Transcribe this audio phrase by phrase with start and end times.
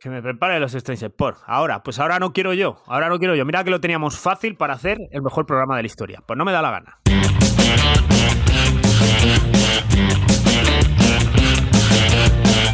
[0.00, 2.82] Que me prepare los Strange por Ahora, pues ahora no quiero yo.
[2.86, 3.44] Ahora no quiero yo.
[3.44, 6.22] Mira que lo teníamos fácil para hacer el mejor programa de la historia.
[6.26, 6.98] Pues no me da la gana.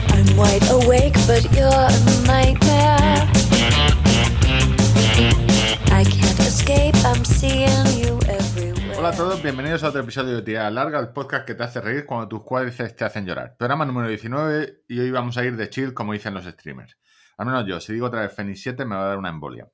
[0.09, 3.29] I'm wide awake, but you're a nightmare.
[5.90, 8.01] I can't escape, I'm seeing you.
[9.03, 11.80] Hola a todos, bienvenidos a otro episodio de Tía Larga, el podcast que te hace
[11.80, 13.56] reír cuando tus cuádriceps te hacen llorar.
[13.56, 16.96] Programa número 19 y hoy vamos a ir de chill como dicen los streamers.
[17.37, 19.69] Al menos yo, si digo otra vez Fenix 7 me va a dar una embolia.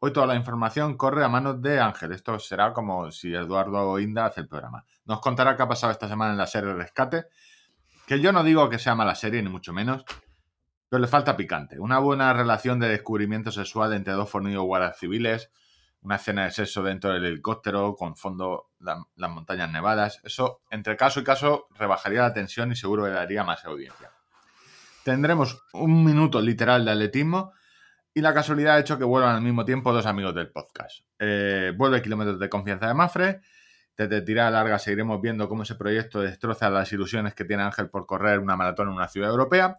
[0.00, 2.10] Hoy toda la información corre a manos de Ángel.
[2.10, 4.84] Esto será como si Eduardo Inda hace el programa.
[5.04, 7.26] Nos contará qué ha pasado esta semana en la serie Rescate.
[8.04, 10.04] Que yo no digo que sea mala serie, ni mucho menos.
[10.88, 11.78] Pero le falta picante.
[11.78, 15.52] Una buena relación de descubrimiento sexual entre dos fornidos guardas civiles.
[16.02, 20.20] Una escena de sexo dentro del helicóptero con fondo las montañas nevadas.
[20.24, 24.10] Eso, entre caso y caso, rebajaría la tensión y seguro le daría más audiencia.
[25.04, 27.52] Tendremos un minuto literal de atletismo
[28.14, 31.00] y la casualidad ha hecho que vuelvan al mismo tiempo dos amigos del podcast.
[31.18, 33.40] Eh, vuelve Kilómetros de Confianza de Mafre.
[33.96, 38.06] Desde tirada larga seguiremos viendo cómo ese proyecto destroza las ilusiones que tiene Ángel por
[38.06, 39.78] correr una maratón en una ciudad europea.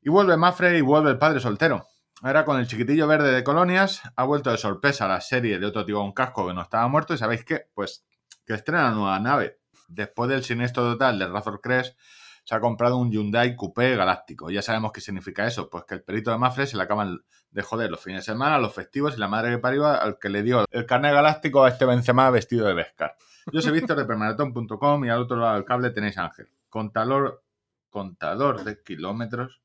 [0.00, 1.86] Y vuelve Mafre y vuelve el padre soltero.
[2.22, 5.86] Ahora con el chiquitillo verde de Colonias ha vuelto de sorpresa la serie de otro
[5.86, 7.14] tío con casco que no estaba muerto.
[7.14, 7.68] ¿Y sabéis qué?
[7.72, 8.04] Pues
[8.44, 9.60] que estrena nueva nave.
[9.88, 11.98] Después del siniestro total de Razor Crest
[12.44, 14.50] se ha comprado un Hyundai Coupé Galáctico.
[14.50, 17.62] Ya sabemos qué significa eso, pues que el perito de Mafre se le acaban de
[17.62, 20.42] joder los fines de semana, los festivos y la madre que parió al que le
[20.42, 23.16] dio el carnet galáctico a este Benzema vestido de Vescar.
[23.50, 27.42] Yo soy Víctor de permaratón.com y al otro lado del cable tenéis Ángel, contador,
[27.88, 29.62] contador de kilómetros.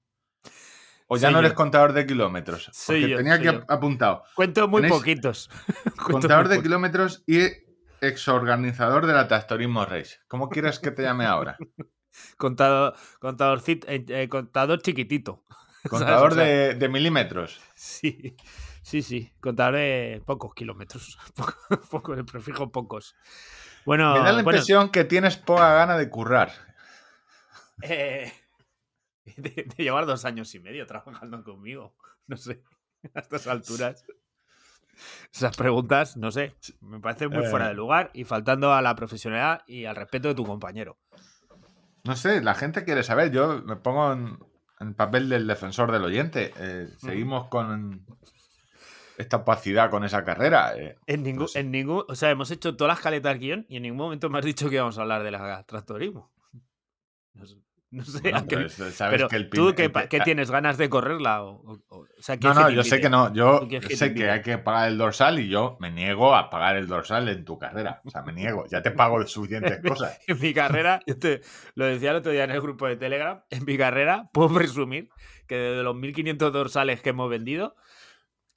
[1.08, 2.72] O ya no eres contador de kilómetros.
[2.88, 4.24] Porque tenía aquí apuntado.
[4.36, 5.50] Cuento muy poquitos.
[5.98, 7.42] contador de kilómetros y
[8.02, 10.18] exorganizador de la Tastorismo Race.
[10.28, 11.58] ¿Cómo quieres que te llame ahora?
[12.38, 15.44] contador, contador, eh, eh, contador chiquitito.
[15.90, 17.62] Contador de, milímetros.
[17.76, 18.36] Sí,
[18.82, 19.32] sí, sí.
[19.40, 21.20] Contador de pocos kilómetros.
[21.92, 23.16] Poco, el prefijo pocos.
[23.86, 26.52] Bueno, Me da la impresión que tienes poca gana de currar.
[27.84, 28.34] Eh,
[29.38, 31.96] de, llevar dos años y medio trabajando conmigo.
[32.28, 32.64] No sé,
[33.14, 34.04] a estas alturas.
[35.32, 39.62] Esas preguntas, no sé, me parecen muy fuera de lugar y faltando a la profesionalidad
[39.68, 40.98] y al respeto de tu compañero.
[42.04, 43.32] No sé, la gente quiere saber.
[43.32, 44.40] Yo me pongo en,
[44.80, 46.52] en papel del defensor del oyente.
[46.58, 48.04] Eh, seguimos con
[49.18, 50.76] esta opacidad con esa carrera.
[50.78, 53.84] Eh, en, ningún, en ningún, o sea, hemos hecho todas las caletas guion y en
[53.84, 56.32] ningún momento me has dicho que íbamos a hablar de la tractorismo.
[57.34, 57.62] No sé,
[58.98, 59.90] pero que el tú que,
[60.24, 61.80] tienes ganas de correrla o,
[62.42, 65.50] no, no, yo sé que no, yo sé que hay que pagar el dorsal y
[65.50, 68.82] yo me niego a pagar el dorsal en tu carrera, o sea, me niego, ya
[68.82, 70.20] te pago de suficientes cosas.
[70.28, 71.42] en mi carrera, yo te,
[71.76, 75.10] lo decía el otro día en el grupo de Telegram, en mi carrera puedo presumir
[75.48, 77.76] que de los 1500 dorsales que hemos vendido,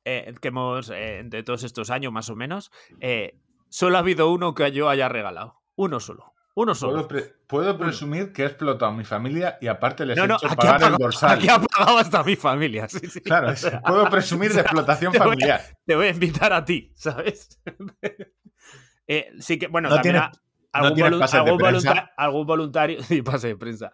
[0.04, 2.70] eh, que hemos, eh, de todos estos años más o menos,
[3.00, 3.38] eh,
[3.68, 6.32] solo ha habido uno que yo haya regalado, uno solo.
[6.58, 7.06] Uno solo.
[7.46, 10.96] Puedo, presumir que he explotado a mi familia y aparte les he hecho pagar el
[10.96, 11.38] dorsal.
[11.38, 12.88] Aquí ha pagado hasta mi familia.
[13.22, 13.54] Claro,
[13.86, 15.60] puedo presumir de explotación familiar.
[15.86, 17.60] te voy a invitar a ti, ¿sabes?
[19.06, 20.16] eh, sí que, bueno, también
[20.72, 21.22] algún,
[22.16, 23.92] algún, voluntario, sí, pase de prensa.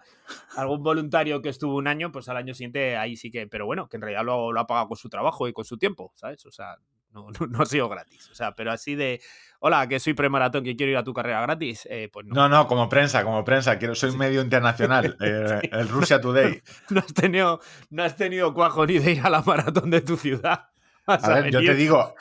[0.56, 3.90] Algún voluntario que estuvo un año, pues al año siguiente ahí sí que, pero bueno,
[3.90, 6.46] que en realidad lo, lo ha pagado con su trabajo y con su tiempo, ¿sabes?
[6.46, 6.78] O sea,
[7.14, 8.28] no, no, ha sido gratis.
[8.30, 9.20] O sea, pero así de,
[9.60, 12.34] hola, que soy premaratón, que quiero ir a tu carrera gratis, eh, pues no.
[12.34, 16.62] No, no, como prensa, como prensa, quiero, soy medio internacional, eh, el Russia Today.
[16.90, 17.60] No has, tenido,
[17.90, 20.68] no has tenido cuajo ni de ir a la maratón de tu ciudad.
[21.06, 22.14] A, ver, yo te digo.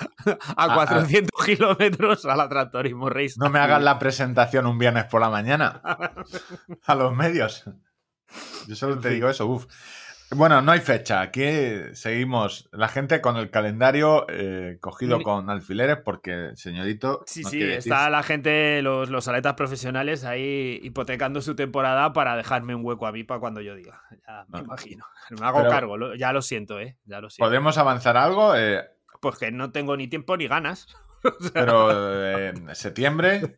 [0.58, 3.36] A 400 kilómetros a la Tractorismo Race.
[3.38, 5.82] No me hagas la presentación un viernes por la mañana.
[6.84, 7.64] A los medios.
[8.68, 9.68] Yo solo te digo eso, uff.
[10.36, 11.22] Bueno, no hay fecha.
[11.22, 11.44] Aquí
[11.94, 12.70] seguimos.
[12.72, 17.24] La gente con el calendario eh, cogido con alfileres porque, señorito.
[17.26, 22.76] Sí, sí, está la gente, los, los aletas profesionales ahí hipotecando su temporada para dejarme
[22.76, 24.02] un hueco a mí para cuando yo diga.
[24.26, 25.06] Ya me imagino.
[25.32, 26.98] Me hago cargo, ya lo siento, ¿eh?
[27.06, 27.50] Ya lo siento.
[27.50, 28.56] ¿Podemos avanzar algo?
[28.56, 28.82] Eh,
[29.20, 30.88] pues que no tengo ni tiempo ni ganas.
[31.54, 31.90] Pero
[32.38, 33.58] eh, en septiembre.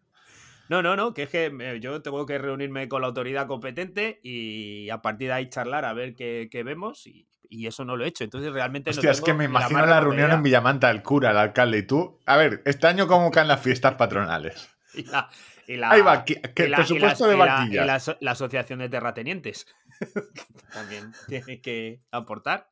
[0.68, 4.20] No, no, no, que es que eh, yo tengo que reunirme con la autoridad competente
[4.24, 7.28] y a partir de ahí charlar a ver qué, vemos y,
[7.66, 8.24] eso no lo he hecho.
[8.24, 11.78] Entonces realmente Hostia, es que me imagino la, reunión en Villamanta, el cura, el alcalde
[11.78, 12.20] y tú.
[12.26, 14.70] A ver, este año cómo caen las fiestas patronales.
[15.68, 17.36] Y la, Ahí va, ¿qué, presupuesto de?
[17.36, 19.66] Y la, asociación de terratenientes
[20.74, 22.70] también tiene que aportar.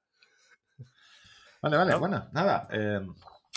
[1.63, 2.68] Vale, vale, bueno, nada.
[2.72, 3.01] Eh,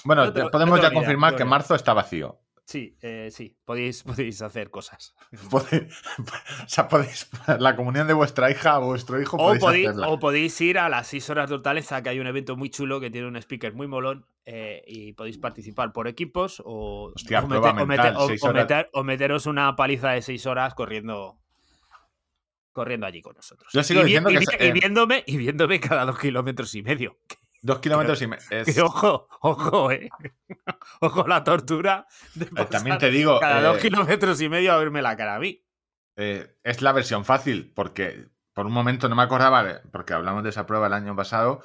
[0.05, 2.41] bueno, podemos ya confirmar que marzo está vacío.
[2.67, 5.15] Sí, eh, sí, podéis, podéis hacer cosas.
[5.53, 5.61] o
[6.67, 7.31] sea, podéis,
[7.61, 11.07] la comunión de vuestra hija o vuestro hijo o podéis, o podéis ir a las
[11.07, 13.87] 6 horas totales a que hay un evento muy chulo que tiene un speaker muy
[13.87, 17.13] molón eh, y podéis participar por equipos o,
[18.93, 21.39] o, meteros una paliza de 6 horas corriendo
[22.73, 23.73] corriendo allí con nosotros.
[23.73, 24.67] Yo sigo diciendo que...
[24.67, 27.17] y, viéndome, y viéndome cada dos kilómetros y medio.
[27.67, 28.47] Dos kilómetros y medio.
[28.87, 30.09] Ojo, ojo, eh.
[31.01, 32.07] Ojo la tortura.
[32.41, 33.41] Eh, también te digo.
[33.41, 35.65] Cada dos eh, kilómetros y medio a verme la cara a mí.
[36.17, 40.51] Eh, es la versión fácil, porque por un momento no me acordaba, porque hablamos de
[40.51, 41.61] esa prueba el año pasado,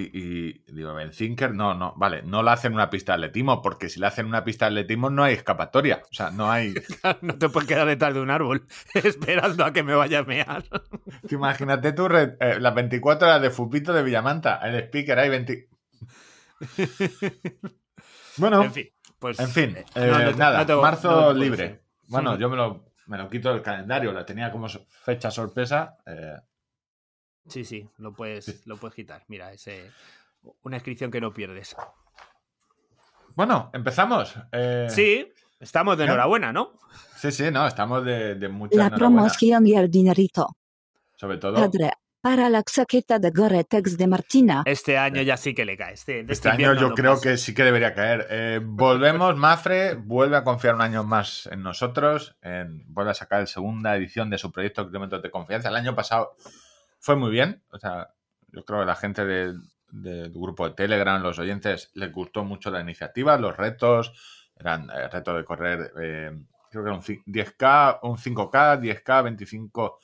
[0.00, 4.00] y, digo, Benzinker, no, no, vale, no la hacen una pista de atletismo, porque si
[4.00, 6.02] la hacen una pista de atletismo no hay escapatoria.
[6.10, 6.74] O sea, no hay.
[7.22, 10.64] no te puedes quedar detrás de un árbol esperando a que me vaya a mear.
[11.30, 14.60] Imagínate tú eh, las 24 horas de Fupito de Villamanta.
[14.62, 15.68] El speaker hay 20.
[18.36, 19.38] bueno, en fin, pues.
[19.40, 21.82] En fin, eh, eh, nada, marzo libre.
[22.06, 25.98] Bueno, yo me lo, me lo quito del calendario, la tenía como fecha sorpresa.
[27.48, 29.24] Sí, sí, lo puedes, lo puedes quitar.
[29.28, 29.68] Mira, es
[30.62, 31.74] una inscripción que no pierdes.
[33.34, 34.34] Bueno, empezamos.
[34.52, 36.72] Eh, sí, estamos de enhorabuena, ¿no?
[37.16, 40.56] Sí, sí, no, estamos de, de mucha La promoción y el dinerito.
[41.16, 41.54] Sobre todo.
[41.54, 44.62] Padre, para la saqueta de Goretex de Martina.
[44.66, 45.94] Este año ya sí que le cae.
[45.94, 48.26] Este, este, este año yo creo que sí que debería caer.
[48.30, 52.36] Eh, volvemos, Mafre vuelve a confiar un año más en nosotros.
[52.42, 55.68] En, vuelve a sacar la segunda edición de su proyecto Kilómetros de Confianza.
[55.68, 56.34] El año pasado
[57.00, 57.62] fue muy bien.
[57.70, 58.08] O sea,
[58.52, 62.80] yo creo que la gente del, grupo de Telegram, los oyentes, les gustó mucho la
[62.80, 64.12] iniciativa, los retos.
[64.56, 66.36] Eran eh, retos de correr, eh,
[66.70, 69.98] creo que era un 10K, un 5K, 10K, 25,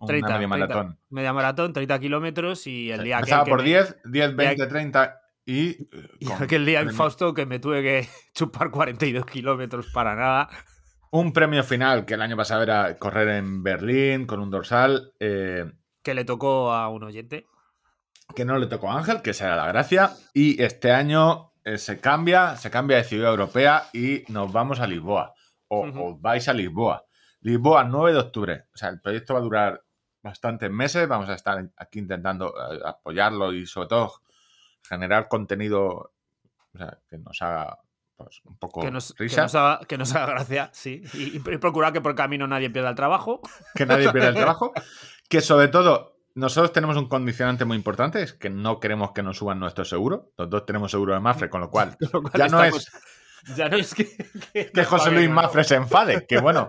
[0.00, 0.98] una media maratón.
[1.10, 3.30] media maratón, 30 kilómetros y el día que.
[3.30, 5.88] Empezaba por 10, 10, 20, 30 y.
[6.18, 10.48] y aquel día en Fausto que me tuve que chupar 42 kilómetros para nada.
[11.12, 15.12] Un premio final que el año pasado era correr en Berlín con un dorsal.
[15.18, 15.70] Eh,
[16.02, 17.46] que le tocó a un oyente.
[18.34, 20.12] Que no le tocó a Ángel, que será la gracia.
[20.32, 24.86] Y este año eh, se cambia, se cambia de ciudad europea y nos vamos a
[24.86, 25.34] Lisboa.
[25.68, 27.06] O, vais a Lisboa.
[27.40, 28.64] Lisboa, 9 de octubre.
[28.72, 29.84] O sea, el proyecto va a durar
[30.22, 31.08] bastantes meses.
[31.08, 34.12] Vamos a estar aquí intentando eh, apoyarlo y sobre todo
[34.88, 36.12] generar contenido
[37.08, 37.78] que nos haga
[38.16, 39.46] pues, un poco que nos, risa.
[39.88, 41.02] Que nos, haga, gracia, sí.
[41.14, 43.40] Y, y, procurar que por el camino nadie pierda el trabajo.
[43.74, 44.72] Que nadie pierda el trabajo.
[45.30, 49.36] Que sobre todo, nosotros tenemos un condicionante muy importante, es que no queremos que nos
[49.38, 50.32] suban nuestro seguro.
[50.36, 51.96] Los dos tenemos seguro de Mafre, con lo cual,
[52.36, 52.90] ya no es...
[53.56, 54.06] Ya no es que,
[54.52, 56.68] que, José Luis Mafre se enfade, que bueno,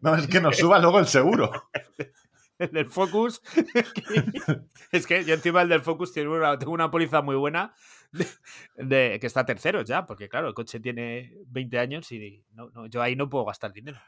[0.00, 1.50] no es que nos suba luego el seguro.
[2.58, 3.42] El del Focus,
[4.90, 7.74] es que yo encima el del Focus tengo una, tengo una póliza muy buena
[8.76, 13.02] de, que está tercero ya, porque claro, el coche tiene 20 años y no, yo
[13.02, 14.00] ahí no puedo gastar dinero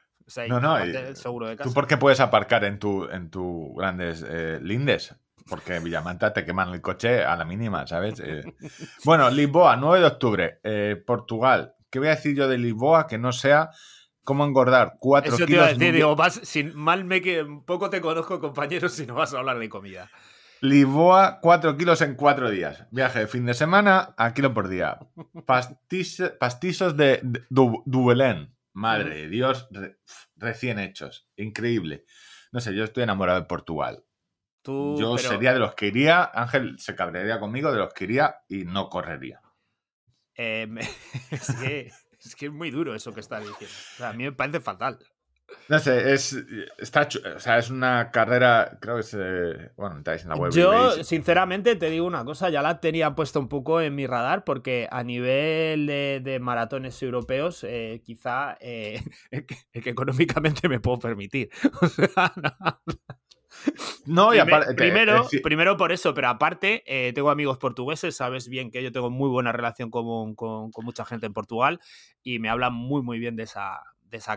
[0.48, 0.76] no, no,
[1.14, 1.68] seguro de casa.
[1.68, 5.14] ¿Tú por qué puedes aparcar en tu, en tu grandes eh, lindes?
[5.48, 8.20] Porque Villamanta te queman el coche a la mínima, ¿sabes?
[8.20, 8.42] Eh,
[9.04, 11.74] bueno, Lisboa, 9 de octubre, eh, Portugal.
[11.90, 13.70] ¿Qué voy a decir yo de Lisboa que no sea
[14.24, 15.40] cómo engordar 4 kilos?
[15.40, 19.06] Eso te iba a decir, digo, sin, mal me que poco te conozco, compañeros, si
[19.06, 20.10] no vas a hablar de comida.
[20.60, 22.84] Lisboa, 4 kilos en 4 días.
[22.90, 24.98] Viaje de fin de semana a kilo por día.
[25.46, 29.68] pastizos de, de Madre de Dios,
[30.36, 31.28] recién hechos.
[31.34, 32.04] Increíble.
[32.52, 34.04] No sé, yo estoy enamorado de Portugal.
[34.64, 38.64] yo sería de los que iría, Ángel se cabrearía conmigo, de los que iría y
[38.64, 39.40] no correría.
[40.34, 40.78] Em,
[41.32, 41.56] es,
[42.36, 44.06] que, es, muy duro eso que está diciendo.
[44.06, 45.00] a mí me parece fatal.
[45.68, 46.36] No sé, es,
[46.78, 50.52] está, o sea, es una carrera, creo que es, eh, bueno, estáis en la web.
[50.52, 54.44] Yo, sinceramente, te digo una cosa, ya la tenía puesto un poco en mi radar,
[54.44, 59.02] porque a nivel de, maratones europeos, eh, quizá eh,
[59.72, 61.50] que, económicamente me puedo permitir.
[64.06, 64.34] no.
[64.34, 66.82] y aparte, primero, primero por eso, pero aparte,
[67.14, 71.04] tengo amigos portugueses, sabes bien que yo tengo muy buena relación con, con, con mucha
[71.04, 71.78] gente en Portugal
[72.22, 73.82] y me hablan muy, muy bien de esa,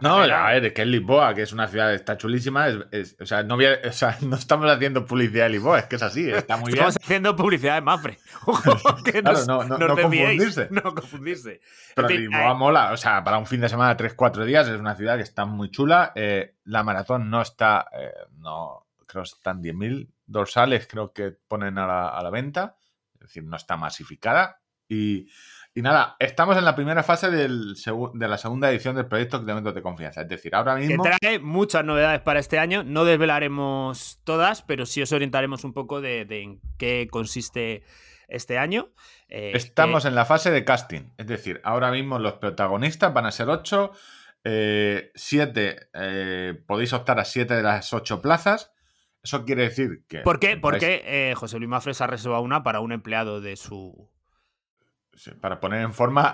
[0.01, 2.67] no, a ver, que es Lisboa, que es una ciudad, está chulísima.
[2.67, 3.57] o, sea, no,
[4.21, 6.87] no, estamos haciendo publicidad de Lisboa, es que es así, está muy bien.
[6.87, 8.19] Estamos haciendo publicidad de Mafre.
[9.21, 10.67] claro, no, no, no confundirse.
[10.71, 11.61] No confundirse.
[11.95, 15.17] Pero Lisboa mola, o sea, para un fin de semana, 3-4 días, es una ciudad
[15.17, 16.11] que está muy chula.
[16.15, 21.77] Eh, la maratón no está, eh, no, creo que están 10.000 dorsales, creo que ponen
[21.77, 22.75] a la, a la venta.
[23.15, 24.59] Es decir, no está masificada.
[24.87, 25.27] Y
[25.73, 29.81] Y nada, estamos en la primera fase de la segunda edición del proyecto Kilómetros de
[29.81, 30.21] Confianza.
[30.21, 31.01] Es decir, ahora mismo.
[31.01, 32.83] Que trae muchas novedades para este año.
[32.83, 37.83] No desvelaremos todas, pero sí os orientaremos un poco de, en qué consiste
[38.27, 38.89] este año.
[39.29, 41.13] Eh, estamos en la fase de casting.
[41.17, 43.93] Es decir, ahora mismo los protagonistas van a ser ocho.
[44.43, 48.73] Eh, siete, eh, podéis optar a siete de las ocho plazas.
[49.23, 50.19] Eso quiere decir que.
[50.19, 50.57] ¿Por qué?
[50.57, 54.09] Porque José Luis Mafres ha reservado una para un empleado de su
[55.39, 56.33] para poner en forma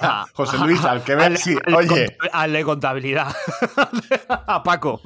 [0.00, 2.16] a José Luis, al que ve, sí, oye.
[2.32, 3.34] Al de contabilidad.
[4.28, 5.00] a Paco.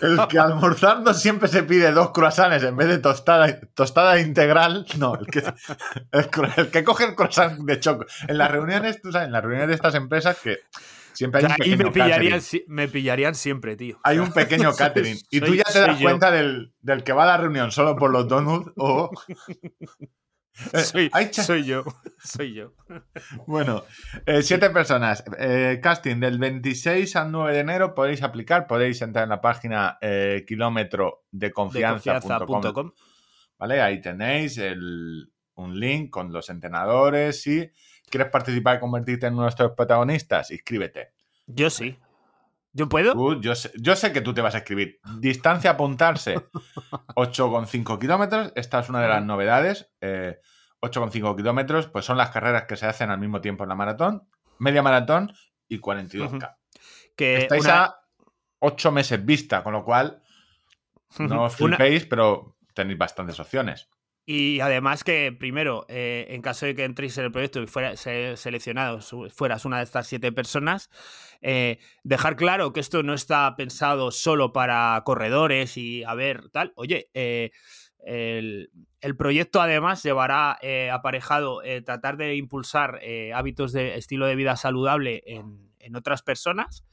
[0.00, 4.86] El que almorzando siempre se pide dos croissants en vez de tostada, tostada integral.
[4.98, 5.42] No, el que,
[6.56, 8.06] el, que coge el croissant de choco.
[8.28, 10.58] En las reuniones, tú sabes, en las reuniones de estas empresas que
[11.12, 14.00] siempre hay un pequeño y me pillarían, me pillarían siempre, tío.
[14.04, 15.18] Hay un pequeño catering.
[15.30, 18.10] y tú ya te das cuenta del, del, que va a la reunión solo por
[18.10, 19.10] los donuts o
[20.72, 20.80] Eh,
[21.32, 21.84] soy, yo,
[22.18, 22.74] soy yo.
[23.46, 23.84] Bueno,
[24.26, 25.24] eh, siete personas.
[25.38, 29.98] Eh, casting del 26 al 9 de enero podéis aplicar, podéis entrar en la página
[30.46, 32.92] kilómetro de confianza.com.
[33.58, 33.80] ¿Vale?
[33.80, 34.60] Ahí tenéis
[35.54, 37.42] un link con los entrenadores.
[37.42, 37.70] Si
[38.08, 41.12] quieres participar y convertirte en nuestros protagonistas, inscríbete.
[41.46, 41.98] Yo sí.
[42.72, 43.40] ¿Yo puedo?
[43.40, 45.00] yo, sé, yo, sé, que tú te vas a escribir.
[45.18, 46.36] Distancia apuntarse
[47.16, 48.52] 8,5 kilómetros.
[48.54, 49.90] Esta es una de las novedades.
[50.00, 54.28] 8,5 kilómetros, pues son las carreras que se hacen al mismo tiempo en la maratón,
[54.58, 55.32] media maratón
[55.68, 56.56] y 42K.
[57.16, 58.00] que Estáis a
[58.60, 60.22] 8 meses vista, con lo cual
[61.18, 63.88] no os flipéis, pero tenéis bastantes opciones.
[64.26, 67.96] Y además que, primero, eh, en caso de que entréis en el proyecto y fuera
[67.96, 70.88] seleccionados, fueras una de estas siete personas,
[71.42, 76.72] eh, dejar claro que esto no está pensado solo para corredores y a ver, tal.
[76.76, 77.50] Oye, eh,
[77.98, 78.70] el,
[79.16, 83.00] proyecto además llevará eh, aparejado tratar de impulsar
[83.34, 86.84] hábitos de estilo de vida saludable en, otras personas.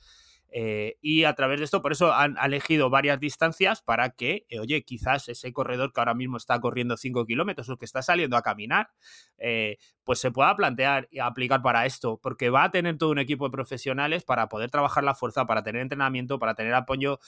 [0.52, 5.30] Y a través de esto, por eso han elegido varias distancias para que, oye, quizás
[5.30, 8.90] ese corredor que ahora mismo está corriendo 5 kilómetros o que está saliendo a caminar,
[10.04, 13.46] pues se pueda plantear y aplicar para esto, porque va a tener todo un equipo
[13.46, 17.20] de profesionales para poder trabajar la fuerza, para tener entrenamiento, para tener apoyo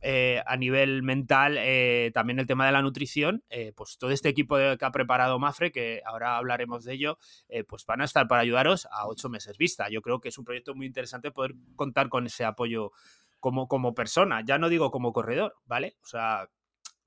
[0.00, 4.28] eh, a nivel mental, eh, también el tema de la nutrición, eh, pues todo este
[4.28, 7.18] equipo que ha preparado Mafre, que ahora hablaremos de ello,
[7.68, 9.88] pues van a estar para ayudaros a ocho meses vista.
[9.88, 12.92] Yo creo que es un proyecto muy interesante poder contar con ese apoyo
[13.40, 15.96] como, como persona, ya no digo como corredor, ¿vale?
[16.02, 16.48] O sea,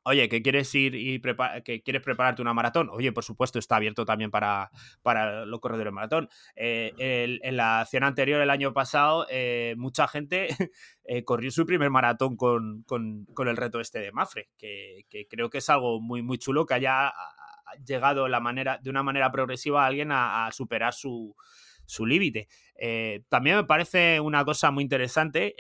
[0.04, 1.22] Oye, que quieres ir y
[1.64, 2.90] que quieres prepararte una maratón.
[2.90, 4.72] Oye, por supuesto, está abierto también para,
[5.04, 6.30] para los corredores de maratón.
[6.56, 10.48] Eh, en la acción anterior, el año pasado, eh, mucha gente
[11.04, 12.84] eh, corrió su primer maratón con,
[13.38, 17.14] el reto este de Mafre, que, creo que es algo muy, muy chulo que haya
[17.86, 21.36] llegado la manera, de una manera progresiva a alguien a, superar su,
[21.86, 22.48] su límite.
[23.30, 25.54] también me parece una cosa muy interesante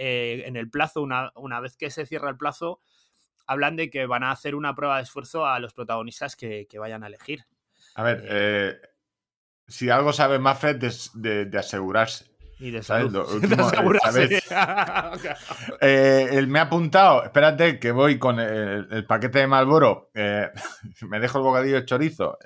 [0.47, 2.81] en el plazo, una, una, vez que se cierra el plazo,
[3.47, 7.03] hablan de que van a hacer una prueba de esfuerzo a los protagonistas que, vayan
[7.03, 7.45] a elegir.
[7.95, 8.75] A ver, eh, eh,
[9.67, 12.31] si algo sabe Mafred es de, asegurarse.
[12.59, 13.15] Y de salud.
[15.81, 21.43] él me ha apuntado, espérate que voy con el, paquete de Malboro, me dejo el
[21.43, 22.37] bocadillo de chorizo.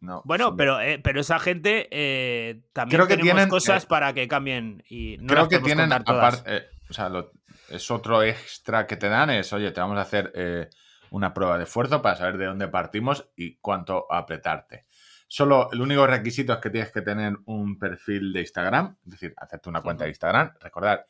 [0.00, 5.18] No, bueno, pero, pero esa gente también creo que tienen cosas para que cambien y
[5.20, 7.30] no creo que tienen aparte, o sea, lo,
[7.72, 10.68] es otro extra que te dan, es, oye, te vamos a hacer eh,
[11.10, 14.86] una prueba de esfuerzo para saber de dónde partimos y cuánto apretarte.
[15.26, 19.34] Solo el único requisito es que tienes que tener un perfil de Instagram, es decir,
[19.36, 20.52] hacerte una cuenta de Instagram.
[20.60, 21.06] Recordar,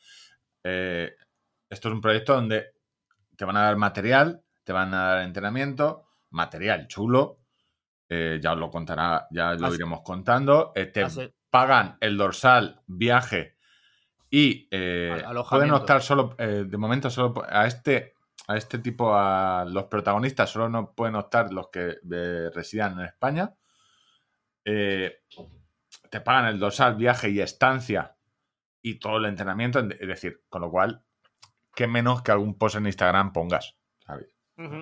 [0.63, 1.13] eh,
[1.69, 2.73] esto es un proyecto donde
[3.35, 7.39] te van a dar material, te van a dar entrenamiento, material chulo,
[8.07, 10.71] eh, ya os lo contará, ya lo iremos contando.
[10.73, 11.05] te
[11.49, 13.52] pagan el dorsal, viaje
[14.35, 18.15] y eh, pueden optar solo, eh, de momento, solo a este,
[18.47, 23.05] a este tipo, a los protagonistas, solo no pueden optar los que eh, residan en
[23.05, 23.53] España.
[24.63, 25.21] te
[26.25, 28.15] pagan el dorsal, viaje y estancia
[28.81, 29.81] y todo el entrenamiento.
[29.81, 31.03] Es decir, con lo cual,
[31.75, 34.33] qué menos que algún post en Instagram pongas, ¿sabes?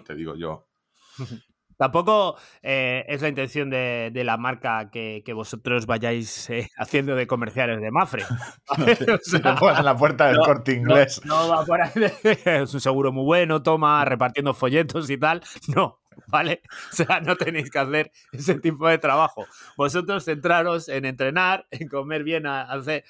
[0.05, 0.69] Te digo yo.
[1.81, 7.81] Tampoco eh, es la intención de, la marca que, vosotros vayáis eh, haciendo de comerciales
[7.81, 8.23] de Mafre.
[9.43, 11.25] no en la puerta del corte inglés.
[11.25, 11.91] No, va por ahí.
[12.45, 15.41] es un seguro muy bueno, toma, repartiendo folletos y tal.
[15.75, 16.61] No, ¿vale?
[16.91, 19.47] O sea, no tenéis que hacer ese tipo de trabajo.
[19.75, 23.05] Vosotros centraros en entrenar, en comer bien, hacer,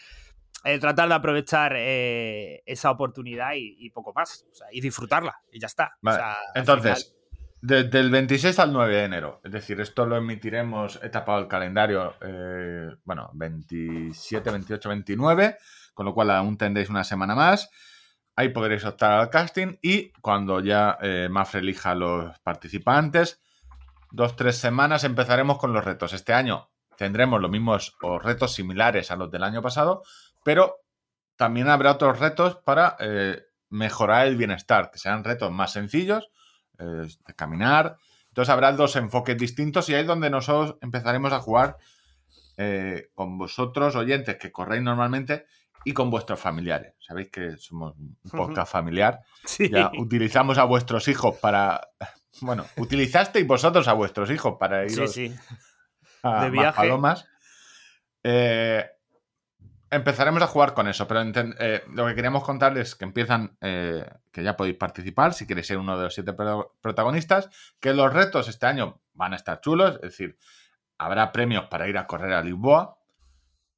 [0.63, 4.45] en tratar de aprovechar eh, esa oportunidad y, poco más.
[4.71, 5.97] y disfrutarla, y ya está.
[6.55, 7.17] Entonces
[7.61, 9.39] Desde el 26 al 9 de enero.
[9.43, 15.57] Es decir, esto lo emitiremos, he tapado el calendario, eh, bueno, 27, 28, 29,
[15.93, 17.69] con lo cual aún tendréis una semana más.
[18.35, 23.39] Ahí podréis optar al casting y cuando ya eh, Mafre elija a los participantes,
[24.09, 26.13] dos, tres semanas empezaremos con los retos.
[26.13, 30.01] Este año tendremos los mismos o retos similares a los del año pasado,
[30.43, 30.77] pero
[31.35, 36.31] también habrá otros retos para eh, mejorar el bienestar, que sean retos más sencillos
[36.85, 37.97] de caminar.
[38.29, 41.77] Entonces habrá dos enfoques distintos y ahí es donde nosotros empezaremos a jugar
[42.57, 45.45] eh, con vosotros, oyentes, que corréis normalmente
[45.83, 46.93] y con vuestros familiares.
[46.99, 49.21] Sabéis que somos un podcast familiar.
[49.59, 51.89] Ya utilizamos a vuestros hijos para.
[52.39, 54.99] Bueno, utilizasteis vosotros a vuestros hijos para ir
[56.23, 56.77] a de viaje.
[56.77, 57.25] Palomas.
[58.23, 58.85] Eh,
[59.91, 64.09] empezaremos a jugar con eso, pero eh, lo que queríamos contarles es que empiezan, eh,
[64.31, 66.33] que ya podéis participar si queréis ser uno de los siete
[66.81, 70.37] protagonistas, que los retos este año van a estar chulos, es decir,
[70.97, 72.97] habrá premios para ir a correr a Lisboa,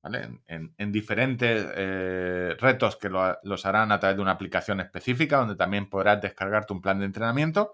[0.03, 0.41] ¿vale?
[0.48, 5.89] En, diferentes eh, retos que los harán a través de una aplicación específica, donde también
[5.89, 7.74] podrás descargarte un plan de entrenamiento,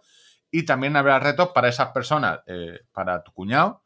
[0.49, 2.39] y también habrá retos para esas personas,
[2.93, 3.83] para tu cuñado,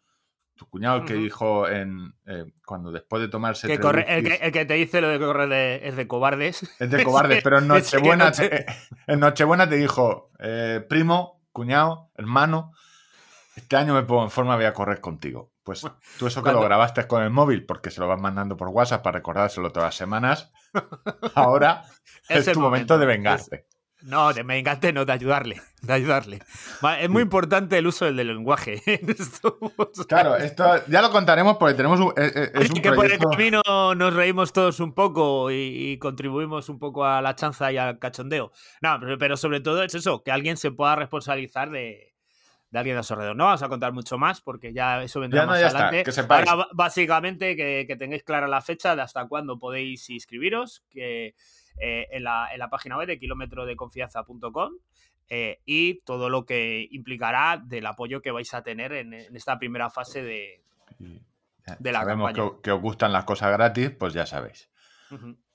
[0.55, 5.01] tu cuñado que dijo en eh, cuando después de tomarse que el, que, te dice
[5.01, 6.63] lo de correr es de cobardes.
[6.79, 8.65] Es de cobardes pero en Nochebuena te,
[9.07, 12.71] en Nochebuena te dijo eh, primo cuñado hermano
[13.55, 15.85] este año me pongo en forma voy a correr contigo pues
[16.17, 19.03] tú eso que lo grabaste con el móvil porque se lo vas mandando por WhatsApp
[19.03, 20.51] para recordárselo todas las semanas
[21.35, 21.83] ahora
[22.29, 23.67] es, tu momento, de vengarte
[24.03, 26.39] no, de me encanta no, de ayudarle, de ayudarle.
[26.99, 28.81] Es muy importante el uso del, lenguaje.
[30.07, 33.61] claro, esto ya lo contaremos porque tenemos un, es, que por el camino
[33.95, 38.51] nos reímos todos un poco y, contribuimos un poco a la chanza y al cachondeo.
[38.81, 42.13] No, pero, sobre todo es eso, que alguien se pueda responsabilizar de,
[42.73, 43.37] alguien a su alrededor.
[43.37, 46.03] No vamos a contar mucho más porque ya eso vendrá más adelante.
[46.27, 51.35] Ahora, básicamente, que, que tengáis clara la fecha de hasta cuándo podéis inscribiros, que
[51.77, 54.73] eh, en, la, página web de kilometrodeconfianza.com
[55.29, 59.89] eh, y todo lo que implicará del apoyo que vais a tener en, esta primera
[59.89, 60.63] fase de,
[61.79, 64.69] de la Sabemos Que, os gustan las cosas gratis, pues ya sabéis.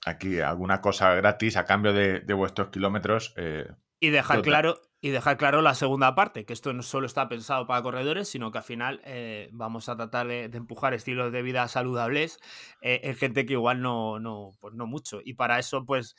[0.06, 3.34] Aquí alguna cosa gratis a cambio de, vuestros kilómetros.
[3.36, 3.68] Eh,
[4.00, 7.66] y dejar claro, y dejar claro la segunda parte, que esto no solo está pensado
[7.66, 11.68] para corredores, sino que al final eh, vamos a tratar de, empujar estilos de vida
[11.68, 12.38] saludables
[12.82, 15.20] eh, en gente que igual no, no, pues no mucho.
[15.24, 16.16] Y para eso, pues,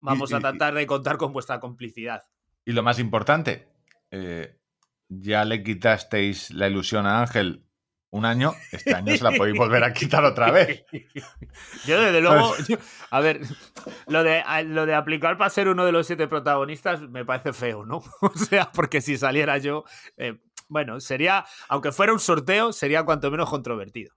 [0.00, 2.24] vamos a tratar de contar con vuestra complicidad.
[2.64, 3.68] Y lo más importante,
[4.10, 4.58] eh,
[5.08, 7.67] ya le quitasteis la ilusión a Ángel
[8.10, 10.84] un año, este año se la podéis volver a quitar otra vez.
[11.86, 12.54] Yo, desde luego,
[13.10, 13.40] a ver,
[14.06, 17.84] lo de, lo de aplicar para ser uno de los siete protagonistas me parece feo,
[17.84, 18.02] ¿no?
[18.20, 19.84] O sea, porque si saliera yo,
[20.16, 24.14] eh, bueno, sería, aunque fuera un sorteo, sería cuanto menos controvertido.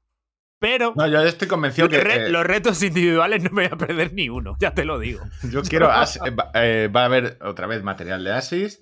[0.60, 0.94] Pero.
[0.96, 1.98] No, yo estoy convencido que.
[1.98, 5.22] Eh, los retos individuales no me voy a perder ni uno, ya te lo digo.
[5.50, 5.90] Yo quiero.
[6.54, 8.80] Eh, va a haber otra vez material de Asis.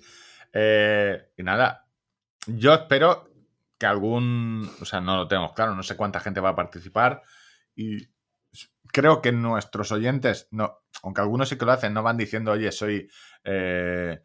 [0.52, 1.86] y nada.
[2.46, 3.29] Yo espero
[3.80, 7.22] que algún, o sea, no lo tenemos claro, no sé cuánta gente va a participar
[7.74, 8.10] y
[8.92, 12.72] creo que nuestros oyentes, no, aunque algunos sí que lo hacen, no van diciendo, oye,
[12.72, 13.08] soy,
[13.42, 14.20] eh,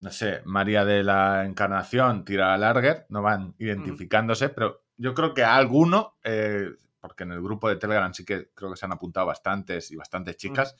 [0.00, 5.32] no sé, María de la Encarnación, tira a Larger, no van identificándose, pero yo creo
[5.32, 8.84] que a alguno, eh, porque en el grupo de Telegram sí que creo que se
[8.84, 10.74] han apuntado bastantes y bastantes chicas,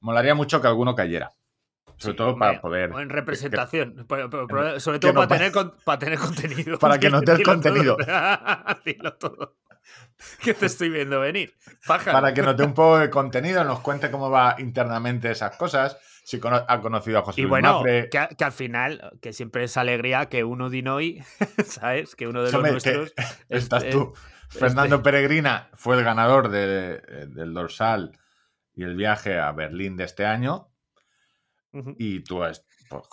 [0.00, 1.30] molaría mucho que alguno cayera.
[2.02, 2.92] Sobre todo para poder.
[2.92, 4.06] O en representación.
[4.78, 5.52] sobre todo para, tener,
[5.84, 6.78] para tener contenido.
[6.80, 7.96] Para que no te contenido.
[8.84, 9.56] Dilo todo.
[10.42, 11.54] Que te estoy viendo venir.
[11.86, 15.98] Para que note un poco de contenido, nos cuente cómo va internamente esas cosas.
[16.24, 20.44] Si ha conocido a José y bueno, que, al final, que siempre es alegría que
[20.44, 21.24] uno Dinoy,
[21.64, 22.14] ¿sabes?
[22.14, 23.12] Que uno de los nuestros.
[23.48, 24.14] estás tú.
[24.48, 28.12] Fernando Peregrina fue el ganador del dorsal
[28.74, 30.71] y el viaje a Berlín de este año
[31.72, 32.62] y tú pues,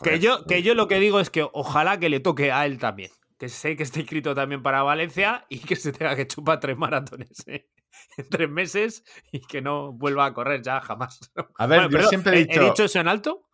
[0.03, 2.77] que, yo, que yo lo que digo es que ojalá que le toque a él
[2.77, 3.11] también.
[3.37, 6.77] Que sé que está inscrito también para Valencia y que se tenga que chupar tres
[6.77, 7.69] maratones ¿eh?
[8.17, 11.31] en tres meses y que no vuelva a correr ya jamás.
[11.57, 12.61] A ver, yo siempre he dicho.
[12.61, 13.49] ¿He dicho eso en alto?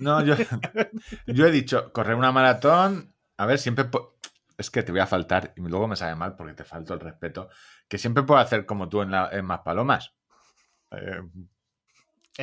[0.00, 0.34] No, yo,
[1.26, 3.14] yo he dicho correr una maratón.
[3.36, 3.88] A ver, siempre.
[4.56, 7.00] Es que te voy a faltar y luego me sale mal porque te falto el
[7.00, 7.50] respeto.
[7.88, 10.14] Que siempre puedo hacer como tú en, la, en Más Palomas.
[10.92, 11.20] Eh,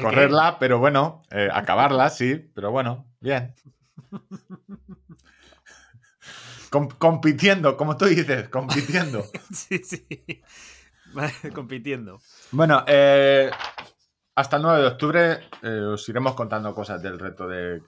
[0.02, 3.54] Correrla, pero bueno, eh, acabarla, sí, pero bueno, bien.
[6.98, 9.24] compitiendo, como tú dices, compitiendo.
[9.54, 10.08] sí, sí.
[11.54, 12.20] compitiendo.
[12.52, 13.52] Bueno, eh,
[14.36, 17.84] hasta el 9 de octubre eh, os iremos contando cosas del reto del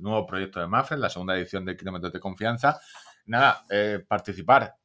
[0.00, 2.80] nuevo proyecto de Mafre, la segunda edición de Kilómetros de Confianza.
[3.26, 4.76] Nada, eh, participar.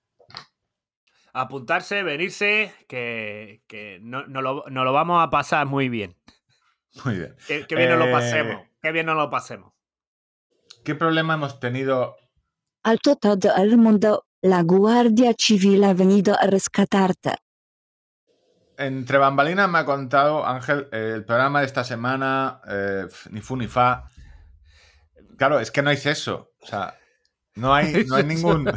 [1.31, 6.15] Apuntarse, venirse, que, no, lo, vamos a pasar muy bien.
[7.05, 7.35] Muy bien.
[7.47, 8.67] Que, bien nos lo pasemos.
[8.81, 9.73] Que bien nos lo pasemos.
[10.83, 12.15] ¿Qué problema hemos tenido?
[12.83, 17.35] Al todo el mundo, la Guardia Civil ha venido a rescatarte.
[18.77, 23.57] Entre bambalinas me ha contado Ángel eh, el programa de esta semana, eh, ni fu
[23.57, 24.05] ni fa.
[25.37, 26.53] Claro, es que no hice eso.
[26.61, 26.97] O sea,
[27.59, 28.71] no hay, no hay ningún.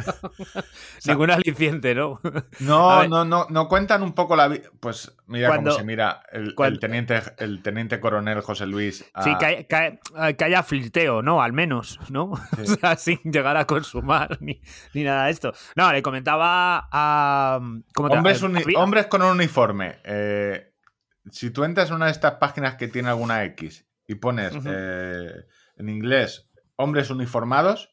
[1.05, 2.19] ningún aliciente, ¿no?
[2.59, 4.69] No, no, no, no cuentan un poco la vida.
[4.79, 9.05] Pues mira cómo se mira el, teniente, el teniente coronel José Luis.
[9.23, 9.99] Sí, que,
[10.43, 11.41] haya flirteo, ¿no?
[11.41, 12.31] Al menos, ¿no?
[12.31, 14.61] O sea, sin llegar a consumar ni,
[14.93, 15.53] nada de esto.
[15.75, 17.59] No, le comentaba a.
[17.95, 18.43] hombres,
[18.75, 19.99] hombres, con un uniforme.
[20.03, 20.73] Eh,
[21.31, 25.31] si tú entras en una de estas páginas que tiene alguna X y pones eh,
[25.77, 27.92] en inglés hombres uniformados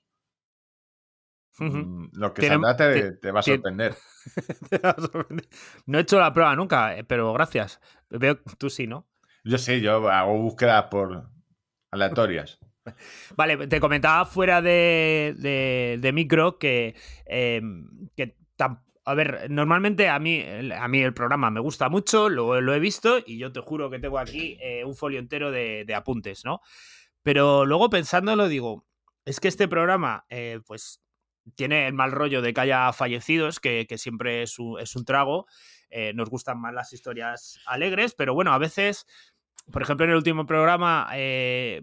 [1.58, 2.76] Mm, lo que saldrá
[3.20, 3.96] te, va a sorprender.
[5.86, 7.80] no he hecho la prueba nunca, eh, pero gracias.
[8.08, 9.06] Veo tú sí, ¿no?
[9.44, 11.30] Yo sí, yo hago búsquedas por
[11.90, 12.58] aleatorias.
[13.36, 16.94] Vale, te comentaba fuera de, micro que,
[17.26, 17.88] em,
[19.04, 20.44] a ver, normalmente a mí,
[20.76, 23.90] a mí el programa me gusta mucho, lo, lo he visto y yo te juro
[23.90, 26.60] que tengo aquí eh, un folio entero de, apuntes, ¿no?
[27.22, 28.86] Pero luego pensándolo digo,
[29.24, 31.02] es que este programa, eh, pues
[31.55, 35.46] tiene el mal rollo de que haya fallecidos, que, siempre es un, trago.
[35.90, 39.07] Eh, nos gustan más las historias alegres, pero bueno, a veces,
[39.72, 41.83] por ejemplo, en el último programa eh,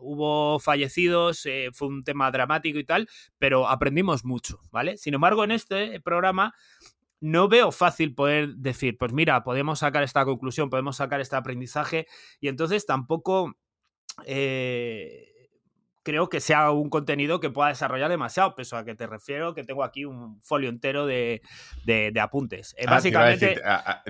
[0.00, 4.96] hubo fallecidos, eh, fue un tema dramático y tal, pero aprendimos mucho, ¿vale?
[4.96, 6.54] Sin embargo, en este programa
[7.20, 12.06] no veo fácil poder decir, pues mira, podemos sacar esta conclusión, podemos sacar este aprendizaje,
[12.40, 13.56] y entonces tampoco
[16.08, 19.62] creo que sea un contenido que pueda desarrollar demasiado, peso a que te refiero que
[19.62, 21.42] tengo aquí un folio entero de,
[22.18, 22.74] apuntes.
[22.78, 23.60] Eh, ah, básicamente...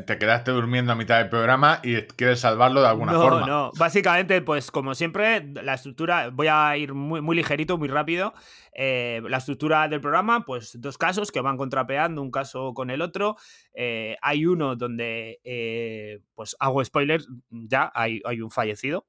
[0.06, 3.40] Te, quedaste durmiendo a mitad del programa y quieres salvarlo de alguna forma.
[3.40, 3.70] No, no.
[3.76, 8.32] Básicamente, pues como siempre, la estructura, voy a ir muy, muy ligerito, muy rápido.
[8.72, 13.02] Eh, la estructura del programa, pues dos casos que van contrapeando un caso con el
[13.02, 13.34] otro.
[13.74, 19.04] Eh, hay uno donde, pues hago spoiler, ya hay, hay un fallecido,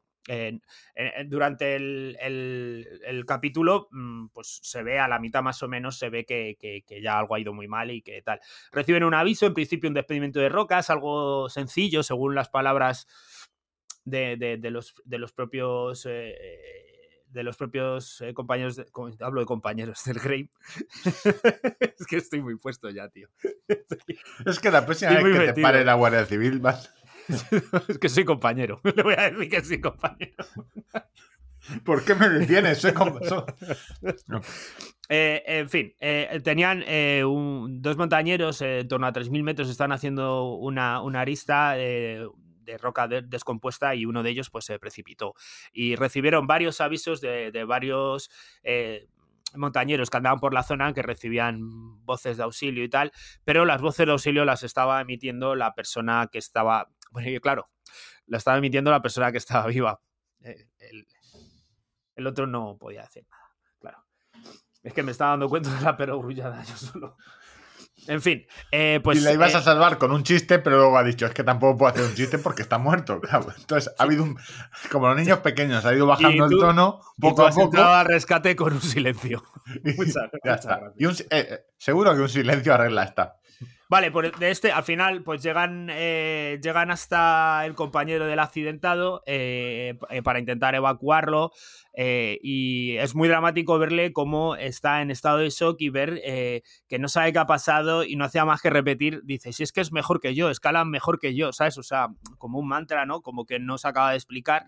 [1.26, 6.26] durante el, capítulo, mm, pues se ve a la mitad más o menos, se ve
[6.26, 8.40] que, ya algo ha ido muy mal y que tal.
[8.72, 13.08] Reciben un aviso, en principio un despedimiento de rocas, algo sencillo, según las palabras
[14.06, 16.06] de, los, de los propios...
[16.10, 16.70] Eh,
[17.32, 18.82] de los propios eh, compañeros,
[19.20, 20.50] hablo de compañeros del Grey.
[22.00, 23.30] es que estoy muy puesto ya, tío.
[24.46, 26.94] es que la próxima vez que te pare la Guardia Civil vas,
[27.88, 28.82] es que soy compañero.
[28.96, 30.46] Le voy a decir que soy compañero.
[31.86, 32.80] ¿Por qué me detienes?
[32.80, 32.94] Soy
[35.10, 40.54] eh, en fin, eh, tenían eh, dos montañeros en torno a 3.000 metros, están haciendo
[40.56, 42.30] una, una arista de
[42.80, 45.34] roca descompuesta y uno de ellos pues se precipitó.
[45.74, 48.32] Y recibieron varios avisos de, de varios
[49.56, 51.60] montañeros que andaban por la zona que recibían
[52.06, 53.12] voces de auxilio y tal,
[53.44, 57.70] pero las voces de auxilio las estaba emitiendo la persona que estaba bueno, y claro,
[58.28, 60.00] la estaba emitiendo la persona que estaba viva.
[60.42, 60.68] Eh,
[62.16, 64.06] el, otro no podía hacer nada, claro.
[64.84, 67.18] Es que me estaba dando cuenta de la perogrullada yo solo.
[68.08, 69.20] En fin, eh, pues.
[69.20, 71.44] Y la ibas a eh, salvar con un chiste, pero luego ha dicho: es que
[71.44, 73.22] tampoco puedo hacer un chiste porque está muerto.
[73.58, 74.38] Entonces, ha habido un.
[74.92, 77.78] Como los niños pequeños, ha ido bajando el tono poco a poco.
[77.78, 79.44] al rescate con un silencio.
[79.98, 80.30] muchas,
[80.98, 81.08] Y
[81.78, 83.36] seguro que un silencio arregla esta.
[83.90, 89.24] Vale, pues de este, al final, pues llegan, eh, llegan hasta el compañero del accidentado
[89.26, 91.52] eh, eh, para intentar evacuarlo.
[91.96, 96.22] y es muy dramático verle cómo está en estado de shock y ver
[96.88, 99.22] que no sabe qué ha pasado y no hacía más que repetir.
[99.24, 101.78] Dice: Si es que es mejor que yo, escalan mejor que yo, ¿sabes?
[101.80, 103.22] O sea, como un mantra, ¿no?
[103.22, 104.66] Como que no se acaba de explicar.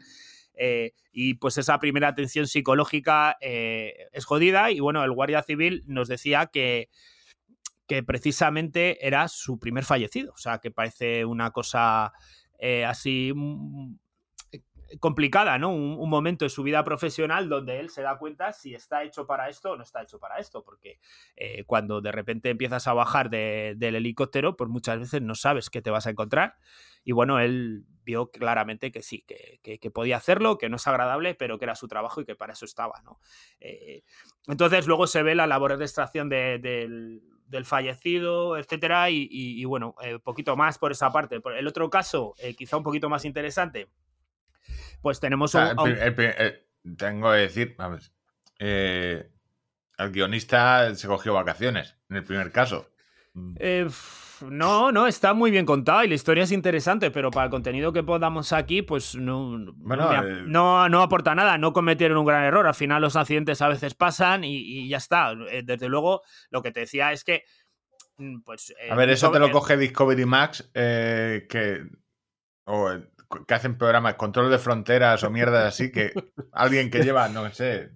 [1.14, 4.72] y pues esa primera atención psicológica es jodida.
[4.72, 6.90] Y bueno, el guardia civil nos decía que
[7.92, 10.32] que precisamente era su primer fallecido.
[10.32, 12.14] O sea, que parece una cosa
[12.58, 13.96] eh, así mm,
[15.02, 15.74] complicada, ¿no?
[15.74, 19.50] Un, momento de su vida profesional donde él se da cuenta si está hecho para
[19.50, 21.00] esto o no está hecho para esto, porque
[21.36, 25.82] eh, cuando de repente empiezas a bajar del helicóptero, pues muchas veces no sabes qué
[25.82, 26.56] te vas a encontrar.
[27.04, 31.60] Y bueno, él vio claramente que sí, que, podía hacerlo, que no es agradable, pero
[31.60, 33.20] que era su trabajo y que para eso estaba, ¿no?
[33.60, 34.06] Eh,
[34.48, 37.22] entonces luego se ve la labor de extracción del
[37.52, 41.42] del fallecido, etcétera, y, bueno, eh, poquito más por esa parte.
[41.58, 43.90] El otro caso, eh, quizá un poquito más interesante,
[45.02, 45.62] pues tenemos un,
[46.98, 48.12] tengo que decir, vamos,
[48.58, 52.90] el guionista se cogió vacaciones en el primer caso.
[53.58, 53.88] Eh,
[54.50, 57.94] no, no, está muy bien contado y la historia es interesante, pero para el contenido
[57.94, 61.58] que podamos aquí, pues no, eh, no, no, aporta nada.
[61.58, 62.68] No cometieron un gran error.
[62.68, 65.34] Al final los accidentes a veces pasan y, ya está.
[65.50, 67.44] Eh, desde luego, lo que te decía es que.
[68.18, 71.86] Mm, pues, a ver, eso te lo coge Discovery Max, que,
[72.66, 72.90] o,
[73.48, 76.14] que hacen programas, control de fronteras o mierdas así, que
[76.52, 77.92] alguien que lleva, no sé,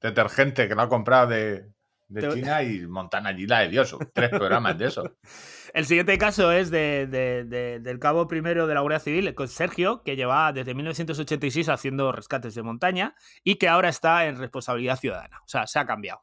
[0.00, 1.73] detergente que lo ha comprado de,
[2.14, 3.96] de China y montan allí la de Dios.
[4.12, 5.02] Tres programas de eso.
[5.74, 7.08] El siguiente caso es de,
[7.82, 12.54] del cabo primero de la Guardia Civil, con Sergio, que lleva desde 1986 haciendo rescates
[12.54, 15.40] de montaña y que ahora está en responsabilidad ciudadana.
[15.40, 16.22] O sea, se ha cambiado.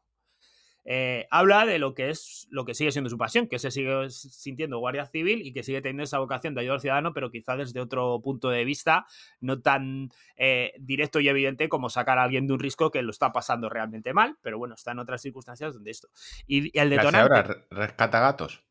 [0.84, 4.10] Eh, habla de lo que es lo que sigue siendo su pasión, que se sigue
[4.10, 7.56] sintiendo guardia civil y que sigue teniendo esa vocación de ayudar al ciudadano, pero quizá
[7.56, 9.06] desde otro punto de vista
[9.40, 13.12] no tan eh, directo y evidente como sacar a alguien de un risco que lo
[13.12, 16.10] está pasando realmente mal, pero bueno, está en otras circunstancias donde esto.
[16.48, 17.18] Y, el detonante.
[17.20, 18.64] ahora rescata gatos.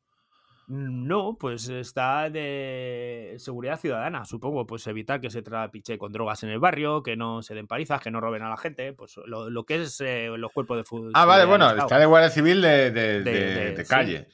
[0.72, 6.50] No, pues está de seguridad ciudadana, supongo, pues evitar que se trapiche con drogas en
[6.50, 9.64] el barrio, que no se den palizas, que no roben a la gente, pues lo,
[9.64, 11.10] que es eh, los cuerpos de fútbol.
[11.14, 14.28] Ah, vale, bueno, está de Guardia Civil de, calle.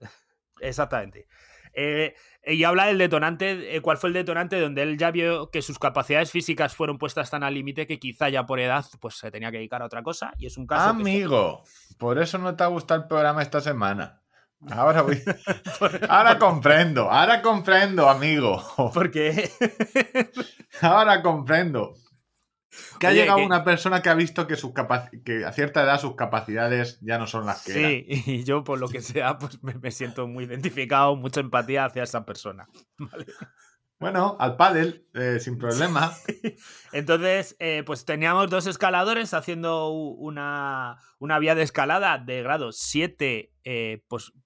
[0.60, 1.28] Exactamente.
[1.72, 5.62] Eh, y habla del detonante, eh, cuál fue el detonante donde él ya vio que
[5.62, 9.30] sus capacidades físicas fueron puestas tan al límite que quizá ya por edad pues se
[9.30, 10.32] tenía que dedicar a otra cosa.
[10.36, 10.88] Y es un caso.
[10.88, 11.62] Amigo,
[11.96, 14.20] por eso no te ha gustado el programa esta semana.
[14.70, 15.22] Ahora voy.
[16.08, 18.62] Ahora comprendo, ahora comprendo, amigo.
[18.94, 19.50] ¿Por qué?
[20.80, 21.94] ahora comprendo.
[23.00, 24.72] Que ha llegado una persona que ha visto que, sus
[25.24, 28.78] que a cierta edad sus capacidades ya no son las que sí, y yo por
[28.78, 32.68] lo que sea, pues me, siento muy identificado, mucha empatía hacia esa persona.
[32.98, 33.24] ¿vale?
[33.98, 36.12] Bueno, al pádel, eh, sin problema.
[36.92, 40.98] Entonces, eh, pues teníamos dos escaladores haciendo una,
[41.40, 44.00] vía de escalada de grado 7 eh,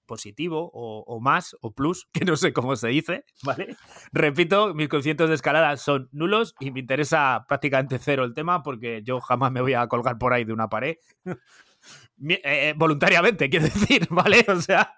[0.07, 3.77] positivo o, más, o plus, que no sé cómo se dice, ¿vale?
[4.11, 9.01] Repito, mis conciertos de escalada son nulos y me interesa prácticamente cero el tema porque
[9.03, 10.95] yo jamás me voy a colgar por ahí de una pared.
[12.75, 14.43] voluntariamente, quiero decir, ¿vale?
[14.47, 14.95] O sea,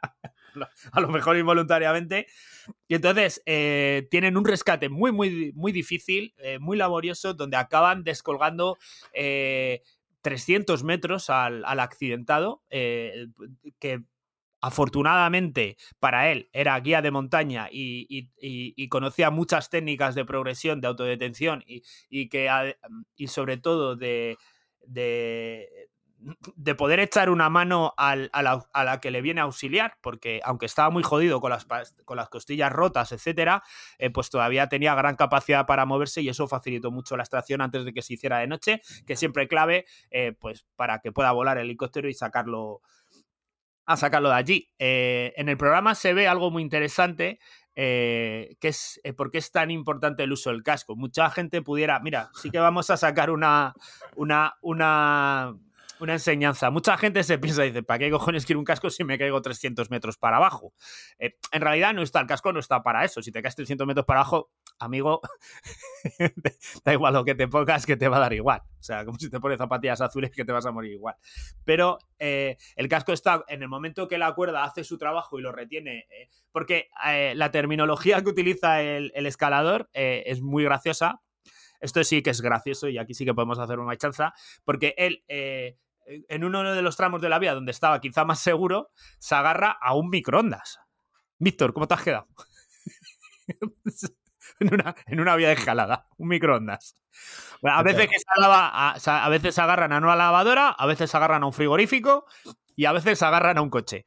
[0.91, 2.27] a lo mejor involuntariamente.
[2.87, 8.03] Y entonces eh, tienen un rescate muy, muy, muy difícil, eh, muy laborioso, donde acaban
[8.03, 8.77] descolgando
[9.11, 14.03] 300 eh, metros al, accidentado, que
[14.63, 21.63] afortunadamente para él era guía de montaña y, conocía muchas técnicas de progresión, de autodetención
[21.67, 22.49] y, que,
[23.17, 24.37] y sobre todo de,
[24.87, 25.67] de
[26.77, 31.03] poder echar una mano a, la, que le viene a auxiliar, porque aunque estaba muy
[31.03, 31.67] jodido con las,
[32.05, 33.63] con las costillas rotas, etcétera,
[33.97, 37.83] eh, pues todavía tenía gran capacidad para moverse y eso facilitó mucho la extracción antes
[37.83, 41.57] de que se hiciera de noche, que siempre clave, eh, pues para que pueda volar
[41.57, 42.81] el helicóptero y sacarlo
[43.85, 44.71] a sacarlo de allí.
[44.79, 47.39] Eh, en el programa se ve algo muy interesante
[47.75, 50.95] que es por qué es tan importante el uso del casco.
[50.95, 53.73] Mucha gente pudiera, mira, sí que vamos a sacar una,
[54.15, 55.55] una, una
[56.03, 56.69] una enseñanza.
[56.69, 59.89] Mucha gente se piensa, dice, ¿para qué cojones quiero un casco si me caigo 300
[59.89, 60.73] metros para abajo?
[61.17, 63.21] Eh, en realidad no está, el casco no está para eso.
[63.21, 64.51] Si te caes 300 metros para abajo,
[64.83, 65.21] amigo,
[66.85, 68.61] da igual lo que te pongas, que te va a dar igual.
[68.79, 71.15] O sea, como si te pones zapatillas azules que te vas a morir igual.
[71.63, 75.41] Pero eh, el casco está en el momento que la cuerda hace su trabajo y
[75.41, 76.89] lo retiene, eh, porque
[77.35, 81.21] la terminología que utiliza el, escalador es muy graciosa.
[81.79, 85.23] Esto sí que es gracioso y aquí sí que podemos hacer una chanza, porque él
[86.05, 89.71] en uno de los tramos de la vía donde estaba quizá más seguro, se agarra
[89.81, 90.79] a un microondas.
[91.39, 92.27] Víctor, ¿cómo te has quedado?
[94.63, 96.95] en, una, en, una, vía de escalada, un microondas.
[97.63, 101.53] a, veces que se a, veces agarran a una lavadora, a veces agarran a un
[101.53, 102.25] frigorífico
[102.75, 104.05] y a veces agarran a un coche.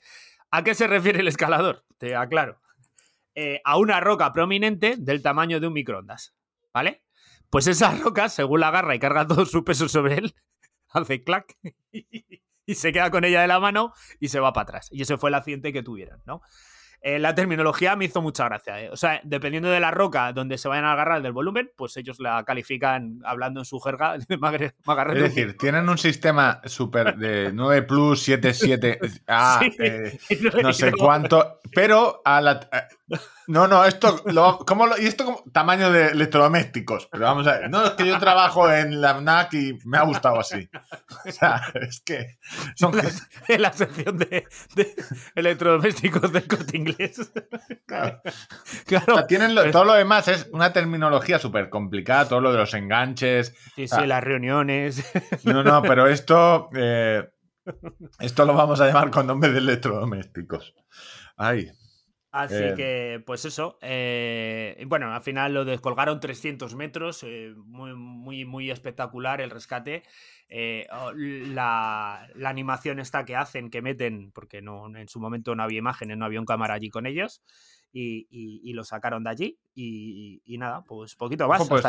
[0.51, 1.85] ¿A qué se refiere el escalador?
[1.99, 2.61] Te aclaro.
[3.35, 6.35] Eh, a una roca prominente del tamaño de un microondas.
[6.73, 7.05] ¿Vale?
[7.51, 10.35] Pues esa roca, según la agarra y carga todo su peso sobre él,
[10.89, 11.57] hace clac
[12.67, 14.89] y se queda con ella de la mano y se va para atrás.
[14.91, 16.43] Y ese fue el accidente que tuvieron, ¿no?
[17.07, 18.83] Eh, la terminología me hizo mucha gracia.
[18.83, 18.91] ¿eh?
[18.91, 22.19] O sea, dependiendo de la roca donde se vayan a agarrar del volumen, pues ellos
[22.19, 24.17] la califican hablando en su jerga.
[24.19, 30.19] es decir, tienen un sistema super de 9 plus, 7, 7, ah, eh,
[30.65, 32.69] no sé cuánto, pero a la,
[33.47, 37.07] No, no, esto, lo, ¿cómo lo, y esto como tamaño de electrodomésticos.
[37.07, 40.03] Pero vamos a ver, no, es que yo trabajo en la FNAC y me ha
[40.03, 40.69] gustado así.
[41.25, 42.39] O sea, es que
[42.75, 42.93] son...
[43.49, 44.47] En la, sección de,
[45.35, 47.33] electrodomésticos del corte inglés.
[47.87, 48.21] Claro.
[48.87, 49.27] claro.
[49.27, 53.55] tienen todo lo demás, es una terminología súper complicada, todo lo de los enganches.
[53.77, 55.05] Sí, sí, las reuniones.
[55.45, 56.69] No, no, pero esto...
[56.75, 57.29] Eh,
[58.21, 60.75] esto lo vamos a llamar con nombre de electrodomésticos.
[61.37, 61.71] Ay.
[62.37, 62.75] Así eh.
[62.77, 63.79] que, pues eso.
[63.81, 67.23] Eh, bueno, al final lo descolgaron 300 metros.
[67.23, 70.03] Eh, muy, muy, muy espectacular el rescate.
[70.51, 76.19] La, animación esta que hacen, que meten, porque no, en su momento no había imágenes,
[76.19, 77.43] no había un cámara allí con ellos.
[77.91, 79.59] Y, lo sacaron de allí.
[79.75, 81.67] Y, nada, pues poquito más.
[81.67, 81.85] Pues,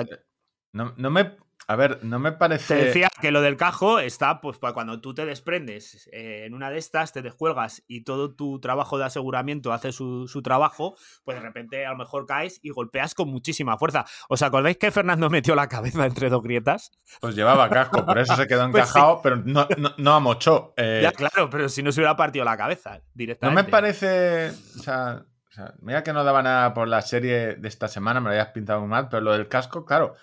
[0.73, 1.37] no, no, me,
[1.69, 2.75] a ver, no me parece.
[2.75, 6.53] Te decía que lo del cajo está, pues, para cuando tú te desprendes eh, en
[6.53, 11.35] una de estas, te descuelgas y todo tu trabajo de aseguramiento hace su, trabajo, pues
[11.35, 14.05] de repente a lo mejor caes y golpeas con muchísima fuerza.
[14.29, 16.91] ¿Os acordáis que Fernando metió la cabeza entre dos grietas?
[17.19, 20.73] Pues llevaba casco, por eso se quedó pues encajado, pero no, no, amochó.
[20.77, 21.01] Eh.
[21.03, 23.61] Ya, claro, pero si no se hubiera partido la cabeza directamente.
[23.61, 24.51] No me parece.
[24.79, 25.25] O sea,
[25.81, 28.79] mira que no daba nada por la serie de esta semana, me lo habías pintado
[28.79, 30.15] muy mal, pero lo del casco, claro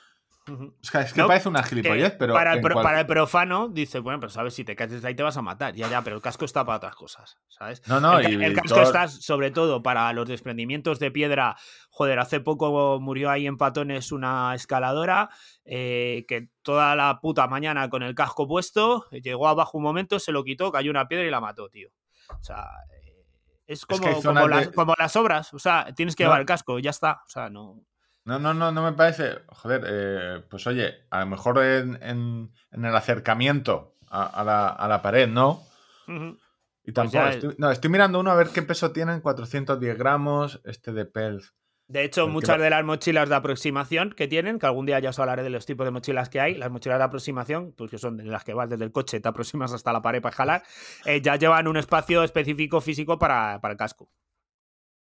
[0.95, 2.35] es que parece una gilipollez, pero.
[2.35, 5.37] Para el, para el, profano, dice, bueno, pero sabes, si te caes ahí te vas
[5.37, 5.75] a matar.
[5.75, 7.83] Ya, ya, pero el casco está para otras cosas, ¿sabes?
[7.89, 11.57] No, no, el, el casco está sobre todo para los desprendimientos de piedra.
[11.91, 15.31] Joder, hace poco murió ahí en Patones una escaladora
[15.65, 20.33] eh, que toda la puta mañana con el casco puesto, llegó abajo un momento, se
[20.33, 21.89] lo quitó, cayó una piedra y la mató, tío.
[22.29, 23.25] O sea, eh,
[23.67, 25.55] es como, como, las, como, las, obras.
[25.55, 27.23] O sea, tienes que llevar el casco, ya está.
[27.27, 27.83] O sea, no.
[28.25, 29.43] No, no, no, no me parece.
[29.49, 34.43] Joder, eh, pues oye, a lo mejor en, el acercamiento a,
[34.89, 35.63] la, pared, ¿no?
[36.07, 37.27] Y pues tampoco.
[37.27, 41.55] estoy, no, estoy mirando uno a ver qué peso tienen: 410 gramos, este de Pelz.
[41.87, 45.19] De hecho, muchas de las mochilas de aproximación que tienen, que algún día ya os
[45.19, 48.27] hablaré de los tipos de mochilas que hay, las mochilas de aproximación, pues que son
[48.27, 50.63] las que vas desde el coche, te aproximas hasta la pared para jalar,
[51.05, 54.09] eh, ya llevan un espacio específico físico para, para el casco.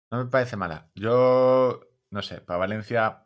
[0.09, 0.89] No me parece mala.
[0.95, 3.25] Yo no sé, para Valencia.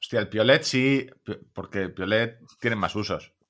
[0.00, 1.08] Hostia, el Piolet sí,
[1.52, 3.34] porque el Piolet tiene más usos.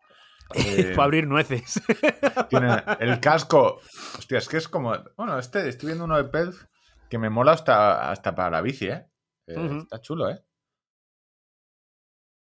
[0.54, 1.78] Eh, para abrir nueces.
[2.48, 3.82] Tiene el casco.
[4.16, 4.96] Hostia, es que es como.
[5.14, 6.66] Bueno, este, estoy viendo uno de Pelz
[7.10, 9.06] que me mola hasta, hasta para la bici, ¿eh?
[9.46, 10.42] eh está chulo, ¿eh?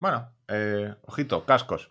[0.01, 1.91] Bueno, eh, ojito, cascos.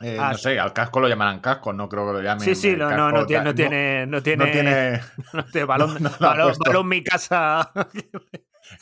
[0.00, 2.44] Eh, ah, no sé, al casco lo llamarán casco, no creo que lo llamen.
[2.44, 5.00] Sí, sí, no, no, no, tiene, no, tiene, no tiene.
[5.32, 5.64] No tiene.
[5.64, 7.72] balón, balón, mi casa.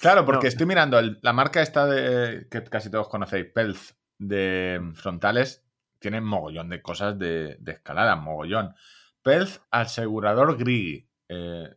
[0.00, 5.64] Claro, porque estoy mirando la marca esta de que casi todos conocéis, Pelz, de frontales,
[5.98, 8.74] tiene mogollón de cosas de, escalada, mogollón.
[9.22, 11.08] Pelz asegurador Grigui.
[11.28, 11.74] Eh,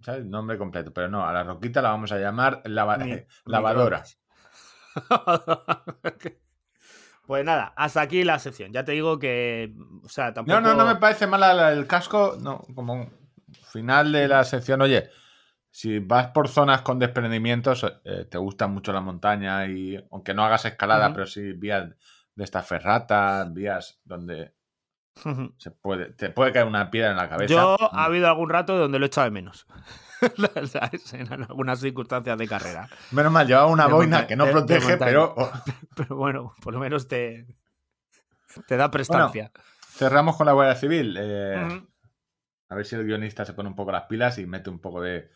[0.00, 0.24] ¿Sabes?
[0.24, 4.04] Nombre completo, pero no, a la roquita la vamos a llamar lavadora.
[7.24, 8.72] Pues nada, hasta aquí la sección.
[8.72, 9.72] Ya te digo que.
[10.04, 10.60] O sea, tampoco...
[10.60, 12.36] No, no, no me parece mala el casco.
[12.40, 13.08] No, como
[13.70, 15.08] final de la sección, oye,
[15.72, 20.44] si vas por zonas con desprendimientos, eh, te gusta mucho la montaña y aunque no
[20.44, 21.88] hagas escalada, pero sí vías
[22.34, 24.54] de esta ferrata, vías donde
[25.56, 27.54] se puede, te puede caer una piedra en la cabeza.
[27.54, 29.66] Yo ha habido algún rato donde lo he echado de menos.
[31.12, 32.88] En algunas circunstancias de carrera.
[33.10, 35.34] Menos mal, llevaba una boina que no protege, pero.
[35.96, 37.44] pero bueno, por lo menos te,
[38.68, 39.50] te da prestancia.
[39.80, 41.16] cerramos con la Guardia Civil.
[41.18, 41.82] Eh,
[42.68, 45.00] a ver si el guionista se pone un poco las pilas y mete un poco
[45.00, 45.32] de,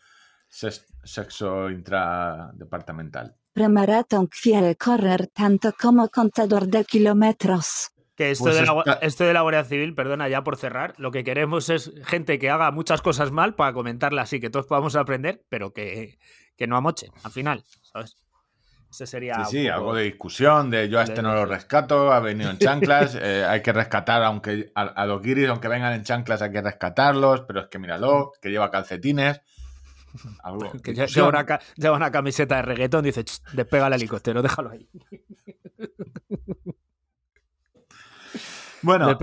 [0.47, 3.35] sexo intradepartamental.
[3.53, 7.91] Preparato quiere correr tanto como contador de kilómetros.
[8.15, 11.11] Que esto, pues de la, esto, de la, Guardia Civil, perdona, ya por cerrar, lo
[11.11, 14.95] que queremos es gente que haga muchas cosas mal para comentarla así, que todos podamos
[14.95, 16.17] aprender, pero que,
[16.55, 18.17] que no amochen al final, ¿sabes?
[18.89, 19.45] Ese sería.
[19.45, 22.57] Sí, sí, algo de discusión, de yo a este no lo rescato, ha venido en
[22.57, 26.61] chanclas, eh, hay que rescatar aunque a, los guiris, aunque vengan en chanclas, hay que
[26.61, 29.41] rescatarlos, pero es que míralo, que lleva calcetines.
[30.83, 34.89] que lleva una, camiseta de reggaetón y dice, despega el helicóptero, déjalo ahí.
[38.83, 39.17] Bueno,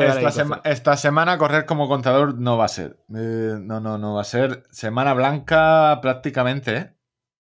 [0.64, 2.98] esta, semana correr como contador no va a ser.
[3.14, 4.64] Eh, no, no, no va a ser.
[4.70, 6.94] Semana blanca prácticamente, ¿eh?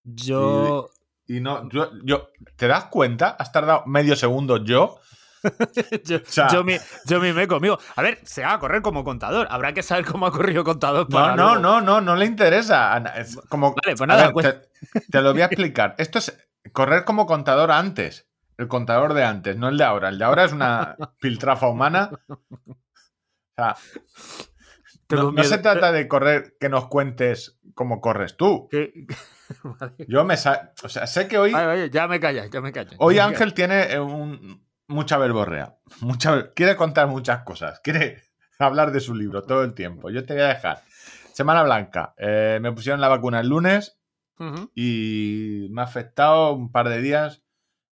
[0.04, 0.90] Yo.
[1.26, 3.30] Y, no, yo, yo, ¿te das cuenta?
[3.30, 5.00] Has tardado medio segundo yo
[6.04, 6.18] yo,
[7.06, 7.78] yo, me he conmigo.
[7.96, 9.46] A ver, se va a correr como contador.
[9.50, 11.10] Habrá que saber cómo ha corrido contador.
[11.10, 13.02] no, no, no, no, no le interesa.
[13.48, 14.56] como, vale, pues nada, pues
[15.10, 15.94] te, lo voy a explicar.
[15.98, 16.36] Esto es
[16.72, 18.28] correr como contador antes.
[18.56, 20.08] El contador de antes, no el de ahora.
[20.10, 22.10] El de ahora es una piltrafa humana.
[22.28, 22.76] O
[23.56, 23.76] sea,
[25.10, 28.68] no, se trata de correr que nos cuentes cómo corres tú.
[30.08, 30.36] Yo me o
[30.88, 31.52] sea, sé que hoy.
[31.90, 32.94] ya me callas, ya me callas.
[32.98, 35.76] Hoy Ángel tiene un, mucha verborrea.
[36.00, 37.80] Mucha, quiere contar muchas cosas.
[37.80, 38.22] Quiere
[38.58, 40.10] hablar de su libro todo el tiempo.
[40.10, 40.82] Yo te voy a dejar.
[41.32, 42.14] Semana Blanca.
[42.16, 43.98] Eh, me pusieron la vacuna el lunes
[44.74, 47.42] y me ha afectado un par de días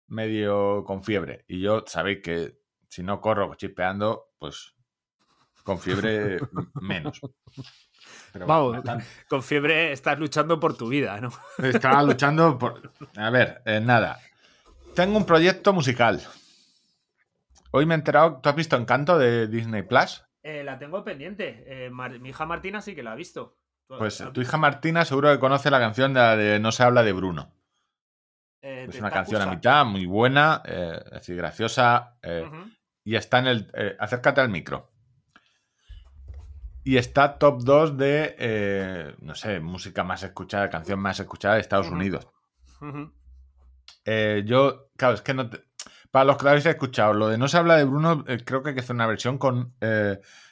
[0.08, 1.44] medio con fiebre.
[1.48, 4.74] Y yo sabéis que si no corro chispeando, pues
[5.64, 6.38] con fiebre
[6.80, 7.20] menos.
[8.46, 8.78] Vamos,
[9.28, 11.30] con fiebre estás luchando por tu vida, ¿no?
[11.58, 12.92] Estaba luchando por...
[13.16, 14.18] A ver, eh, nada.
[14.94, 16.22] Tengo un proyecto musical.
[17.72, 20.24] Hoy me he enterado, ¿tú has visto Encanto de Disney Plus?
[20.42, 21.64] Eh, la tengo pendiente.
[21.66, 23.58] Eh, mi hija Martina sí que la ha visto.
[23.86, 27.52] Pues tu hija Martina seguro que conoce la canción de, No se habla de Bruno.
[28.60, 30.62] es una canción a mitad, muy buena,
[31.12, 32.16] así graciosa.
[33.04, 33.96] Y está en el...
[33.98, 34.92] acércate al micro
[36.84, 41.60] y está top 2 de, eh, no sé, música más escuchada, canción más escuchada de
[41.60, 42.26] Estados Unidos.
[44.04, 45.48] Eh, yo, claro, es que no
[46.12, 48.62] Para los que lo habéis escuchado, lo de no se habla de Bruno, eh, creo
[48.62, 49.74] que hay que hacer una versión con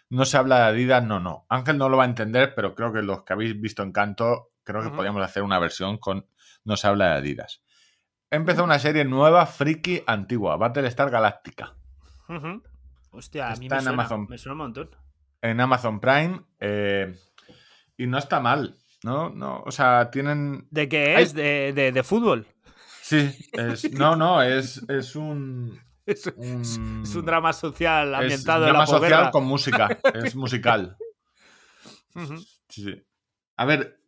[0.09, 1.47] no se habla de Adidas, no, no.
[1.49, 4.51] Ángel no lo va a entender, pero creo que los que habéis visto en canto,
[4.65, 6.27] creo que podríamos hacer una versión con
[6.65, 7.63] no se habla de Adidas.
[8.29, 11.77] Empezó una serie nueva, friki, antigua, Battlestar Galáctica.
[13.13, 14.91] Hostia, a mí me, suena, me suena un montón
[15.43, 17.15] en Amazon Prime eh,
[17.97, 19.31] y no está mal, ¿no?
[19.31, 20.67] no o sea, tienen...
[20.71, 21.35] ¿De qué es?
[21.35, 22.47] ¿De, fútbol?
[23.11, 23.51] Sí,
[23.93, 25.81] no, no, es, es un...
[26.07, 30.97] Es un, drama social ambientado es drama social con música, es musical.
[32.69, 33.07] sí,
[33.57, 34.01] A ver,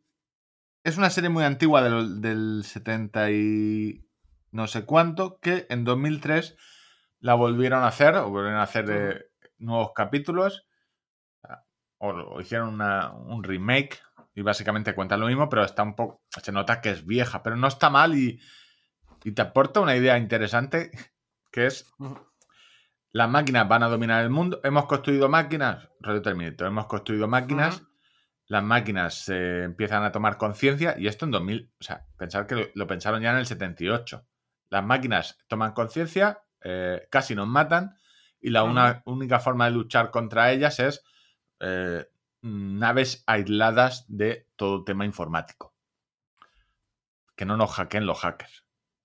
[0.82, 4.04] es una serie muy antigua del, del 70 y
[4.50, 6.56] no sé cuánto, que en 2003
[7.20, 9.26] la volvieron a hacer, o volvieron a hacer eh,
[9.58, 10.66] nuevos capítulos
[11.98, 14.00] o, hicieron un remake
[14.34, 16.22] y básicamente cuenta lo mismo, pero está un poco.
[16.42, 18.40] Se nota que es vieja, pero no está mal y,
[19.24, 20.90] y te aporta una idea interesante
[21.52, 21.92] que es.
[23.12, 24.60] Las máquinas van a dominar el mundo.
[24.64, 27.82] Hemos construido máquinas, Radio Terminator, hemos construido máquinas,
[28.46, 32.72] las máquinas se empiezan a tomar conciencia y esto en 2000, o sea, pensar que
[32.74, 34.26] lo, pensaron ya en el 78.
[34.70, 37.96] Las máquinas toman conciencia, eh, casi nos matan
[38.40, 41.04] y la una, única forma de luchar contra ellas es
[41.60, 42.06] eh,
[42.40, 45.74] naves aisladas de todo tema informático.
[47.36, 48.61] Que no nos hackeen los hackers.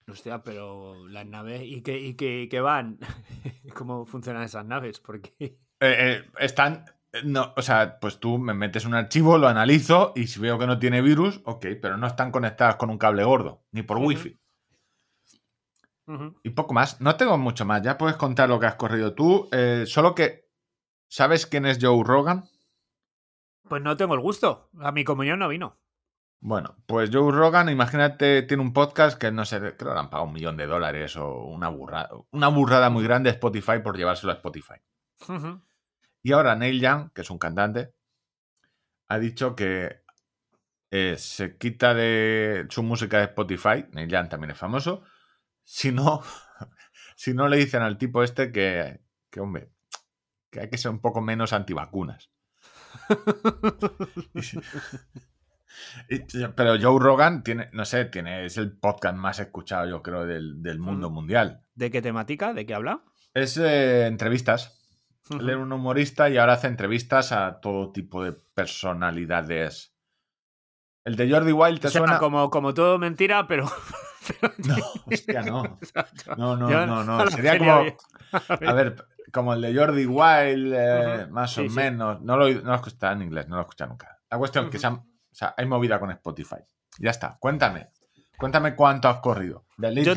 [0.09, 2.99] Hostia, pero las naves y que, y van.
[3.75, 4.99] ¿Cómo funcionan esas naves?
[4.99, 5.33] Porque.
[5.39, 6.85] Eh, eh, están.
[7.23, 10.67] No, o sea, pues tú me metes un archivo, lo analizo y si veo que
[10.67, 14.37] no tiene virus, ok, pero no están conectadas con un cable gordo, ni por wifi.
[16.43, 17.01] Y poco más.
[17.01, 17.81] No tengo mucho más.
[17.81, 19.49] Ya puedes contar lo que has corrido tú.
[19.85, 20.47] solo que
[21.09, 22.43] ¿Sabes quién es Joe Rogan?
[23.67, 24.69] Pues no tengo el gusto.
[24.79, 25.77] A mi comunión no vino.
[26.39, 30.09] Bueno, pues Joe Rogan, imagínate, tiene un podcast que no sé, creo que le han
[30.09, 33.97] pagado un millón de dólares o una burrada, una burrada muy grande a Spotify por
[33.97, 34.75] llevárselo a Spotify.
[36.21, 37.93] Y ahora Neil Young, que es un cantante,
[39.07, 40.03] ha dicho que
[40.91, 45.03] eh, se quita de su música de Spotify, Neil Young también es famoso,
[45.63, 46.21] si no,
[47.15, 49.71] si no le dicen al tipo este que, que hombre,
[50.51, 52.29] que hay que ser un poco menos antivacunas.
[56.55, 60.79] Pero Joe Rogan tiene, no sé, tiene, es el podcast más escuchado, yo creo, del,
[60.79, 61.61] mundo mundial.
[61.75, 62.53] ¿De qué temática?
[62.53, 63.03] ¿De qué habla?
[63.33, 64.77] Es eh, entrevistas.
[65.29, 69.93] Él es un humorista y ahora hace entrevistas a todo tipo de personalidades.
[71.03, 72.17] El de Jordi Wild te suena.
[72.17, 73.65] Como, como todo mentira, pero.
[74.57, 75.79] no, hostia, no.
[76.37, 77.27] No, no, no, no.
[77.29, 77.85] Sería como.
[78.67, 82.21] A ver, como el de Jordi Wild, eh, más o menos.
[82.21, 84.19] No lo, no escucha en inglés, no lo escucha nunca.
[84.29, 84.79] La cuestión es que
[85.55, 86.57] hay movida con Spotify.
[86.99, 87.89] Ya está, cuéntame.
[88.37, 89.65] Cuéntame cuánto has corrido.
[89.77, 90.13] Yo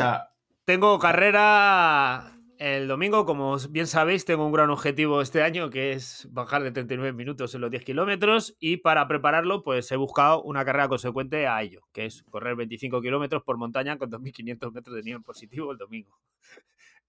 [0.64, 6.28] tengo carrera el domingo, como bien sabéis, tengo un gran objetivo este año que es
[6.30, 10.62] bajar de 39 minutos en los 10 kilómetros y para prepararlo pues he buscado una
[10.62, 15.02] carrera consecuente a ello, que es correr 25 kilómetros por montaña con 2.500 metros de
[15.02, 16.20] nivel positivo el domingo.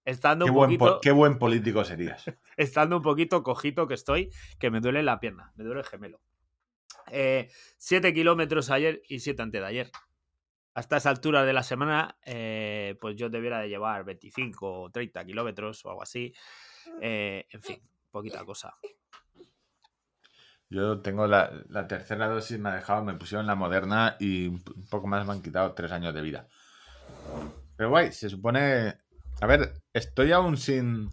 [0.06, 2.24] Estando qué, un buen poquito, qué buen político serías.
[2.56, 6.22] Estando un poquito cojito que estoy, que me duele la pierna, me duele el gemelo.
[7.12, 9.90] Eh, siete kilómetros ayer y siete antes de ayer.
[10.74, 15.24] Hasta esa altura de la semana, eh, pues yo debiera de llevar 25 o 30
[15.24, 16.32] kilómetros o algo así.
[17.00, 18.74] Eh, en fin, poquita cosa.
[20.70, 24.62] Yo tengo la, la, tercera dosis, me ha dejado, me pusieron la moderna y un
[24.90, 26.48] poco más me han quitado tres años de vida.
[27.76, 28.94] Pero guay, se supone
[29.42, 31.10] a ver, estoy aún sin,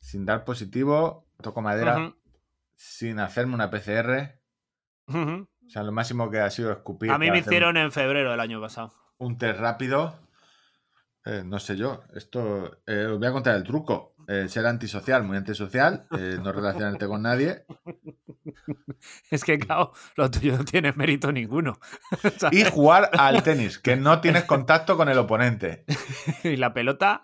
[0.00, 2.12] sin dar positivo, toco madera.
[2.74, 4.40] sin hacerme una PCR.
[5.06, 7.10] O sea, lo máximo que ha sido escupir.
[7.10, 8.92] A mí me hicieron en febrero del año pasado.
[9.18, 10.18] Un test rápido.
[11.24, 12.04] Eh, no sé yo.
[12.14, 12.82] Esto.
[12.86, 14.14] Eh, os voy a contar el truco.
[14.28, 16.06] Eh, ser antisocial, muy antisocial.
[16.10, 17.64] no relacionarte con nadie.
[19.30, 21.78] Es que, claro, lo tuyo no tiene mérito ninguno.
[22.52, 25.84] y jugar al tenis, que no tienes contacto con el oponente.
[26.42, 27.20] y la pelota.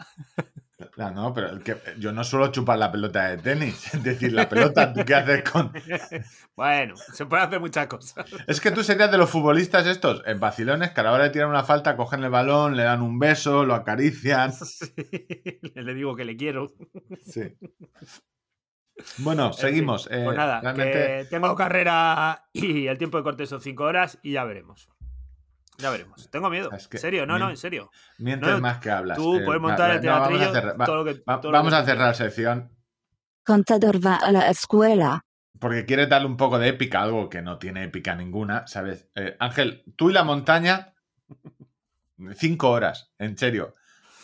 [0.96, 1.58] No, pero
[1.98, 3.94] yo no suelo chupar la pelota de tenis.
[3.94, 5.72] Es decir, la pelota, ¿tú qué haces con.?
[6.56, 8.26] Bueno, se puede hacer muchas cosas.
[8.46, 11.30] Es que tú serías de los futbolistas estos, en vacilones, que a la hora de
[11.30, 14.52] tirar una falta cogen el balón, le dan un beso, lo acarician.
[15.74, 16.72] le digo que le quiero.
[17.24, 17.56] Sí.
[19.18, 20.06] Bueno, seguimos.
[20.08, 20.60] pues eh, nada,
[21.30, 24.90] tengo carrera y el tiempo de corte son cinco horas y ya veremos.
[25.80, 26.30] Ya veremos.
[26.30, 26.70] Tengo miedo.
[26.72, 27.90] en serio, no, no, en serio.
[28.18, 29.16] Mientes más que hablas.
[29.16, 30.52] Tú eh, puedes montar el teatrillo.
[31.26, 32.70] vamos a cerrar, sección.
[33.44, 35.24] Contador va a la escuela.
[35.58, 39.08] Porque quieres darle un poco de épica, algo que no tiene épica ninguna, ¿sabes?
[39.14, 40.94] Eh, Ángel, tú y la montaña,
[42.34, 43.74] cinco horas, en serio.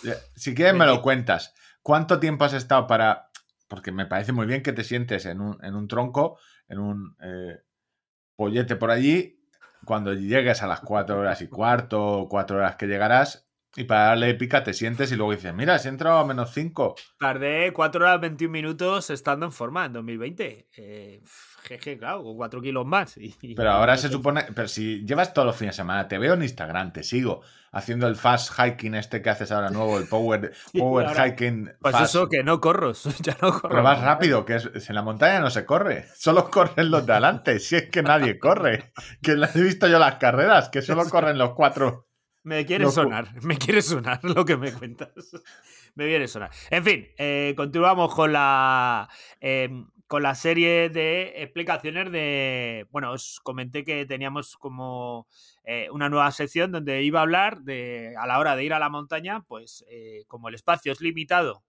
[0.05, 1.55] Eh, si quieres me lo cuentas.
[1.83, 3.31] ¿Cuánto tiempo has estado para...?
[3.69, 6.39] Porque me parece muy bien que te sientes en un, en un tronco,
[6.69, 7.17] en un
[8.37, 9.36] pollete por allí
[9.87, 13.46] cuando llegues a las cuatro horas y cuarto o cuatro horas que llegarás,
[13.77, 16.95] y para darle épica te sientes y luego dices, mira, he entrado a menos cinco.
[17.19, 20.69] Tardé cuatro horas 21 minutos estando en forma en 2020.
[20.77, 21.23] Eh,
[21.63, 23.19] jeje, claro, con cuatro kilos más.
[23.57, 26.43] pero ahora se supone, pero si llevas todos los fines de semana, te veo en
[26.43, 31.09] Instagram, te sigo haciendo el fast hiking este que haces ahora nuevo, el power, power
[31.15, 31.71] hiking.
[31.81, 33.69] Pues eso que no corro, ya no corro.
[33.69, 37.13] Pero vas rápido, que es, en la montaña no se corre, solo corren los de
[37.13, 38.93] adelante, si es que nadie corre.
[39.23, 42.07] Que he visto yo las carreras, que solo corren los cuatro
[42.47, 45.11] me quiere sonar, me quiere sonar lo que me cuentas.
[45.97, 46.51] me viene sonar.
[46.71, 49.09] En fin, eh, continuamos con la,
[49.41, 52.87] em, con la serie de explicaciones de...
[52.93, 55.27] Bueno, os comenté que teníamos como
[55.65, 58.79] eh, una nueva sección donde iba a hablar de, a la hora de ir a
[58.79, 61.65] la montaña, pues eh, como el espacio es limitado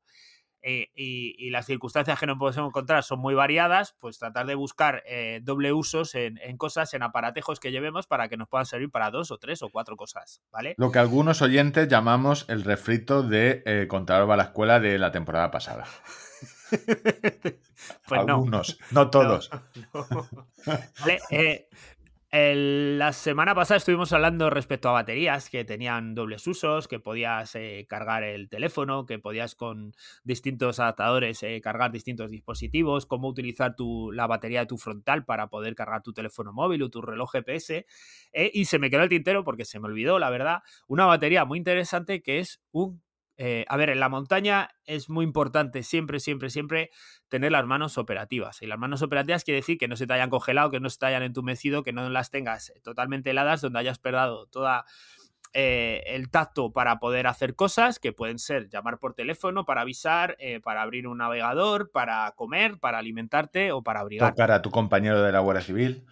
[0.61, 5.03] eh, y, las circunstancias que nos podemos encontrar son muy variadas, pues tratar de buscar
[5.07, 9.09] eh, doble usos en, cosas, en aparatejos que llevemos para que nos puedan servir para
[9.09, 10.75] dos o tres o cuatro cosas, ¿vale?
[10.77, 15.11] Lo que algunos oyentes llamamos el refrito de eh, Contador a la escuela de la
[15.11, 15.85] temporada pasada.
[18.07, 19.49] pues algunos, no, todos.
[20.99, 21.69] Vale, eh,
[22.31, 27.85] la semana pasada estuvimos hablando respecto a baterías que tenían dobles usos, que podías eh,
[27.87, 34.11] cargar el teléfono, que podías con distintos adaptadores eh, cargar distintos dispositivos, cómo utilizar tu,
[34.11, 37.85] la batería de tu frontal para poder cargar tu teléfono móvil o tu reloj GPS.
[38.33, 41.45] Eh, y se me quedó el tintero porque se me olvidó, la verdad, una batería
[41.45, 43.01] muy interesante que es un
[43.37, 46.89] eh, a ver, en la montaña es muy importante siempre, siempre, siempre
[47.29, 48.61] tener las manos operativas.
[48.61, 50.97] Y las manos operativas quiere decir que no se te hayan congelado, que no se
[50.97, 54.85] te hayan entumecido, que no las tengas totalmente heladas, donde hayas perdido toda
[55.53, 60.35] eh, el tacto para poder hacer cosas que pueden ser llamar por teléfono para avisar,
[60.39, 64.31] eh, para abrir un navegador, para comer, para alimentarte o para abrigar.
[64.31, 66.05] Tocar a tu compañero de la Guardia Civil.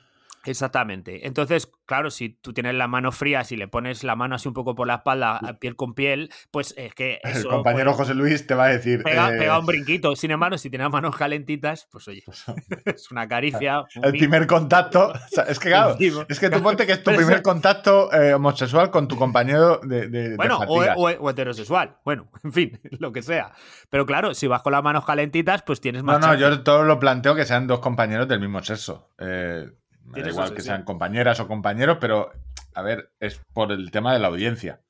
[0.46, 1.28] Exactamente.
[1.28, 4.54] Entonces, claro, si tú tienes la mano fría, si le pones la mano así un
[4.54, 7.20] poco por la espalda, piel con piel, pues es que.
[7.24, 9.04] el compañero José Luis te va a decir.
[9.04, 10.16] Pega, un eh, brinquito.
[10.16, 12.46] Sin embargo, si tienes manos calentitas, pues oye, pues,
[12.86, 13.86] es una caricia.
[14.02, 15.14] el primer contacto.
[15.48, 15.98] es que, claro,
[16.30, 20.36] es que tú ponte que es tu primer contacto eh, homosexual con tu compañero de.
[20.38, 21.98] bueno, o, heterosexual.
[22.06, 23.54] Bueno, en fin, lo que sea.
[23.90, 26.20] Pero claro, si vas con las manos calentitas, pues tienes más.
[26.20, 29.10] No, no, yo todo lo planteo que sean dos compañeros del mismo sexo.
[29.18, 29.68] Eh
[30.06, 32.32] da igual que sean compañeras o compañeros, pero
[32.74, 34.82] a ver, es por el tema de la audiencia.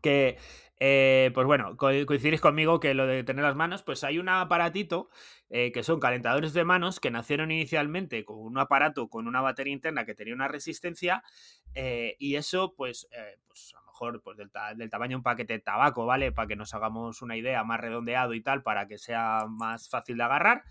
[0.00, 0.38] Que,
[0.78, 5.10] eh, pues bueno, coincidís conmigo que lo de tener las manos, pues hay un aparatito
[5.50, 9.74] eh, que son calentadores de manos que nacieron inicialmente con un aparato con una batería
[9.74, 11.22] interna que tenía una resistencia
[11.74, 13.08] eh, y eso, pues,
[13.46, 16.32] pues a lo mejor pues del, del, tamaño de un paquete de tabaco, ¿vale?
[16.32, 20.16] Para que nos hagamos una idea más redondeado y tal, para que sea más fácil
[20.16, 20.64] de agarrar.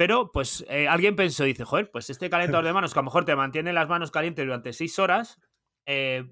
[0.00, 3.04] Pero, pues, eh, alguien pensó, dice, joder, pues este calentador de manos, que a lo
[3.04, 5.38] mejor te mantiene las manos calientes durante seis horas,
[5.84, 6.24] eh,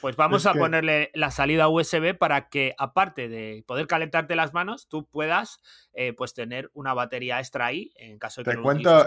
[0.00, 4.88] pues vamos a ponerle la salida USB para que, aparte de poder calentarte las manos,
[4.88, 5.60] tú puedas,
[5.92, 9.06] eh, pues, tener una batería extra ahí, en caso de que Te cuento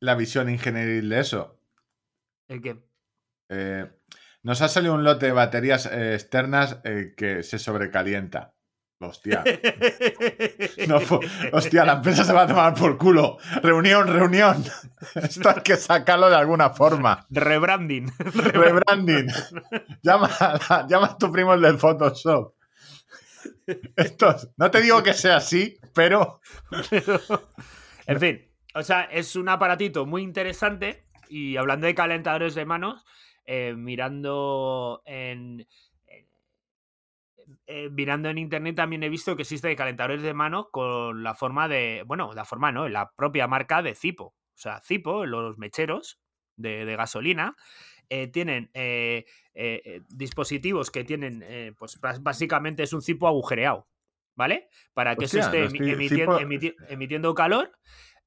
[0.00, 1.58] la visión ingenieril de eso.
[2.48, 2.76] ¿El qué?
[4.42, 6.82] nos ha salido un lote de baterías externas
[7.16, 8.52] que se sobrecalienta.
[9.02, 9.42] Hostia.
[11.52, 13.38] hostia, la empresa se va a tomar por culo.
[13.62, 14.62] Reunión, reunión.
[15.14, 17.26] Esto hay que sacarlo de alguna forma.
[17.30, 18.12] Rebranding.
[18.34, 19.28] Rebranding.
[20.02, 20.28] llama,
[20.86, 22.52] llama a tu primo el del Photoshop.
[23.96, 26.42] Esto, no te digo que sea así, pero.
[28.06, 31.06] En fin, o sea, es un aparatito muy interesante.
[31.30, 33.06] Y hablando de calentadores de manos,
[33.46, 35.66] eh, mirando en.
[37.66, 41.68] Eh, mirando en internet también he visto que existe calentadores de mano con la forma
[41.68, 42.02] de.
[42.06, 44.24] Bueno, la forma no, la propia marca de Zipo.
[44.24, 46.20] O sea, Zipo, los mecheros
[46.56, 47.56] de, de gasolina,
[48.08, 49.24] eh, tienen eh,
[50.08, 53.88] dispositivos que tienen, pues básicamente es un cipo agujereado,
[54.34, 54.68] ¿vale?
[54.92, 55.64] Para que se esté
[56.88, 57.72] emitiendo calor.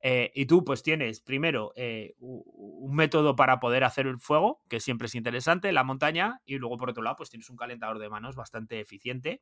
[0.03, 1.73] Y tú pues tienes primero
[2.19, 6.77] un método para poder hacer el fuego, que siempre es interesante, la montaña, y luego
[6.77, 9.41] por otro lado pues tienes un calentador de manos bastante eficiente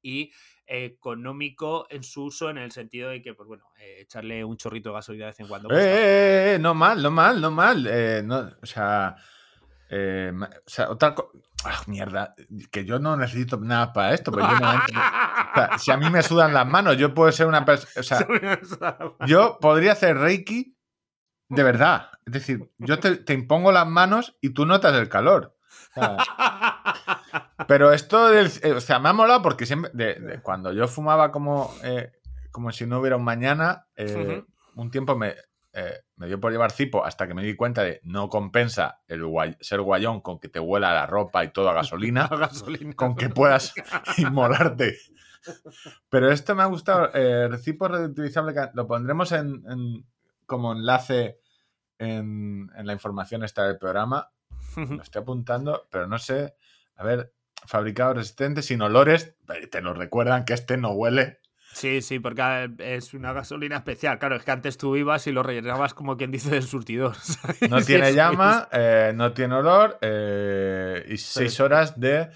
[0.00, 0.32] y
[0.66, 4.94] económico en su uso en el sentido de que, pues bueno, echarle un chorrito de
[4.94, 5.68] gasolina de vez en cuando.
[5.68, 8.26] Pues, no mal, no mal, no mal.
[8.26, 9.16] no, o sea,
[9.90, 11.38] eh, o sea, otra cosa.
[11.66, 12.34] Ah, mierda,
[12.70, 14.30] que yo no necesito nada para esto.
[14.30, 17.92] Pero yo si a mí me sudan las manos, yo puedo ser una persona.
[17.96, 20.76] O sea, yo podría hacer Reiki
[21.48, 22.10] de verdad.
[22.26, 25.56] Es decir, yo te, impongo las manos y tú notas el calor.
[27.68, 28.50] pero esto del.
[28.62, 29.90] Eh, o sea, me ha molado porque siempre.
[30.42, 32.12] cuando yo fumaba como, eh,
[32.50, 33.86] como si no hubiera un mañana,
[34.74, 35.34] un tiempo me,
[35.76, 39.24] eh, me dio por llevar cipo hasta que me di cuenta de no compensa el
[39.60, 42.30] ser guayón con que te huela la ropa y todo a gasolina,
[42.96, 43.74] con que puedas
[44.18, 44.96] inmolarte.
[46.08, 47.10] Pero esto me ha gustado.
[47.12, 50.06] Eh, cipo reutilizable, lo pondremos en,
[50.46, 51.40] como enlace
[51.98, 54.30] en, la información esta del programa.
[54.76, 56.54] Lo estoy apuntando, pero no sé.
[56.96, 57.32] A ver,
[57.66, 59.36] fabricado resistente, sin olores.
[59.70, 61.40] Te lo recuerdan que este no huele.
[61.74, 64.18] Sí, sí, porque es una gasolina especial.
[64.18, 67.16] Claro, es que antes tú ibas y lo rellenabas como quien dice del surtidor.
[67.70, 72.30] No tiene llama, eh, no tiene olor eh, y seis horas de,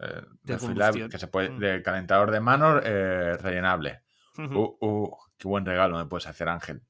[0.00, 1.58] eh, de, que se puede, mm.
[1.58, 4.02] de calentador de manos rellenable.
[4.38, 6.82] Uh, uh, qué buen regalo me puedes hacer, Ángel.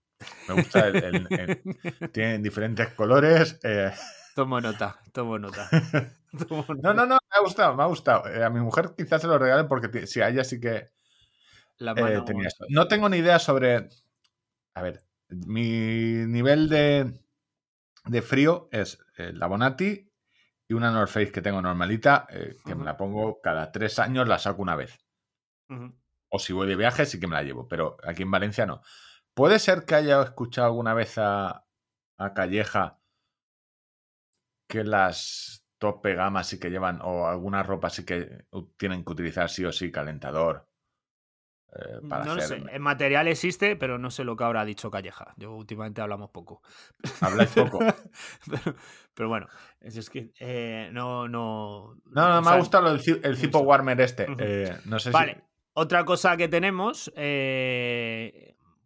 [0.48, 1.28] Me gusta el,
[2.12, 3.60] tiene diferentes colores.
[4.34, 5.68] Tomo nota, tomo nota.
[6.82, 8.24] No, no, no, me ha gustado, me ha gustado.
[8.44, 10.88] a mi mujer quizás se lo regale porque si a ella sí que
[11.96, 12.22] eh,
[12.68, 13.88] no tengo ni idea sobre.
[14.74, 17.20] A ver, mi nivel de,
[18.06, 20.10] de frío es eh, la Bonatti
[20.68, 24.26] y una North Face que tengo normalita, eh, que me la pongo cada tres años,
[24.28, 24.98] la saco una vez.
[26.30, 28.82] O si voy de viaje, sí que me la llevo, pero aquí en Valencia no.
[29.34, 31.66] ¿Puede ser que haya escuchado alguna vez a,
[32.18, 33.00] a Calleja
[34.68, 38.46] que las tope gamas sí que llevan, o alguna ropa sí que
[38.76, 40.68] tienen que utilizar sí o sí calentador?
[41.74, 45.34] Eh, no sé, en material existe, pero no sé lo que habrá dicho Calleja.
[45.36, 46.62] Yo últimamente hablamos poco.
[47.20, 47.80] Habláis poco.
[49.14, 49.48] pero, bueno,
[49.80, 51.96] es, que eh, no, no.
[52.06, 54.26] No, no, me ha gustado el, el Zipo Warmer este.
[54.38, 55.42] Eh, no sé vale.
[55.76, 57.12] Otra cosa que tenemos,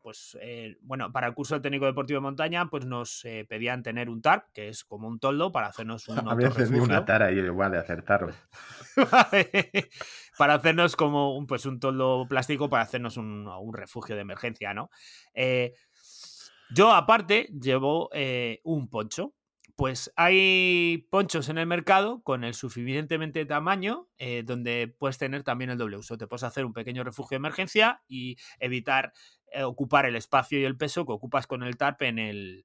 [0.01, 0.39] pues
[0.81, 4.69] bueno, para el curso técnico deportivo de montaña, pues nos pedían tener un TARP, que
[4.69, 6.27] es como un toldo para hacernos un.
[6.27, 8.31] Había una tara y igual de hacer tarro.
[10.39, 14.91] Para hacernos como un, pues un toldo plástico para hacernos un, refugio de emergencia, ¿no?
[15.35, 15.75] Eh,
[16.71, 19.35] yo aparte llevo eh, un poncho.
[19.77, 25.71] Pues hay ponchos en el mercado con el suficientemente tamaño eh, donde puedes tener también
[25.71, 26.19] el doble uso.
[26.19, 29.13] Te puedes hacer un pequeño refugio de emergencia y evitar
[29.65, 32.65] ocupar el espacio y el peso que ocupas con el TARP en el,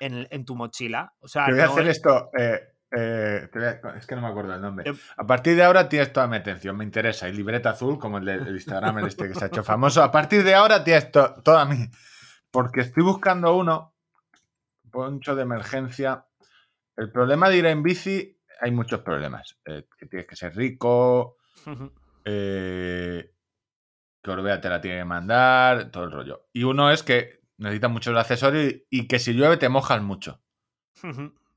[0.00, 1.14] en, tu mochila.
[1.20, 2.30] O sea, voy a hacer esto.
[2.38, 2.60] Eh,
[2.92, 4.88] es que no me acuerdo el nombre.
[4.88, 7.28] Em, a partir de ahora tienes toda mi atención, me interesa.
[7.28, 10.02] Y libreta azul, como el del Instagram este que se ha hecho famoso.
[10.02, 11.88] A partir de ahora tienes toda mi.
[12.50, 13.94] Porque estoy buscando uno,
[14.90, 16.26] poncho de emergencia.
[16.96, 19.58] El problema de ir en bici, hay muchos problemas.
[19.64, 21.38] Eh, que tienes que ser rico,
[22.26, 23.32] eh,
[24.22, 26.48] que Orbea te la tiene que mandar, todo el rollo.
[26.52, 30.42] Y uno es que necesitas muchos accesorios y, que si llueve te mojas mucho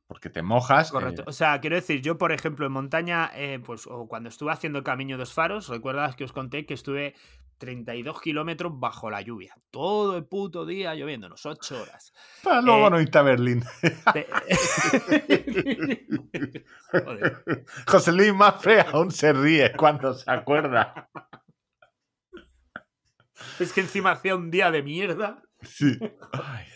[0.08, 0.92] porque te mojas.
[0.92, 1.24] Correcto.
[1.24, 1.26] Eh.
[1.28, 4.80] O sea, quiero decir, yo, por ejemplo, en montaña, eh, pues, o cuando estuve haciendo
[4.80, 7.14] el camino de los faros, recuerdas que os conté que estuve
[7.58, 9.56] 32 kilómetros bajo la lluvia.
[9.72, 12.14] Todo el puto día lloviéndonos, 8 horas.
[12.44, 13.64] Para luego eh, no irte a Berlín.
[17.88, 21.10] José Luis Mafre aún se ríe cuando se acuerda.
[23.60, 25.42] Es que encima hacía un día de mierda.
[25.62, 25.98] Sí.
[26.32, 26.66] Ay.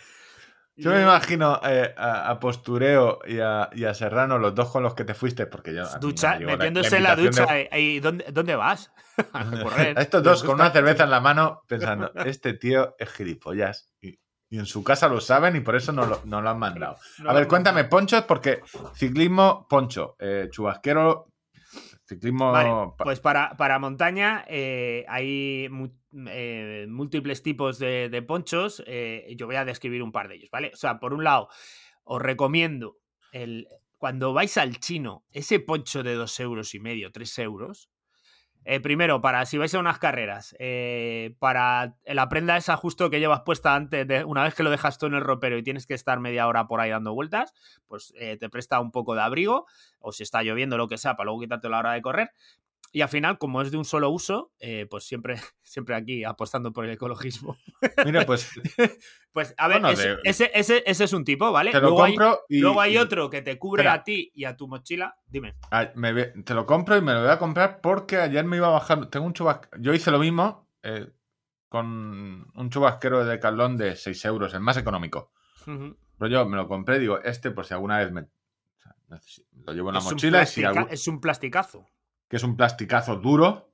[0.80, 5.14] Yo me imagino eh, a, Postureo y a, Serrano, los dos con los que te
[5.14, 5.84] fuiste, porque yo.
[6.00, 7.46] Ducha, metiéndose en la ducha.
[7.78, 8.92] ¿Y dónde, dónde vas?
[9.34, 9.98] a correr.
[10.00, 13.90] Estos dos con una cerveza en la mano, pensando, este tío es gilipollas.
[14.02, 14.20] Y,
[14.52, 16.98] en su casa lo saben y por eso no lo, no lo han mandado.
[17.24, 18.62] a ver, cuéntame, ponchos, porque
[18.96, 20.16] ciclismo, poncho.
[20.18, 21.29] Eh, chubasquero,
[22.10, 22.96] Ciclismo.
[22.98, 25.70] pues para, para montaña eh, hay
[26.28, 28.84] eh, múltiples tipos de, ponchos.
[28.88, 30.72] Eh, yo voy a describir un par de ellos, ¿vale?
[30.74, 31.50] O sea, por un lado,
[32.04, 32.98] os recomiendo
[33.32, 37.92] el, cuando vais al chino, ese poncho de dos euros y medio, tres euros,
[38.72, 43.20] eh, primero, para si vais a unas carreras, eh, para la prenda esa justo que
[43.20, 45.88] llevas puesta antes, de, una vez que lo dejas tú en el ropero y tienes
[45.88, 47.56] que estar media hora por ahí dando vueltas,
[47.88, 49.66] pues eh, te presta un poco de abrigo,
[49.98, 52.30] o si está lloviendo, lo que sea, para luego quitarte la hora de correr.
[52.92, 56.74] Y al final, como es de un solo uso, eh, pues siempre, siempre aquí apostando
[56.74, 57.58] por el ecologismo.
[58.06, 58.52] Mira, pues.
[59.32, 59.82] pues a ver,
[60.24, 61.72] ese, ese, ese, es un tipo, ¿vale?
[61.72, 64.46] Te lo luego compro hay, y, Luego hay otro que te cubre a ti y
[64.46, 65.16] a tu mochila.
[65.28, 65.56] Dime.
[66.46, 69.08] te lo compro y me lo voy a comprar porque ayer me iba a bajar.
[69.08, 69.82] Tengo un chubasquero.
[69.82, 71.12] Yo hice lo mismo eh,
[71.68, 75.32] con un chubasquero de Carlón de 6 euros, el más económico.
[75.66, 78.28] Pero yo me lo compré y digo, este, por si alguna vez me.
[79.66, 80.42] lo llevo en la mochila.
[80.42, 81.86] Es un plasticazo
[82.30, 83.72] que es un plasticazo duro.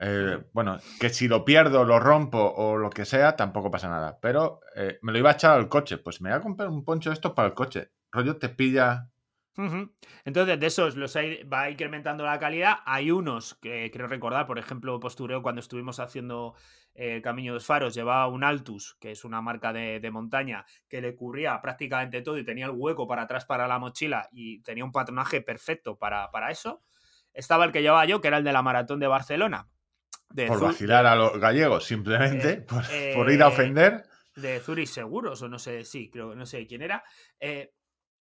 [0.00, 4.18] Eh, bueno, que si lo pierdo, lo rompo o lo que sea, tampoco pasa nada.
[4.20, 5.98] Pero eh, me lo iba a echar al coche.
[5.98, 7.90] Pues me voy a comprar un poncho de estos para el coche.
[8.10, 9.10] Rollo te pilla.
[10.24, 12.76] Entonces, de esos los va incrementando la calidad.
[12.86, 16.54] Hay unos que quiero recordar, por ejemplo, Postureo, cuando estuvimos haciendo
[16.94, 20.64] eh, Camino de los Faros, llevaba un Altus, que es una marca de, de, montaña,
[20.88, 24.62] que le cubría prácticamente todo y tenía el hueco para atrás para la mochila y
[24.62, 26.84] tenía un patronaje perfecto para, para eso
[27.38, 29.68] estaba el que llevaba yo, que era el de la maratón de Barcelona.
[30.46, 34.04] por vacilar a los gallegos, simplemente, eh, por, ir a eh, ofender.
[34.34, 37.04] De Zurich Seguros, o no sé, sí, creo, no sé quién era.
[37.38, 37.72] Eh,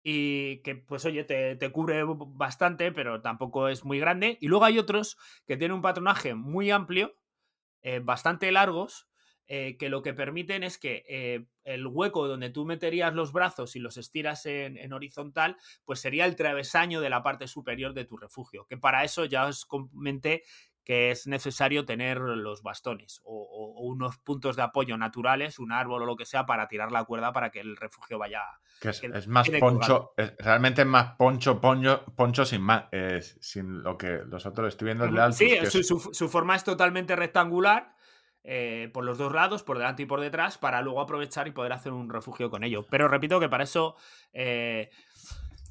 [0.04, 4.38] y que, pues oye, te, te, cubre bastante, pero tampoco es muy grande.
[4.40, 7.18] Y luego hay otros que tienen un patronaje muy amplio,
[8.04, 9.11] bastante largos,
[9.54, 13.76] eh, que lo que permiten es que eh, el hueco donde tú meterías los brazos
[13.76, 18.16] y los estiras en, horizontal, pues sería el travesaño de la parte superior de tu
[18.16, 18.66] refugio.
[18.66, 20.44] Que para eso ya os comenté
[20.86, 26.06] que es necesario tener los bastones o, unos puntos de apoyo naturales, un árbol o
[26.06, 28.44] lo que sea, para tirar la cuerda para que el refugio vaya.
[28.82, 32.86] es, más poncho, realmente es más poncho, poncho, poncho sin más,
[33.42, 37.96] sin lo que los otros estoy viendo el de Sí, su, forma es totalmente rectangular
[38.44, 41.74] eh, por los dos lados, por delante y por detrás, para luego aprovechar y poder
[41.74, 42.86] hacer un refugio con ello.
[42.90, 43.96] Pero repito que para eso
[44.34, 44.90] eh,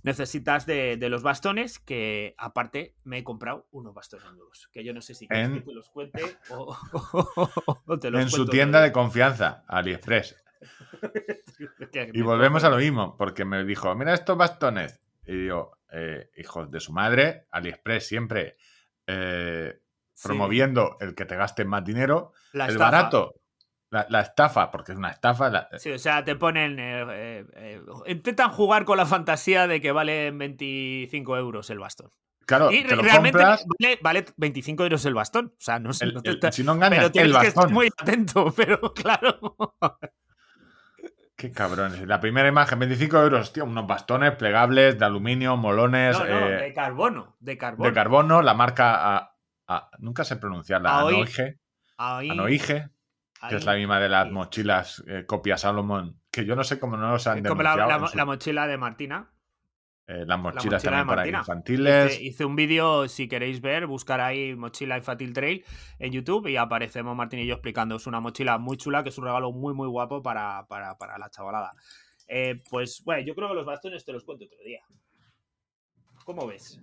[0.04, 5.02] necesitas de, los bastones, que aparte me he comprado unos bastones nuevos, que yo no
[5.02, 6.76] sé si quieres que te los cuente o,
[8.00, 10.36] te los En su tienda de confianza, AliExpress.
[12.12, 15.00] y volvemos a lo mismo, porque me dijo, mira estos bastones.
[15.26, 18.56] Y yo, eh, hijos de su madre, AliExpress siempre
[20.22, 22.32] promoviendo el que te gastes más dinero.
[22.52, 23.34] el barato,
[23.90, 25.68] la, estafa, porque es una estafa.
[25.78, 26.78] Sí, o sea, te ponen.
[26.78, 32.10] Eh, eh, eh, intentan jugar con la fantasía de que vale 25 euros el bastón.
[32.46, 33.44] Claro, y realmente
[34.00, 35.54] vale, 25 euros el bastón.
[35.56, 36.06] O sea, no sé.
[36.52, 39.56] si no engañas, pero tienes que estar muy atento, pero claro.
[41.36, 42.06] Qué cabrones.
[42.06, 46.18] La primera imagen, 25 euros, tío, unos bastones plegables de aluminio, molones.
[46.18, 47.36] No, no, de carbono.
[47.40, 47.88] De carbono.
[47.88, 49.32] De carbono, la marca
[49.98, 51.58] nunca sé pronunciarla, Anoige,
[51.96, 52.90] Anoige,
[53.48, 56.96] que es la misma de las mochilas eh, copia Salomon, que yo no sé cómo
[56.96, 59.30] no los han Como la, mochila de Martina.
[60.06, 62.20] Eh, las mochilas también para infantiles.
[62.20, 65.64] Hice, un vídeo, si queréis ver, buscar ahí mochila infantil trail
[66.00, 67.94] en YouTube y aparecemos Martín y yo explicando.
[67.94, 71.70] Es una mochila muy chula, que es un regalo muy, muy guapo para, la chavalada.
[72.26, 74.80] Eh, pues, bueno, yo creo que los bastones te los cuento otro día.
[76.24, 76.80] ¿Cómo ves?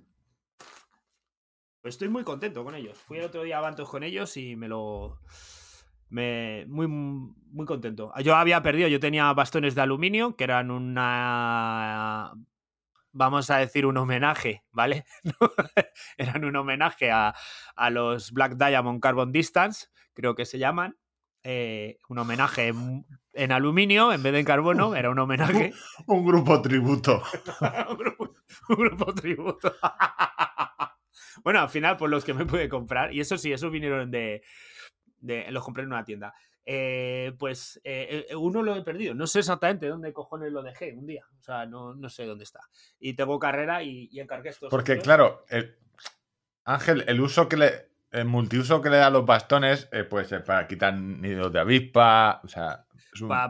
[1.81, 2.97] Pues estoy muy contento con ellos.
[2.97, 5.19] Fui el otro día a Bantos con ellos y me lo.
[6.09, 8.11] Me, muy, muy contento.
[8.23, 12.33] Yo había perdido, yo tenía bastones de aluminio que eran una.
[13.11, 15.05] Vamos a decir un homenaje, ¿vale?
[16.17, 17.33] eran un homenaje a,
[17.89, 20.97] los Black Diamond Carbon Distance, creo que se llaman.
[21.43, 22.73] Eh, un homenaje
[23.33, 25.73] en, aluminio en vez de en carbono, era un homenaje.
[26.07, 27.23] un grupo tributo.
[28.69, 29.73] un grupo tributo.
[31.43, 34.41] Bueno, al final, por los que me pude comprar, y eso sí, esos vinieron de.
[35.21, 36.33] los compré en una tienda.
[36.69, 39.13] Eh, pues eh, eh, uno lo he perdido.
[39.13, 41.25] No sé exactamente dónde cojones lo dejé un día.
[41.39, 42.59] O sea, no, no sé dónde está.
[42.99, 44.69] Y tengo carrera y, encargué estos.
[44.69, 45.45] Porque, claro,
[46.65, 47.87] Ángel, el uso que le.
[48.09, 52.47] El multiuso que le da a los bastones, pues para quitar nidos de avispa, o
[52.47, 52.86] sea,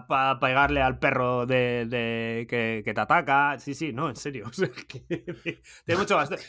[0.07, 3.57] para pegarle al perro de, que, te ataca.
[3.59, 4.49] Sí, sí, no, en serio.
[5.85, 6.43] Tiene mucho bastante.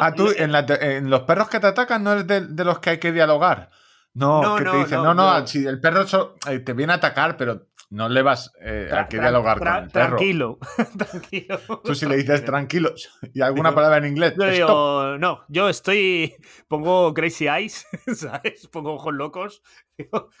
[0.00, 3.12] ah, tú, en, los perros que te atacan no es de, los que hay que
[3.12, 3.70] dialogar.
[4.14, 7.66] No, que te dicen, no, no, si el perro eh, te viene a atacar, pero
[7.90, 10.16] no le vas eh, a que dialogar con el perro.
[10.16, 10.58] Tranquilo,
[10.98, 11.60] tranquilo.
[11.84, 12.92] Tú si le dices tranquilo
[13.32, 14.34] y alguna palabra en inglés.
[14.56, 16.34] Yo no, yo estoy.
[16.68, 18.66] Pongo crazy eyes, ¿sabes?
[18.68, 19.62] Pongo ojos locos.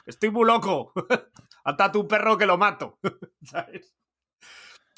[0.06, 0.92] estoy muy loco.
[1.66, 2.98] Ata tu perro que lo mato,
[3.42, 3.92] ¿sabes?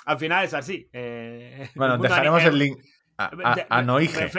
[0.04, 0.88] Al final es así.
[0.92, 2.78] Eh, bueno, dejaremos el link
[3.16, 3.30] a,
[3.70, 4.30] a, Noige.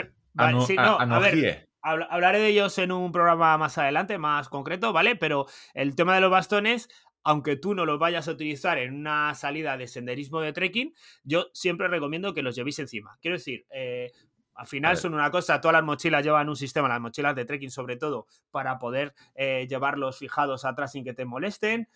[1.82, 5.16] hablaré de ellos en un programa más adelante, más concreto, ¿vale?
[5.16, 6.88] Pero el tema de los bastones
[7.22, 11.50] aunque tú no los vayas a utilizar en una salida de senderismo de trekking, yo
[11.52, 13.18] siempre recomiendo que los llevéis encima.
[13.20, 14.10] Quiero decir, eh,
[14.54, 17.70] al final son una cosa, todas las mochilas llevan un sistema, las mochilas de trekking
[17.70, 21.88] sobre todo, para poder eh, llevarlos fijados atrás sin que te molesten.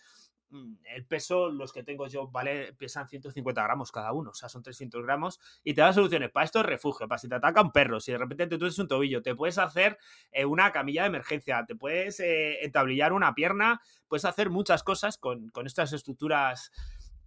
[0.55, 4.47] Mm, el peso, los que tengo yo, vale, pesan 150 gramos cada uno, o sea,
[4.47, 6.31] son 300 gramos, y te dan soluciones.
[6.31, 8.79] Para esto es refugio, para si te ataca un perro, si de repente te tues
[8.79, 9.97] un tobillo, te puedes hacer
[10.31, 15.17] eh, una camilla de emergencia, te puedes eh, entablillar una pierna, puedes hacer muchas cosas
[15.17, 16.71] con, estas estructuras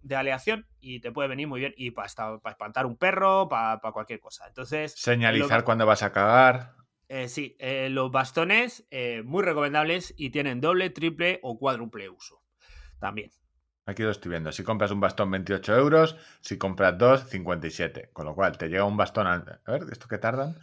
[0.01, 1.75] de aleación y te puede venir muy bien.
[1.77, 4.47] Y para, espantar un perro, para, cualquier cosa.
[4.47, 4.93] Entonces.
[4.93, 6.77] Señalizar cuando vas a cagar.
[7.09, 8.87] Eh, sí, los bastones
[9.25, 12.48] muy recomendables y tienen doble, triple o cuádruple uso
[12.99, 13.31] también.
[13.87, 14.53] Aquí lo estoy viendo.
[14.53, 16.17] Si compras un bastón, 28 euros.
[16.41, 18.11] Si compras dos, 57.
[18.13, 19.27] Con lo cual, te llega un bastón.
[19.27, 20.59] A ver, ¿esto qué tardan?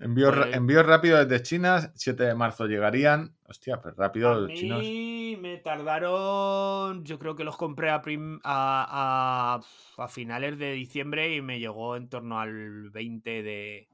[0.00, 1.92] Envío, pues envío rápido desde China.
[1.94, 3.36] 7 de marzo llegarían.
[3.48, 7.04] Hostia, pues rápido a mí me tardaron.
[7.04, 8.00] Yo creo que los compré a,
[8.44, 9.60] a,
[9.96, 13.88] a, finales de diciembre y me llegó en torno al 20 de,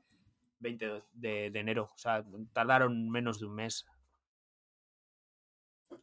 [0.59, 1.91] 20 de enero.
[1.95, 3.87] O sea, tardaron menos de un mes.
[5.91, 5.97] Mm,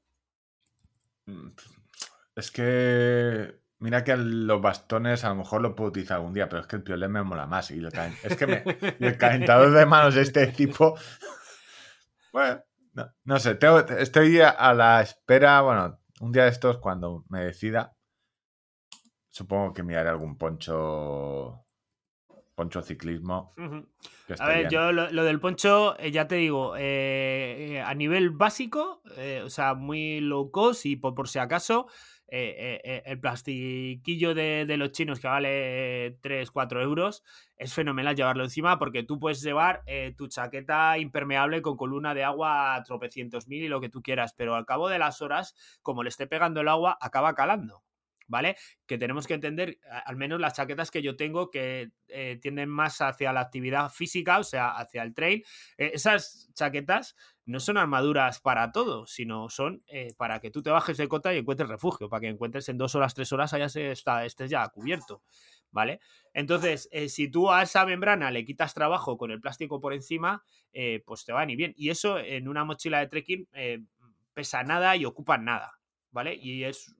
[2.35, 3.59] es que.
[3.79, 6.77] Mira que los bastones a lo mejor lo puedo utilizar algún día, pero es que
[6.77, 7.69] el piolet me mola más.
[7.69, 7.85] Y
[8.23, 8.63] es que
[8.99, 10.97] el calentador de manos de este tipo.
[12.33, 12.61] Bueno,
[13.23, 13.57] no, sé,
[13.97, 15.61] estoy a la espera.
[15.61, 17.95] Bueno, un día de estos, cuando me decida,
[19.29, 21.66] supongo que miraré algún poncho.
[22.57, 23.53] Poncho ciclismo.
[24.39, 29.03] A ver, yo lo, del poncho, eh, ya te digo, eh, eh, a nivel básico,
[29.43, 31.85] o sea, muy low cost y por, si acaso,
[32.27, 37.23] el plastiquillo de, los chinos que vale 3, 4 euros,
[37.57, 39.83] es fenomenal llevarlo encima porque tú puedes llevar
[40.17, 44.55] tu chaqueta impermeable con columna de agua tropecientos mil y lo que tú quieras, pero
[44.55, 45.53] al cabo de las horas,
[45.83, 47.83] como le esté pegando el agua, acaba calando.
[48.27, 48.57] ¿Vale?
[48.85, 53.01] Que tenemos que entender, al menos las chaquetas que yo tengo, que eh, tienden más
[53.01, 55.45] hacia la actividad física, o sea, hacia el trail,
[55.77, 57.15] eh, esas chaquetas
[57.45, 61.33] no son armaduras para todo, sino son eh, para que tú te bajes de cota
[61.33, 64.67] y encuentres refugio, para que encuentres en dos horas, tres horas, se está, estés ya
[64.69, 65.23] cubierto.
[65.69, 65.99] ¿Vale?
[66.33, 70.41] Entonces, si tú a esa membrana le quitas trabajo con el plástico por encima,
[71.05, 71.73] pues te va ni bien.
[71.75, 73.47] Y eso en una mochila de trekking
[74.33, 75.79] pesa nada y ocupa nada,
[76.11, 76.35] ¿vale?
[76.35, 76.95] Y es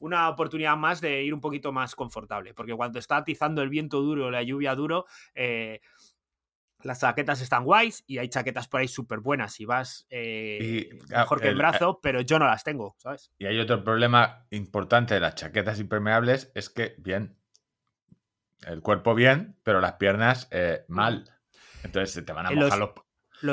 [0.00, 4.00] una oportunidad más de ir un poquito más confortable, porque cuando está atizando el viento
[4.00, 5.80] duro, la lluvia duro, eh,
[6.82, 11.40] las chaquetas están guays y hay chaquetas por ahí súper buenas y vas eh, mejor
[11.40, 13.30] que el, brazo, pero yo no las tengo, ¿sabes?
[13.38, 17.36] Y hay otro problema importante de las chaquetas impermeables, es que, bien,
[18.66, 21.30] el cuerpo bien, pero las piernas eh, mal.
[21.82, 23.09] Entonces te van a mojar los, los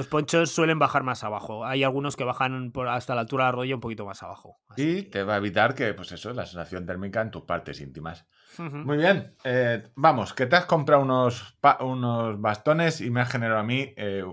[0.08, 1.66] ponchos suelen bajar más abajo.
[1.66, 4.60] Hay algunos que bajan por hasta la altura del rodilla un poquito más abajo.
[4.76, 8.26] y te va a evitar que, pues eso, la sensación térmica en tus partes íntimas.
[8.58, 9.36] Muy bien.
[9.44, 13.94] Eh, vamos, que te has comprado unos, unos bastones y me has generado a mí
[13.96, 14.24] eh,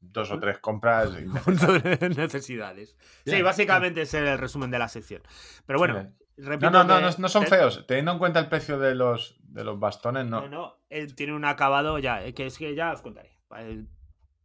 [0.00, 1.10] dos o tres compras.
[2.16, 2.96] necesidades.
[3.26, 5.22] Sí, básicamente es el resumen de la sección.
[5.66, 7.84] Pero bueno, no, no, no, no, son feos.
[7.86, 10.48] Teniendo en cuenta el precio de los, de los bastones, no.
[10.48, 13.38] No, no, tiene un acabado ya, que es que ya os contaré.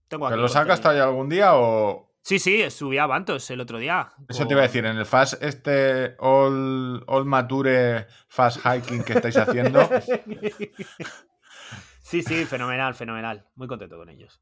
[0.09, 2.09] ¿Te lo sacas todavía algún día o...?
[2.21, 4.11] Sí, sí, subí a Bantos el otro día.
[4.27, 9.13] Eso te iba a decir, en el fast, este all, all mature fast hiking que
[9.13, 9.89] estáis haciendo.
[12.01, 13.47] sí, sí, fenomenal, fenomenal.
[13.55, 14.41] Muy contento con ellos.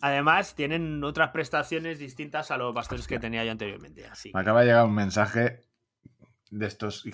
[0.00, 4.06] Además, tienen otras prestaciones distintas a los bastones que tenía yo anteriormente.
[4.06, 4.30] Así.
[4.32, 5.60] Me acaba de llegar un mensaje
[6.50, 7.04] de estos.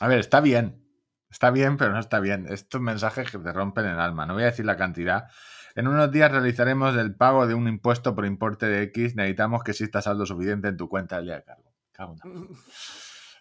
[0.00, 0.82] A ver, está bien.
[1.30, 2.46] Está bien, pero no está bien.
[2.50, 4.26] Estos mensajes que te rompen el alma.
[4.26, 5.28] No voy a decir la cantidad,
[5.76, 9.14] en unos días realizaremos el pago de un impuesto por importe de X.
[9.14, 12.16] Necesitamos que exista saldo suficiente en tu cuenta del día de cargo.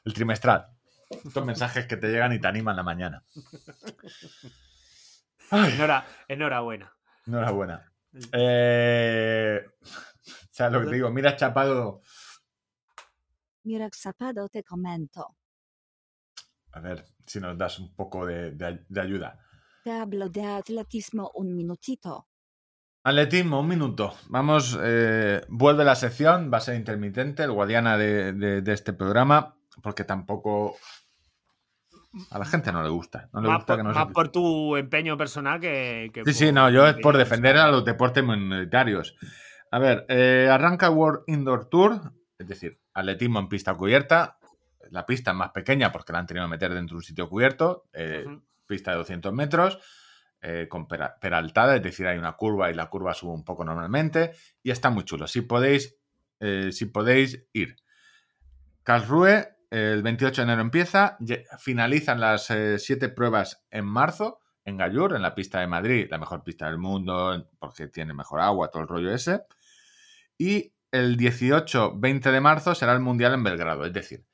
[0.03, 0.67] El trimestral.
[1.09, 3.23] Estos mensajes que te llegan y te animan la mañana.
[6.27, 6.93] enhorabuena.
[7.25, 7.89] Enhorabuena.
[8.33, 12.01] Eh, o sea, lo que te digo, mira Chapado.
[13.63, 15.37] Mira Chapado, te comento.
[16.73, 19.44] A ver si nos das un poco de ayuda.
[19.85, 22.27] Te hablo de atletismo un minutito.
[23.03, 24.15] Atletismo, un minuto.
[24.29, 30.03] Vamos, eh, vuelve la sección, va a ser intermitente, el guardiana de, este programa, porque
[30.03, 30.75] tampoco
[32.31, 33.29] a la gente no le gusta.
[33.31, 36.11] No le más gusta por, más por tu empeño personal que.
[36.25, 39.15] sí, sí, no, yo es por defender a los deportes minoritarios.
[39.69, 44.39] A ver, eh, arranca World Indoor Tour, es decir, atletismo en pista cubierta.
[44.89, 47.29] La pista es más pequeña porque la han tenido que meter dentro de un sitio
[47.29, 48.25] cubierto, eh,
[48.65, 49.79] pista de 200 metros.
[50.47, 54.33] Eh, con peraltada, es decir, hay una curva y la curva sube un poco normalmente
[54.61, 55.25] y está muy chulo.
[55.25, 55.97] Si podéis,
[56.39, 57.77] eh, si podéis ir.
[58.83, 61.17] Karlsruhe, el 28 de enero empieza,
[61.57, 66.17] finalizan las eh, siete pruebas en marzo en Gallur, en la pista de Madrid, la
[66.17, 69.41] mejor pista del mundo porque tiene mejor agua, todo el rollo ese.
[70.37, 74.25] Y el 18-20 de marzo será el Mundial en Belgrado, es decir,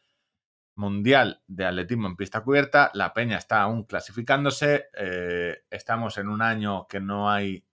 [0.82, 2.90] Mundial de Atletismo en pista cubierta.
[2.96, 4.90] La Peña está aún clasificándose.
[4.96, 7.64] Eh, estamos en un año que no hay.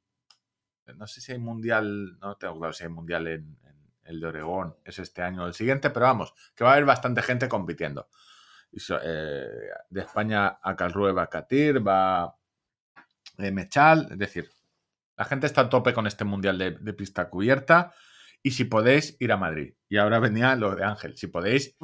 [0.94, 2.18] No sé si hay mundial.
[2.20, 3.59] No tengo claro si hay mundial en,
[4.02, 4.76] el de Oregón.
[4.84, 8.11] Es este año o el siguiente, pero vamos, que va a haber bastante gente compitiendo.
[8.72, 9.46] Eh,
[9.88, 12.36] de España a Calrue va Catir, va
[13.38, 14.09] eh, Mechal.
[14.11, 14.50] Es decir,
[15.16, 17.94] la gente está a tope con este mundial de, pista cubierta.
[18.42, 19.72] Y si podéis, ir a Madrid.
[19.88, 21.16] Y ahora venía lo de Ángel.
[21.16, 21.74] Si podéis,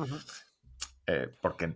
[1.07, 1.75] eh, porque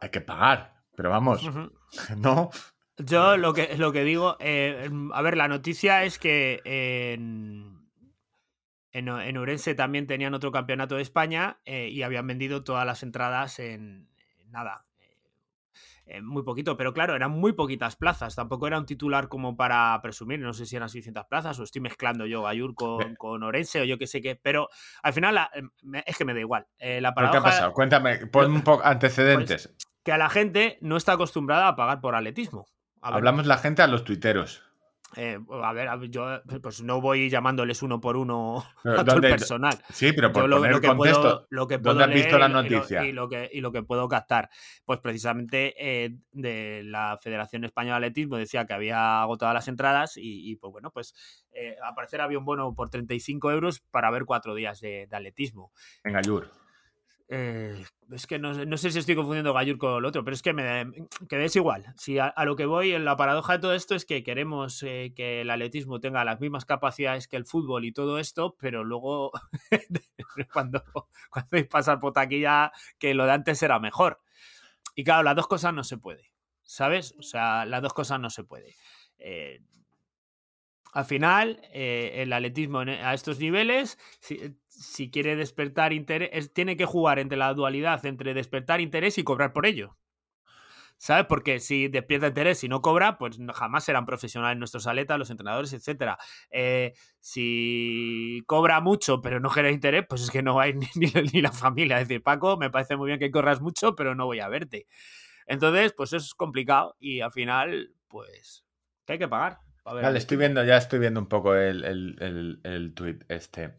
[0.00, 1.42] hay que pagar, pero vamos,
[2.16, 2.50] no.
[2.98, 7.90] Yo lo que, lo que digo, eh, a ver, la noticia es que en,
[8.92, 13.58] en, Urense también tenían otro campeonato de España eh, y habían vendido todas las entradas
[13.58, 14.08] en
[14.48, 14.86] nada,
[16.08, 18.36] eh, muy poquito, pero claro, eran muy poquitas plazas.
[18.36, 20.38] Tampoco era un titular como para presumir.
[20.38, 23.84] No sé si eran 600 plazas o estoy mezclando yo Gayur con, con Orense o
[23.84, 24.36] yo qué sé qué.
[24.36, 24.68] Pero
[25.02, 25.70] al final em,
[26.06, 26.66] es que me da igual.
[26.78, 27.72] Eh, la ¿Qué ha pasado?
[27.72, 29.66] Cuéntame, pon un poco antecedentes.
[29.66, 32.66] Pues, que a la gente no está acostumbrada a pagar por atletismo.
[33.02, 34.62] Hablamos la gente a los tuiteros.
[35.14, 39.78] Eh, a ver, yo pues no voy llamándoles uno por uno a todo el personal.
[39.92, 43.04] Sí, pero por lo, poner que contexto, puedo, lo que ¿dónde has visto la noticia?
[43.04, 44.50] Y lo, que, y lo que puedo captar.
[44.84, 50.14] Pues precisamente eh, de la Federación Española de Atletismo decía que había agotado las entradas
[50.16, 51.14] y, pues bueno, pues
[51.52, 55.16] eh, al parecer había un bono por 35 euros para ver cuatro días de, de
[55.16, 55.72] atletismo.
[56.02, 56.50] En Ayur.
[57.28, 60.52] Eh, es que no, sé si estoy confundiendo Gallur con el otro, pero es que
[60.52, 60.86] me
[61.28, 61.84] que es igual.
[61.96, 65.40] Si a, lo que voy, la paradoja de todo esto es que queremos eh, que
[65.40, 69.32] el atletismo tenga las mismas capacidades que el fútbol y todo esto, pero luego
[70.52, 70.84] cuando,
[71.30, 74.20] cuando hay pasar por taquilla, que lo de antes era mejor.
[74.94, 77.14] Y claro, las dos cosas no se puede, ¿sabes?
[77.18, 78.76] O sea, las dos cosas no se puede.
[79.18, 79.62] Eh,
[80.96, 87.18] al final, eh, el atletismo a estos niveles, si, quiere despertar interés, tiene que jugar
[87.18, 89.98] entre la dualidad entre despertar interés y cobrar por ello.
[90.96, 91.26] ¿Sabes?
[91.28, 95.74] Porque si despierta interés y no cobra, pues jamás serán profesionales nuestros atletas, los entrenadores,
[95.74, 96.14] etc.
[96.50, 101.42] Eh, si cobra mucho pero no genera interés, pues es que no hay ni, ni,
[101.42, 102.00] la familia.
[102.00, 104.86] Es decir, Paco, me parece muy bien que corras mucho, pero no voy a verte.
[105.46, 108.64] Entonces, pues eso es complicado y al final, pues,
[109.06, 109.65] hay que pagar.
[109.86, 113.76] Vale, estoy viendo, ya estoy viendo un poco el, el, tweet este.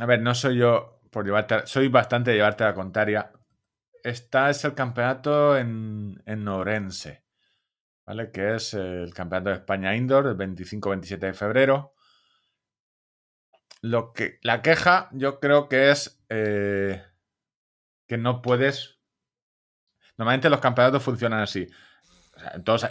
[0.00, 3.32] A ver, no soy yo por llevarte, soy bastante de llevarte a la contraria.
[4.02, 7.24] Está es el campeonato en, en Orense,
[8.04, 8.32] ¿vale?
[8.32, 11.94] Que es el campeonato de España Indoor, el 25-27 de febrero.
[13.82, 17.04] Lo que, la queja yo creo que es eh,
[18.08, 18.98] que no puedes...
[20.18, 21.68] Normalmente los campeonatos funcionan así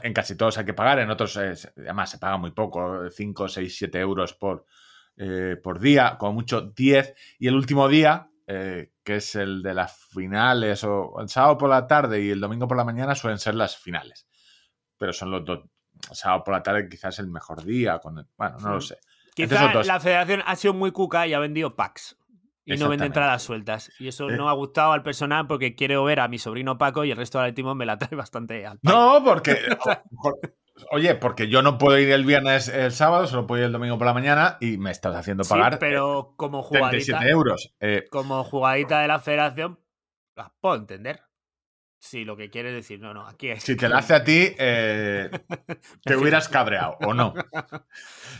[0.03, 3.75] en, casi todos hay que pagar, en otros además se paga muy poco, 5, 6,
[3.77, 4.65] 7 euros por,
[5.17, 7.13] eh, por día, como mucho 10.
[7.39, 11.69] Y el último día, eh, que es el de las finales, o el sábado por
[11.69, 14.27] la tarde y el domingo por la mañana suelen ser las finales.
[14.97, 15.59] Pero son los dos.
[16.09, 17.99] El sábado por la tarde quizás el mejor día.
[17.99, 18.97] Con bueno, no lo sé.
[19.35, 22.17] Quizás la federación ha sido muy cuca y ha vendido packs.
[22.66, 23.91] Y no vende entradas sueltas.
[23.99, 24.38] Y eso eh.
[24.38, 27.39] no ha gustado al personal porque quiero ver a mi sobrino Paco y el resto
[27.39, 29.57] del atletismo me la trae bastante al No, porque.
[30.91, 33.97] oye, porque yo no puedo ir el viernes, el sábado, solo puedo ir el domingo
[33.97, 35.80] por la mañana y me estás haciendo pagar.
[35.80, 37.28] pero como jugadita.
[37.28, 37.74] euros.
[37.80, 38.05] Eh.
[38.09, 39.80] como jugadita de la federación,
[40.36, 41.22] las puedo entender.
[42.03, 43.62] Sí, lo que quiere decir, no, no, aquí es.
[43.62, 45.30] Si te la hace a ti, eh,
[46.03, 47.36] te hubieras cabreado, ¿o no?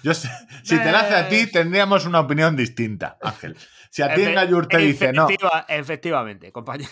[0.04, 0.30] Yo sé,
[0.64, 3.56] si te la hace a ti, tendríamos una opinión distinta, Ángel.
[3.92, 5.28] Si a ti en Gallur te dice no.
[5.68, 6.90] Efectivamente, compañero.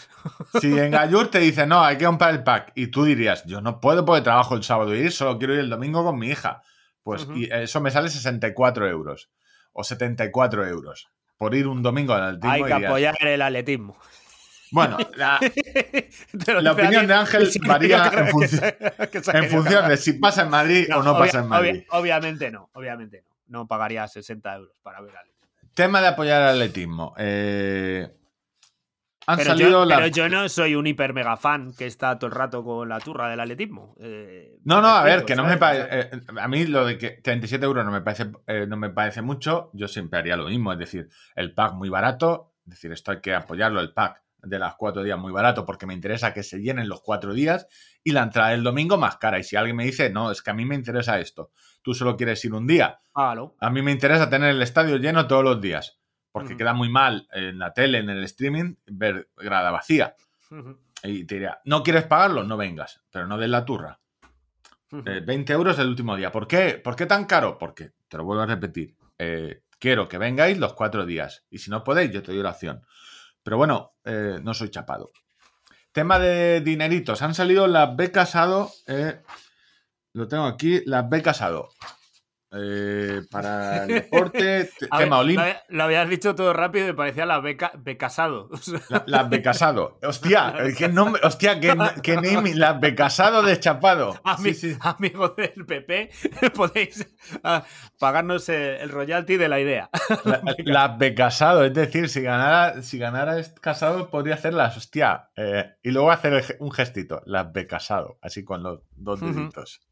[0.59, 3.61] Si en Gallur te dice no, hay que comprar el pack, y tú dirías, yo
[3.61, 6.27] no puedo porque trabajo el sábado y ir, solo quiero ir el domingo con mi
[6.27, 6.61] hija.
[7.01, 9.31] Pues eso me sale 64 euros
[9.71, 12.51] o 74 euros por ir un domingo al atletismo.
[12.51, 13.97] Hay que apoyar el atletismo.
[14.71, 15.39] Bueno, la,
[16.71, 18.27] opinión de Ángel varía en,
[19.49, 21.83] función, de si pasa en Madrid o no pasa en Madrid.
[21.91, 23.29] obviamente no, obviamente no.
[23.47, 25.27] No pagaría 60 euros para ver al
[25.73, 27.13] Tema de apoyar al atletismo.
[27.17, 28.09] Eh,
[29.37, 32.89] pero, yo, yo, no soy un hiper mega fan que está todo el rato con
[32.89, 33.95] la turra del atletismo.
[33.99, 35.87] Eh, no, no, a ver, que no me parece.
[35.91, 36.09] Eh,
[36.39, 39.69] a mí lo de que 37 euros no me parece, eh, no me parece mucho.
[39.73, 40.73] Yo siempre haría lo mismo.
[40.73, 42.55] Es decir, el pack muy barato.
[42.65, 45.85] Es decir, esto hay que apoyarlo, el pack de las cuatro días muy barato, porque
[45.85, 47.67] me interesa que se llenen los cuatro días
[48.03, 49.37] y la entrada del domingo más cara.
[49.37, 51.51] Y si alguien me dice, no, es que a mí me interesa esto,
[51.81, 52.99] tú solo quieres ir un día.
[53.59, 55.99] A mí me interesa tener el estadio lleno todos los días
[56.31, 60.15] porque queda muy mal en la tele, en el streaming, ver grada vacía.
[61.03, 62.43] Y te diría, ¿no quieres pagarlo?
[62.43, 63.99] No vengas, pero no des la turra.
[64.91, 66.31] 20 eh, euros el último día.
[66.31, 66.79] ¿Por qué?
[66.83, 67.57] ¿Por qué tan caro?
[67.57, 71.45] Porque, te lo vuelvo a repetir, eh, quiero que vengáis los cuatro días.
[71.49, 72.81] Y si no podéis, yo te doy la opción.
[73.43, 75.11] Pero bueno, eh, no soy chapado.
[75.91, 77.21] Tema de dineritos.
[77.21, 78.71] Han salido las B casado.
[80.19, 81.69] Lo tengo aquí, las B casado.
[82.51, 85.47] Eh, para el deporte, tema olímpico.
[85.69, 88.49] Lo habías dicho todo rápido y parecía la beca, becasado.
[88.89, 89.99] La, la becasado.
[90.01, 92.15] Hostia, qué nombre, hostia, qué, qué
[92.55, 94.19] la becasado de Chapado.
[94.23, 96.09] Amigos del PP,
[96.55, 97.07] podéis
[97.43, 97.63] ah,
[97.99, 99.89] pagarnos el, royalty de la idea.
[100.65, 105.29] La, becasado, es decir, si ganara, si ganara casado, podría hacer las hostia.
[105.35, 109.88] Eh, y luego hacer un gestito, la becasado, así con los dos deditos.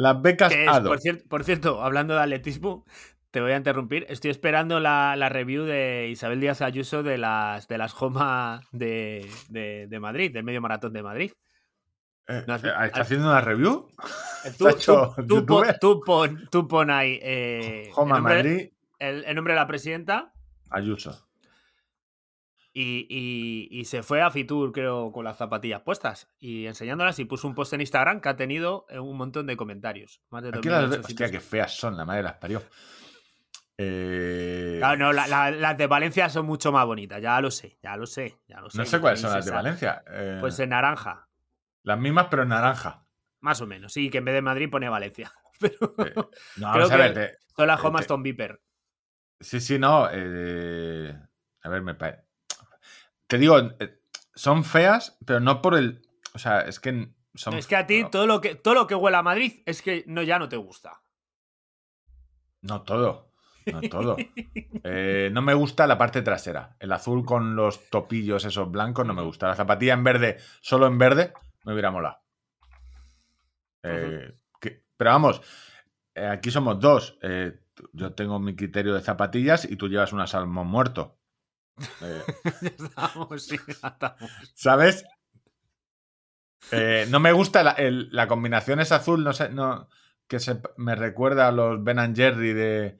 [0.00, 0.96] Las becas ADO.
[1.28, 2.86] Por cierto, hablando de atletismo,
[3.30, 4.06] te voy a interrumpir.
[4.08, 9.28] Estoy esperando la, review de Isabel Díaz Ayuso de las de las Joma de,
[10.00, 11.32] Madrid, del medio maratón de Madrid.
[12.26, 13.88] Eh, eh, ¿Está haciendo una review?
[15.78, 16.00] Tú,
[16.66, 18.70] pon, ahí eh, Joma Madrid.
[18.98, 20.32] el nombre de la presidenta.
[20.70, 21.29] Ayuso.
[22.72, 27.54] Y, se fue a Fitur, creo, con las zapatillas puestas y enseñándolas y puso un
[27.54, 30.22] post en Instagram que ha tenido eh, un montón de comentarios.
[30.30, 32.62] Más de las, hostia, qué feas son, la madre las parió.
[33.76, 34.78] Eh...
[34.98, 38.60] no, las de Valencia son mucho más bonitas, ya lo sé, ya lo sé, ya
[38.60, 38.78] lo sé.
[38.78, 40.04] No sé cuáles son las de Valencia.
[40.06, 41.28] Eh, pues en naranja.
[41.82, 43.04] Las mismas, pero en naranja.
[43.40, 45.32] Más o menos, sí, que en vez de Madrid pone Valencia.
[45.60, 46.14] Pero eh,
[46.56, 48.62] no, creo que son las Home Stone Viper.
[49.40, 50.04] Sí, sí, no.
[50.04, 52.29] a ver, me parece
[53.30, 54.00] te digo, eh,
[54.34, 56.02] son feas, pero no por el.
[56.34, 57.54] O sea, es que son.
[57.54, 60.02] Es que a ti todo lo que, todo lo que huele a Madrid es que
[60.08, 61.00] no, ya no te gusta.
[62.60, 63.32] No todo.
[63.72, 64.16] No todo.
[64.82, 66.74] Eh, no me gusta la parte trasera.
[66.80, 69.46] El azul con los topillos esos blancos no me gusta.
[69.46, 71.32] La zapatilla en verde, solo en verde,
[71.64, 72.18] me hubiera molado.
[73.82, 74.32] Eh,
[74.96, 75.42] pero vamos,
[76.16, 77.18] aquí somos dos.
[77.92, 81.19] yo tengo mi criterio de zapatillas y tú llevas un salmón muerto.
[82.02, 82.22] Eh,
[84.54, 85.04] ¿Sabes?
[86.72, 89.88] Eh, no me gusta la, combinación es azul, no sé, no,
[90.28, 92.98] que se, me recuerda a los Ben Jerry de,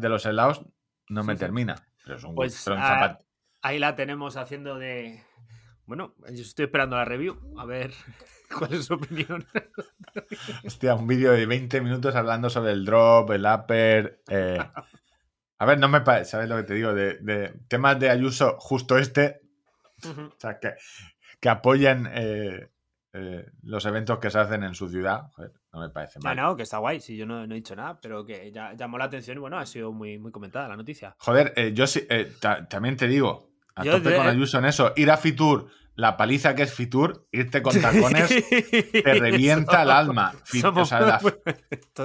[0.00, 0.64] los helados,
[1.08, 1.88] no me termina.
[2.34, 3.18] pues, ah,
[3.60, 5.22] ahí la tenemos haciendo de.
[5.84, 7.92] Bueno, yo estoy esperando la review, a ver
[8.58, 9.46] cuál es su opinión.
[10.64, 14.22] Hostia, un vídeo de 20 minutos hablando sobre el drop, el upper.
[14.28, 14.58] Eh,
[15.62, 16.92] a ver, no me parece, ¿sabes lo que te digo?
[16.92, 19.42] De, temas de Ayuso, justo este,
[20.04, 20.74] o sea, que,
[21.38, 22.68] que apoyen eh,
[23.12, 25.22] eh, los eventos que se hacen en su ciudad,
[25.72, 26.36] no me parece mal.
[26.36, 29.04] no, que está guay, sí, yo no, he dicho nada, pero que ya, llamó la
[29.04, 31.14] atención y bueno, ha sido muy, muy comentada la noticia.
[31.18, 32.08] Joder, eh, yo sí,
[32.68, 36.62] también te digo, a tope con Ayuso en eso, ir a Fitur la paliza que
[36.62, 38.28] es Fitur, irte con tacones,
[38.92, 40.32] te revienta el alma.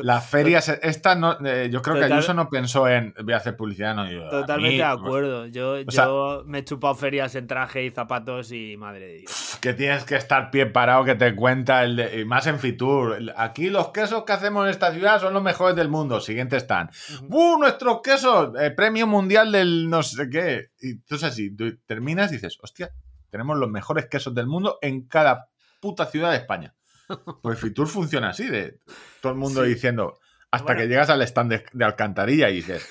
[0.02, 3.56] las ferias, esta no, eh, yo creo que Ayuso no pensó en voy a hacer
[3.56, 3.96] publicidad.
[3.96, 5.46] No, Totalmente de acuerdo.
[5.48, 9.58] Yo, yo me he chupado ferias en traje y zapatos y madre de Dios.
[9.62, 13.34] Que tienes que estar pie parado que te cuenta, el y más en Fitur.
[13.38, 16.20] Aquí los quesos que hacemos en esta ciudad son los mejores del mundo.
[16.20, 16.90] Siguiente están.
[17.30, 18.52] ¡Uh, nuestros quesos!
[18.60, 20.72] Eh, premio mundial del no sé qué.
[20.82, 22.92] Y entonces así, terminas y dices, hostia,
[23.30, 25.50] tenemos los mejores quesos del mundo en cada
[25.80, 26.74] puta ciudad de España.
[27.42, 28.80] Pues Fitur funciona así, de
[29.22, 30.20] todo el mundo diciendo,
[30.52, 32.88] hasta que llegas al stand de, Alcantarilla y dices,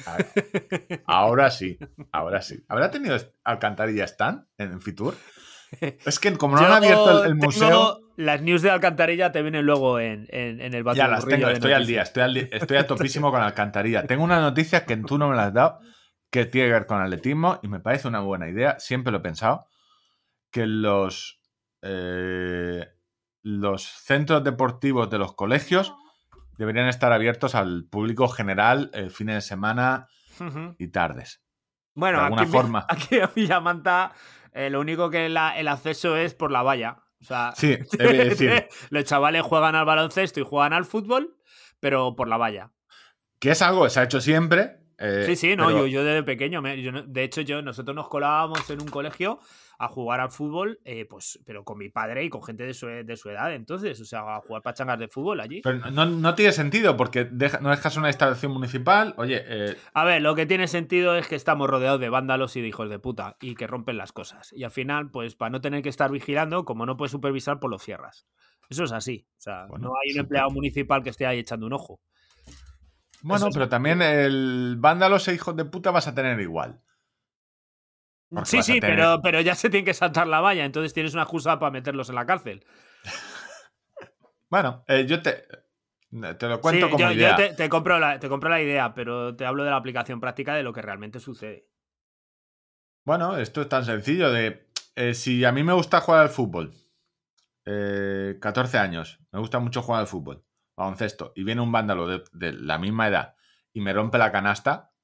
[1.06, 1.78] ahora sí,
[2.12, 2.64] ahora sí.
[2.68, 5.14] ¿Habrá tenido Alcantarilla stand en Fitur?
[6.06, 8.00] Es que como no han abierto el, museo...
[8.16, 11.06] Las news de Alcantarilla te vienen luego en, el batallón.
[11.06, 14.06] Ya las tengo, estoy al día, estoy, estoy a topísimo con Alcantarilla.
[14.06, 15.80] Tengo una noticia que tú no me la has dado,
[16.30, 19.22] que tiene que ver con atletismo y me parece una buena idea, siempre lo he
[19.22, 19.66] pensado
[20.56, 21.38] que los,
[21.82, 22.88] eh,
[23.42, 25.92] los centros deportivos de los colegios
[26.56, 30.08] deberían estar abiertos al público general el fines de semana
[30.78, 31.42] y tardes.
[31.94, 32.86] Bueno, de alguna aquí, forma.
[32.88, 34.14] aquí a Villamanta
[34.54, 37.02] Eh, lo único que el acceso es por la valla.
[37.20, 37.76] O sea, sí,
[38.88, 41.36] los chavales juegan al baloncesto y juegan al fútbol,
[41.80, 42.72] pero por la valla.
[43.38, 44.78] Que es algo que se ha hecho siempre.
[44.96, 48.80] Eh, sí, sí, no, yo, yo desde pequeño, de hecho, yo, nosotros nos colábamos en
[48.80, 49.38] un colegio
[49.78, 52.86] a jugar al fútbol, eh, pues, pero con mi padre y con gente de su,
[52.86, 55.60] de su, edad, entonces, o sea, a jugar pachangas de fútbol allí.
[55.62, 57.28] Pero no, no tiene sentido, porque
[57.60, 59.42] no dejas una instalación municipal, oye...
[59.46, 62.68] Eh, a ver, lo que tiene sentido es que estamos rodeados de vándalos y de
[62.68, 64.52] hijos de puta, y que rompen las cosas.
[64.52, 67.70] Y al final, pues, para no tener que estar vigilando, como no puedes supervisar, pues
[67.70, 68.26] lo cierras.
[68.70, 69.26] Eso es así.
[69.32, 72.00] O sea, no hay un empleado municipal que esté ahí echando un ojo.
[73.22, 76.80] Bueno, pero también el vándalos e hijos de puta vas a tener igual
[78.44, 81.58] sí, sí, pero, pero ya se tiene que saltar la valla, entonces tienes una excusa
[81.58, 82.64] para meterlos en la cárcel.
[84.50, 85.46] bueno, eh, yo te,
[86.38, 87.36] te lo cuento como idea.
[87.38, 90.54] Yo te, compro la, te compro la idea, pero te hablo de la aplicación práctica
[90.54, 91.68] de lo que realmente sucede.
[93.04, 94.66] Bueno, esto es tan sencillo de...
[94.96, 96.72] Eh, si a mí me gusta jugar al fútbol,
[97.64, 100.44] 14 eh, años, me gusta mucho jugar al fútbol,
[100.76, 103.36] baloncesto, y viene un vándalo de la misma edad
[103.72, 104.94] y me rompe la canasta,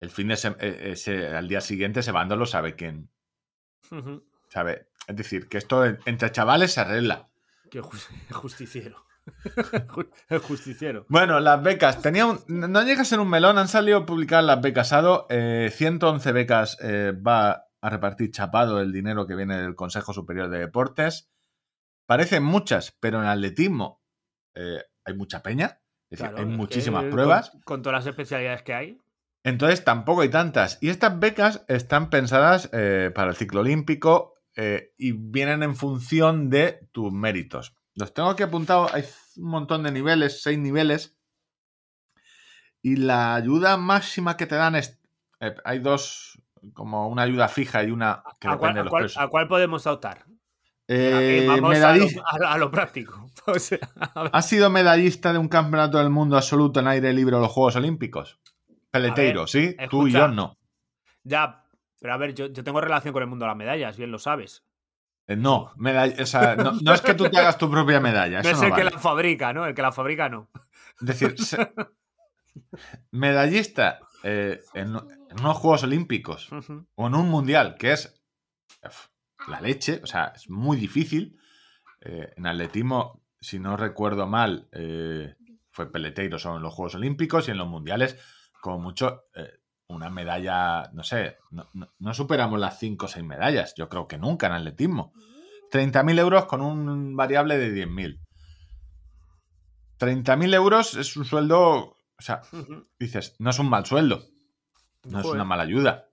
[0.00, 3.10] el fin de e, ese, al día siguiente ese vándalo sabe quién.
[4.48, 4.88] ¿Sabe?
[5.06, 7.28] Es decir, que esto entre chavales se arregla.
[7.70, 7.80] Qué
[8.30, 9.04] justiciero.
[10.28, 11.06] el justiciero.
[11.08, 12.02] Bueno, las becas.
[12.02, 13.58] Tenía no llega a ser un melón.
[13.58, 15.26] Han salido publicar las becas ADO.
[15.28, 20.48] 111 eh, becas eh, va a repartir chapado el dinero que viene del Consejo Superior
[20.48, 21.30] de Deportes.
[22.06, 24.02] Parecen muchas, pero en atletismo
[24.54, 25.80] eh, hay mucha peña.
[26.10, 27.52] Es decir, hay muchísimas pruebas.
[27.64, 28.98] con, todas las especialidades que hay.
[29.42, 30.78] Entonces tampoco hay tantas.
[30.80, 36.50] Y estas becas están pensadas eh, para el ciclo olímpico eh, y vienen en función
[36.50, 37.74] de tus méritos.
[37.94, 39.04] Los tengo aquí apuntados, hay
[39.36, 41.18] un montón de niveles, seis niveles.
[42.82, 45.00] Y la ayuda máxima que te dan es.
[45.40, 46.40] Eh, hay dos,
[46.74, 49.86] como una ayuda fija y una que ¿A depende cuál, de los ¿A cuál podemos
[49.86, 50.26] optar?
[50.88, 53.30] vamos a lo, práctico.
[54.32, 57.76] ¿Has sido medallista de un campeonato del mundo absoluto en aire libre o los Juegos
[57.76, 58.40] Olímpicos?
[58.90, 59.76] Peleteiro, ¿sí?
[59.88, 60.58] Tú y yo no.
[61.22, 61.64] Ya,
[62.00, 64.64] pero a ver, yo, tengo relación con el mundo de las medallas, bien lo sabes.
[65.26, 68.42] Eh, no, no, es que tú te hagas tu propia medalla.
[68.42, 69.66] no es el que la fabrica, ¿no?
[69.66, 70.48] El que la fabrica no.
[71.00, 71.36] Es decir,
[73.12, 76.50] medallista eh, en, unos Juegos Olímpicos
[76.94, 78.20] o en un Mundial, que es
[79.46, 81.38] la leche, o sea, es muy difícil.
[82.00, 84.68] Eh, en atletismo, si no recuerdo mal,
[85.70, 88.18] fue Peleteiro son los Juegos Olímpicos y en los Mundiales
[88.60, 93.88] como mucho, eh, una medalla, no sé, no, superamos las 5 o 6 medallas, yo
[93.88, 95.12] creo que nunca en atletismo.
[95.72, 98.20] 30.000 euros con un variable de 10.000.
[99.98, 102.42] 30.000 euros es un sueldo, o sea,
[102.98, 104.22] dices, no es un mal sueldo,
[105.04, 106.08] no es una mala ayuda.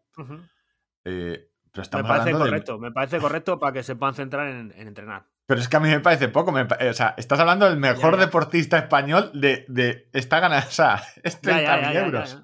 [1.06, 5.28] Eh, pero me parece correcto, me parece correcto para que se puedan centrar en, entrenar.
[5.48, 6.52] Pero es que a mí me parece poco.
[6.52, 10.57] o sea, estás hablando del mejor deportista español de, de esta gana.
[10.60, 12.44] O sea, es 30.000 euros.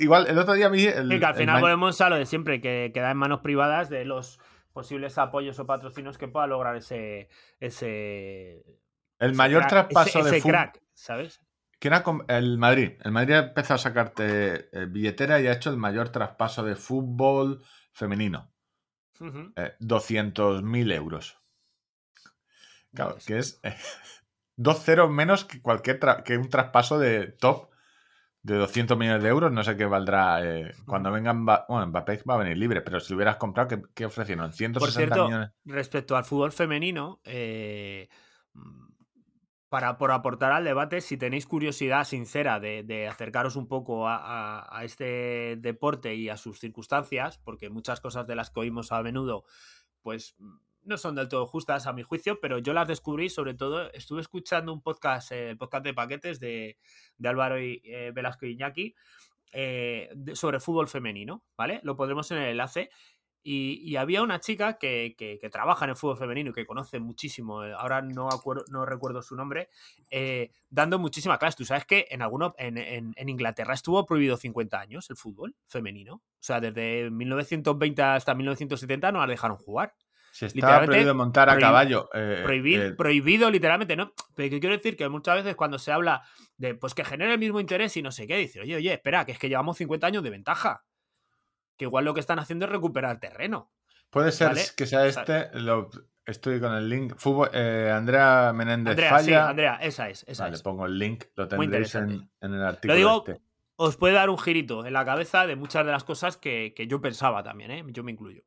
[0.00, 0.86] igual, el otro día vi.
[0.86, 4.04] El, que al final volvemos a lo de siempre, que queda en manos privadas de
[4.04, 4.40] los
[4.72, 7.28] posibles apoyos o patrocinios que pueda lograr ese.
[7.60, 8.64] ese
[9.20, 11.40] el mayor traspaso de ese crack, ¿sabes?
[11.78, 12.94] Que era el Madrid.
[13.04, 16.74] El Madrid ha empezado a sacarte eh, billetera y ha hecho el mayor traspaso de
[16.74, 17.62] fútbol
[17.92, 18.50] femenino.
[19.20, 21.41] 200.000 eh, euros.
[22.94, 23.74] Claro, que es eh,
[24.56, 27.72] dos ceros menos que cualquier que un traspaso de top
[28.42, 29.52] de 200 millones de euros.
[29.52, 31.44] No sé qué valdrá eh, cuando vengan.
[31.44, 34.52] Bueno, Mbappé va a venir libre, pero si lo hubieras comprado, ¿qué, qué ofrecieron?
[34.52, 35.50] 160 Por cierto, millones.
[35.64, 38.08] Respecto al fútbol femenino, eh,
[39.68, 44.84] para por aportar al debate, si tenéis curiosidad sincera de, acercaros un poco a, a,
[44.84, 49.44] este deporte y a sus circunstancias, porque muchas cosas de las que oímos a menudo,
[50.02, 50.36] pues
[50.84, 54.20] no son del todo justas a mi juicio, pero yo las descubrí, sobre todo, estuve
[54.20, 56.78] escuchando un podcast, el podcast de paquetes de,
[57.24, 58.94] Álvaro y, eh, Velasco Iñaki,
[59.52, 61.80] eh, sobre fútbol femenino, ¿vale?
[61.82, 62.90] Lo pondremos en el enlace.
[63.44, 65.16] Y, había una chica que,
[65.50, 69.20] trabaja en el fútbol femenino y que conoce muchísimo, eh, ahora no, acuerdo, no recuerdo
[69.20, 69.68] su nombre,
[70.70, 71.56] dando muchísima clase.
[71.56, 76.14] Tú sabes que en, alguno, en, en, Inglaterra estuvo prohibido 50 años el fútbol femenino.
[76.14, 79.94] O sea, desde 1920 hasta 1970 no la dejaron jugar.
[80.32, 82.08] Se estaba prohibido montar a caballo.
[82.14, 84.14] Eh, eh, prohibido, literalmente, ¿no?
[84.34, 86.22] Pero quiero decir que muchas veces cuando se habla
[86.56, 89.26] de pues que genere el mismo interés y no sé qué, dice, oye, oye, espera,
[89.26, 90.84] que es que llevamos 50 años de ventaja.
[91.76, 93.70] Que igual lo que están haciendo es recuperar terreno.
[94.08, 95.90] Puede ser que sea este, lo,
[96.24, 97.14] estoy con el link.
[97.18, 100.24] Fútbol, eh, Andrea Menéndez Andrea, Sí, Andrea, esa es.
[100.26, 100.62] Esa vale, es.
[100.62, 102.94] pongo el link, lo tendréis en, el artículo.
[102.94, 103.42] Lo digo, este.
[103.76, 106.86] os puede dar un girito en la cabeza de muchas de las cosas que, que
[106.86, 107.84] yo pensaba también, ¿eh?
[107.88, 108.42] Yo me incluyo.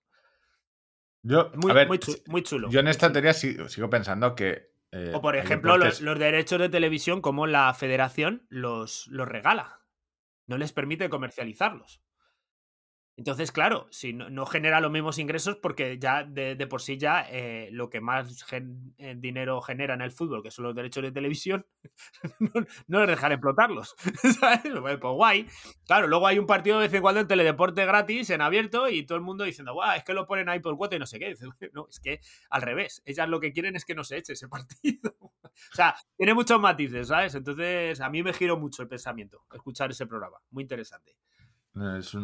[1.27, 1.87] Yo, muy, a ver,
[2.27, 4.69] muy, chulo, Yo en esta teoría sigo, pensando que.
[4.91, 9.81] Eh, o por ejemplo, los, derechos de televisión, como la federación los, los regala.
[10.45, 11.99] No les permite comercializarlos.
[13.17, 17.69] Entonces, claro, si no, genera los mismos ingresos porque ya de, por sí ya eh,
[17.71, 21.65] lo que más eh, dinero genera en el fútbol, que son los derechos de televisión,
[22.39, 22.51] no,
[22.87, 23.95] no les dejan explotarlos.
[24.39, 24.73] ¿Sabes?
[24.81, 25.47] Pues guay.
[25.85, 29.05] Claro, luego hay un partido de vez en cuando en teledeporte gratis, en abierto, y
[29.05, 31.17] todo el mundo diciendo, guau, es que lo ponen ahí por cuota y no sé
[31.17, 31.35] qué.
[31.71, 32.19] No, es que
[32.49, 33.01] al revés.
[33.05, 35.15] Ellas lo que quieren es que no se eche ese partido.
[35.21, 35.41] o
[35.73, 37.33] sea, tiene muchos matices, ¿sabes?
[37.35, 40.37] Entonces, a mí me giró mucho el pensamiento escuchar ese programa.
[40.51, 41.15] Muy interesante.
[41.97, 42.17] Es,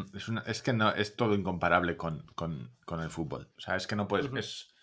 [0.45, 3.49] es, que no, es todo incomparable con, el fútbol.
[3.57, 4.73] O sea, es que no puedes.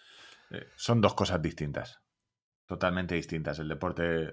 [0.51, 2.03] Eh, son dos cosas distintas.
[2.67, 3.59] Totalmente distintas.
[3.61, 4.31] El deporte,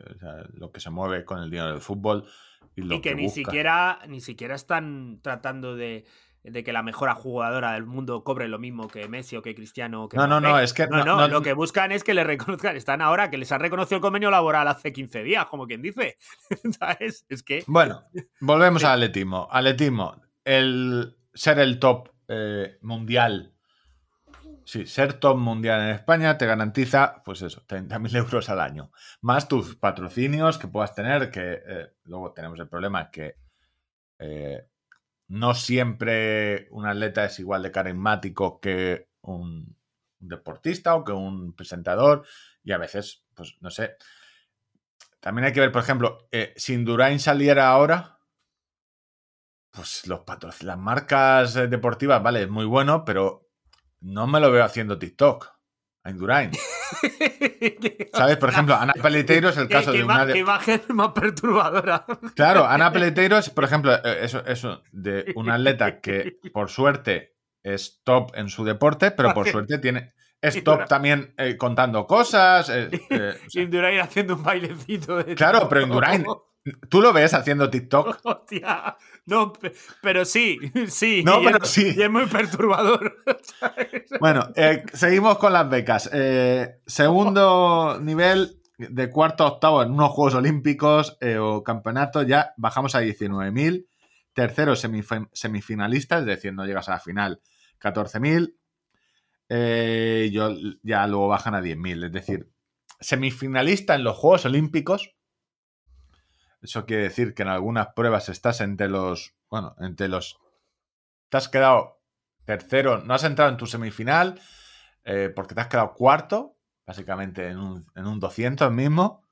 [0.54, 2.28] lo que se mueve con el dinero del fútbol
[2.76, 6.04] y lo que, ni siquiera ni siquiera están tratando de,
[6.44, 10.04] que la mejor jugadora del mundo cobre lo mismo que Messi o que Cristiano.
[10.04, 10.86] O que no, no, no, es que.
[10.88, 12.76] No, no, lo que buscan es que le reconozcan.
[12.76, 16.18] Están ahora que les han reconocido el convenio laboral hace 15 días, como quien dice.
[16.78, 17.26] ¿Sabes?
[17.30, 17.64] Es que.
[17.68, 18.04] Bueno,
[18.42, 19.48] volvemos al atletismo.
[19.50, 23.54] Atletismo el ser el top eh, mundial.
[24.64, 28.92] Sí, ser top mundial en España te garantiza, pues eso, 30.000 euros al año.
[29.22, 33.36] Más tus patrocinios que puedas tener, que eh, luego tenemos el problema que
[34.18, 34.66] eh,
[35.28, 39.76] no siempre un atleta es igual de carismático que un,
[40.18, 42.26] deportista o que un presentador
[42.64, 43.98] y a veces, pues no sé.
[45.20, 48.15] También hay que ver, por ejemplo, si Indurain saliera ahora,
[49.76, 50.22] pues los
[50.64, 53.50] las marcas eh, deportivas, vale, es muy bueno, pero
[54.00, 55.52] no me lo veo haciendo TikTok
[56.04, 56.52] a Indurain.
[58.14, 58.38] ¿Sabes?
[58.38, 60.26] Por ejemplo, Ana Peleteiro es el caso de una.
[60.26, 60.38] De...
[60.38, 62.06] imagen más perturbadora.
[62.36, 67.36] Claro, Ana Peleteiro es, por ejemplo, eh, eso, eso de un atleta que, por suerte,
[67.62, 70.14] es top en su deporte, pero por suerte tiene.
[70.42, 72.72] Es top también eh, contando cosas.
[73.54, 75.24] Indurain haciendo un bailecito.
[75.24, 76.24] De claro, pero Indurain
[76.90, 78.20] ¿Tú lo ves haciendo TikTok?
[78.24, 79.54] Hostia, no,
[80.02, 81.24] pero sí, sí.
[81.24, 81.94] No, pero sí.
[81.96, 83.18] Y es muy perturbador.
[84.20, 86.10] bueno, eh, seguimos con las becas.
[86.12, 92.54] Eh, segundo nivel de cuarto a octavo en unos Juegos Olímpicos eh, o campeonatos, ya
[92.58, 93.86] bajamos a 19.000.
[94.34, 97.42] Tercero, semifinalista, es decir, no llegas a la final,
[97.80, 98.54] 14.000.
[100.30, 100.50] yo,
[100.84, 102.50] ya luego bajan a 10.000, es decir,
[103.00, 105.15] semifinalista en los Juegos Olímpicos
[106.66, 109.36] eso quiere decir que en algunas pruebas estás entre los.
[109.50, 110.40] Bueno, entre los.
[111.30, 112.02] Te has quedado
[112.46, 114.40] tercero, no has entrado en tu semifinal
[115.04, 119.24] eh, porque te has quedado cuarto, básicamente en un, en un 200 mismo,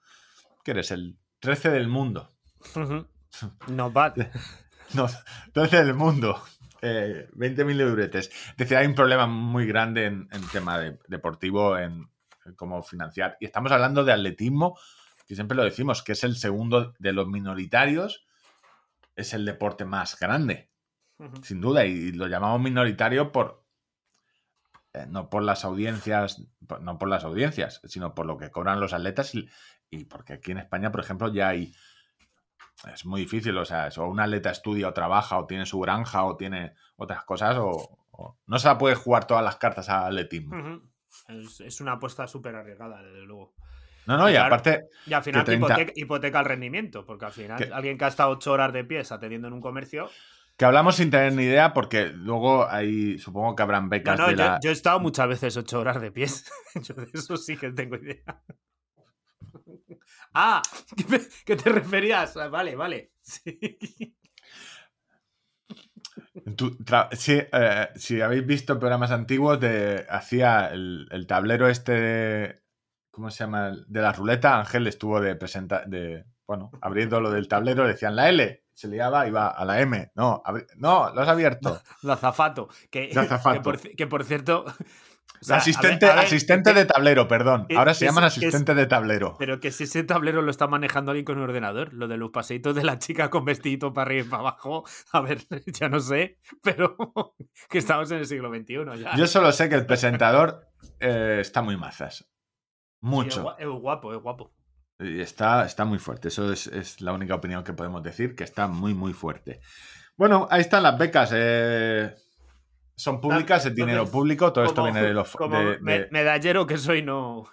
[0.63, 2.31] que eres el 13 del mundo.
[3.67, 4.13] No bad.
[4.93, 5.07] No,
[5.53, 6.39] 13 del mundo.
[6.83, 8.27] Eh, 20.000 euretes.
[8.27, 10.77] Es decir, hay un problema muy grande en, en tema
[11.07, 12.11] deportivo, en,
[12.45, 13.35] en, cómo financiar.
[13.39, 14.77] Y estamos hablando de atletismo
[15.33, 18.27] que siempre lo decimos, que es el segundo de los minoritarios,
[19.15, 20.69] es el deporte más grande,
[21.41, 23.65] sin duda, y lo llamamos minoritario por
[24.93, 26.43] eh, no por las audiencias,
[26.81, 30.59] no por las audiencias, sino por lo que cobran los atletas y, porque aquí en
[30.59, 31.73] España, por ejemplo, ya hay
[32.93, 36.23] es muy difícil, o sea, o un atleta estudia o trabaja o tiene su granja
[36.25, 37.97] o tiene otras cosas o,
[38.45, 40.81] no se la puede jugar todas las cartas al atletismo.
[41.27, 43.55] es, es, una apuesta súper arriesgada, desde luego.
[44.05, 44.87] No, no, y, aparte.
[45.05, 45.45] Y al final
[45.95, 49.47] hipoteca, el rendimiento, porque al final alguien que ha estado ocho horas de pies atendiendo
[49.47, 50.09] en un comercio.
[50.57, 54.19] Que hablamos sin tener ni idea, porque luego ahí supongo que habrán becas.
[54.19, 56.51] No, no, yo, he estado muchas veces ocho horas de pies.
[56.83, 58.41] yo de eso sí que tengo idea.
[60.33, 60.61] ah,
[61.45, 62.37] ¿qué te referías?
[62.37, 63.13] Ah, vale, vale.
[63.21, 64.15] Sí.
[67.27, 72.62] Eh, si habéis visto programas antiguos, de, hacía el, el tablero este
[73.13, 73.71] ¿cómo se llama?
[73.87, 78.27] De la ruleta, Ángel estuvo de presentar, de, bueno, abriendo lo del tablero, decían la
[78.27, 80.11] L, se liaba, iba a la M.
[80.15, 80.41] No,
[80.77, 81.79] no, lo has abierto.
[82.01, 82.69] La zafato.
[82.89, 83.09] Que,
[83.95, 84.65] Que, por, cierto.
[85.51, 87.67] asistente asistente de tablero, perdón.
[87.77, 89.35] Ahora se llaman asistente de tablero.
[89.37, 92.31] Pero que si ese tablero lo está manejando alguien con un ordenador, lo de los
[92.31, 95.37] paseitos de la chica con vestidito para arriba y para abajo, a ver,
[95.67, 96.97] ya no sé, pero
[97.69, 99.15] que estamos en el siglo XXI ya.
[99.15, 100.67] Yo solo sé que el presentador
[100.99, 102.27] eh, está muy mazas.
[103.03, 103.53] Mucho.
[103.59, 104.53] es, guapo, es guapo.
[104.97, 106.29] Está, está muy fuerte.
[106.29, 109.59] Eso es, la única opinión que podemos decir, que está muy, muy fuerte.
[110.15, 111.31] Bueno, ahí están las becas.
[111.33, 112.15] Eh,
[112.95, 114.53] son públicas, es dinero público.
[114.53, 115.35] Todo esto viene de los.
[115.81, 117.43] medallero que soy, no.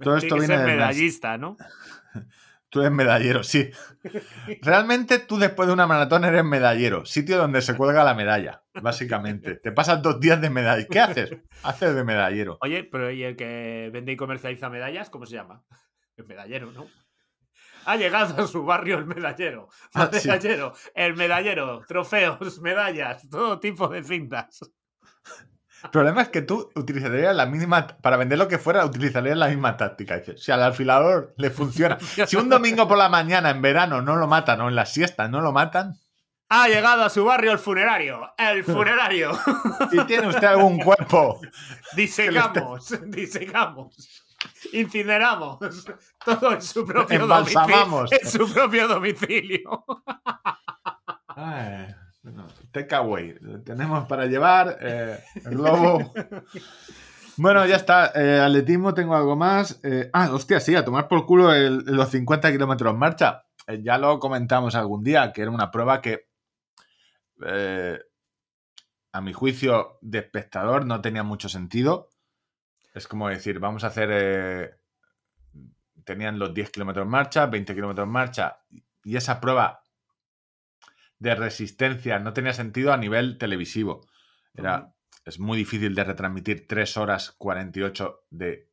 [0.00, 1.56] Todo esto viene medallista, ¿no?
[2.72, 3.68] Tú eres medallero, sí.
[4.62, 9.56] Realmente tú después de una maratón eres medallero, sitio donde se cuelga la medalla, básicamente.
[9.56, 10.86] Te pasas dos días de medalla.
[10.90, 11.36] ¿Qué haces?
[11.64, 12.56] Haces de medallero.
[12.62, 15.62] Oye, pero ¿y el que vende y comercializa medallas, cómo se llama?
[16.16, 16.86] El medallero, ¿no?
[17.84, 19.68] Ha llegado a su barrio el medallero.
[19.94, 24.60] El ah, medallero, el medallero, trofeos, medallas, todo tipo de cintas.
[25.84, 27.86] El problema es que tú utilizarías la mínima.
[27.86, 30.22] Para vender lo que fuera, utilizarías la misma táctica.
[30.36, 31.98] Si al alfilador le funciona.
[32.26, 35.28] Si un domingo por la mañana en verano no lo matan o en la siesta
[35.28, 35.98] no lo matan.
[36.48, 38.32] Ha llegado a su barrio el funerario.
[38.36, 39.32] El funerario.
[39.90, 41.40] Si tiene usted algún cuerpo.
[41.96, 44.22] Disecamos, disecamos.
[44.72, 45.58] Incineramos.
[46.24, 48.06] Todo en su propio domicilio.
[48.10, 49.84] En su propio domicilio.
[51.28, 51.94] Ay.
[52.70, 53.34] Takeaway.
[53.64, 56.12] Tenemos para llevar eh, el globo.
[57.38, 58.12] Bueno, ya está.
[58.14, 59.80] Eh, atletismo, tengo algo más.
[59.82, 63.46] Eh, ah, hostia, sí, a tomar por culo los 50 kilómetros en marcha.
[63.82, 66.28] ya lo comentamos algún día, que era una prueba que,
[69.12, 72.10] a mi juicio, de espectador no tenía mucho sentido.
[72.92, 74.78] Es como decir, vamos a hacer.
[76.04, 78.58] tenían los 10 kilómetros en marcha, 20 kilómetros en marcha,
[79.04, 79.81] y esa prueba
[81.22, 84.08] de resistencia no tenía sentido a nivel televisivo.
[84.54, 84.92] Era,
[85.24, 88.68] Es muy difícil de retransmitir 3 horas 48 de...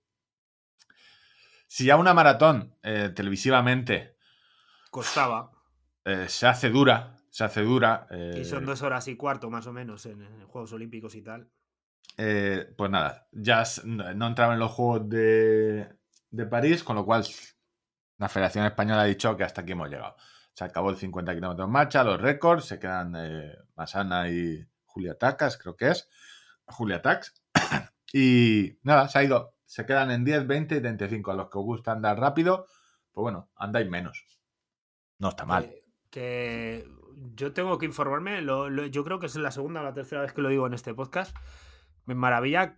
[1.67, 4.17] Si ya una maratón eh, televisivamente...
[4.89, 5.51] Costaba.
[6.03, 8.07] Eh, se hace dura, se hace dura.
[8.35, 11.51] y son eh, dos horas y cuarto más o menos en, Juegos Olímpicos y tal.
[12.15, 15.87] pues nada, ya no entraba en los Juegos de,
[16.31, 17.23] de París, con lo cual
[18.17, 20.15] la Federación Española ha dicho que hasta aquí hemos llegado.
[20.59, 25.17] Se acabó el 50 kilómetros en marcha, los récords, se quedan eh, Masana y Julia
[25.17, 26.09] Tacas, creo que es.
[26.65, 27.41] Julia Tax.
[28.11, 29.55] y nada, se ha ido.
[29.63, 31.31] Se quedan en 10, 20 y 35.
[31.31, 32.65] A los que os gusta andar rápido,
[33.13, 34.25] pues bueno, andáis menos.
[35.17, 35.73] No está mal.
[36.09, 36.85] Que,
[37.35, 38.43] yo tengo que informarme.
[38.43, 40.93] yo creo que es la segunda o la tercera vez que lo digo en este
[40.93, 41.33] podcast.
[42.03, 42.77] Me maravilla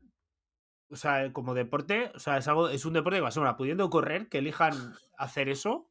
[0.91, 3.43] o sea, como deporte, o sea, es algo, es un deporte que va a ser
[3.57, 4.73] pudiendo correr, que elijan
[5.17, 5.90] hacer eso,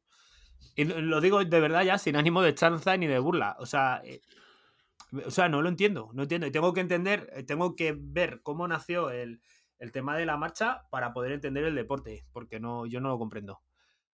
[0.75, 3.55] y lo digo de verdad ya sin ánimo de chanza ni de burla.
[3.59, 4.21] O sea, eh,
[5.25, 6.47] o sea, no lo entiendo, no entiendo.
[6.47, 9.41] Y tengo que entender, eh, tengo que ver cómo nació el,
[9.91, 13.61] tema de la marcha para poder entender el deporte, porque no, yo no lo comprendo.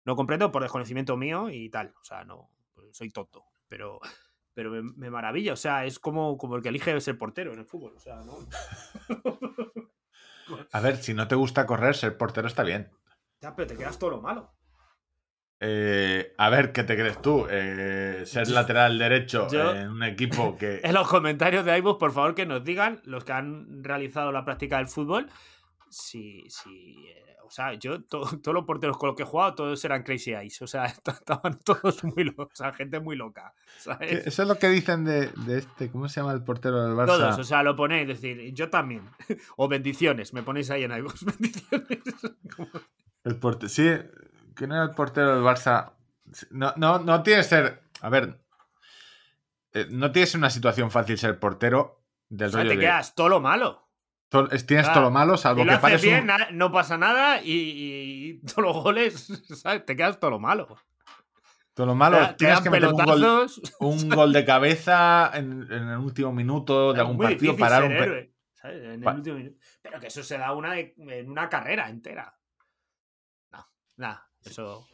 [0.04, 1.92] No comprendo por desconocimiento mío y tal.
[2.00, 2.50] O sea, no,
[2.92, 3.44] soy tonto.
[3.68, 3.98] Pero,
[4.54, 5.52] pero me, maravilla.
[5.52, 7.94] O sea, es como, como el que elige ser portero en el fútbol.
[7.96, 8.38] O sea, no.
[10.72, 12.92] A ver, si no te gusta correr, ser portero está bien.
[13.40, 14.54] Ya, pero te quedas todo lo malo.
[15.58, 17.46] Eh, a ver, ¿qué te crees tú?
[17.48, 20.80] Eh, ser lateral derecho en un equipo que.
[20.84, 24.44] En los comentarios de iVoox, por favor, que nos digan, los que han realizado la
[24.44, 25.28] práctica del fútbol,
[25.88, 26.44] si.
[26.48, 30.02] si eh, o sea, yo, todos los porteros con los que he jugado, todos eran
[30.02, 30.60] crazy eyes.
[30.60, 32.48] O sea, estaban todos muy locos.
[32.52, 33.54] O sea, gente muy loca.
[34.00, 35.90] Eso es lo que dicen de, este.
[35.90, 37.06] ¿Cómo se llama el portero del Barça?
[37.06, 39.08] Todos, o sea, lo ponéis, decir, yo también.
[39.56, 41.24] O bendiciones, me ponéis ahí en iVoox.
[41.24, 42.00] Bendiciones.
[43.24, 43.68] El portero.
[43.70, 43.88] Sí,
[44.56, 45.92] ¿Quién era el portero del Barça?
[46.50, 47.82] No, no, no tiene que ser.
[48.00, 48.40] A ver.
[49.72, 53.40] Eh, no tienes una situación fácil ser portero del o sea, te quedas todo lo
[53.40, 53.88] malo.
[54.66, 59.26] tienes todo lo malo, salvo que pares bien, no pasa nada y, todos los goles,
[59.62, 59.84] ¿sabes?
[59.84, 60.76] Te quedas todo lo malo.
[61.74, 63.50] Todo lo malo, tienes que meter un gol,
[63.80, 67.92] un gol, de cabeza en, el último minuto de algún partido, parar un.
[67.92, 69.58] Héroe, En el último minuto.
[69.82, 72.34] Pero que eso se da una en una carrera entera.
[73.52, 74.25] No, nada.
[74.46, 74.86] Eso.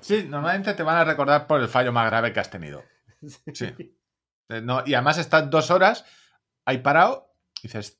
[0.00, 2.82] Sí, normalmente te van a recordar por el fallo más grave que has tenido.
[3.54, 3.74] Sí.
[4.48, 6.04] Eh, no, y además estás dos horas
[6.64, 7.98] ahí parado, dices,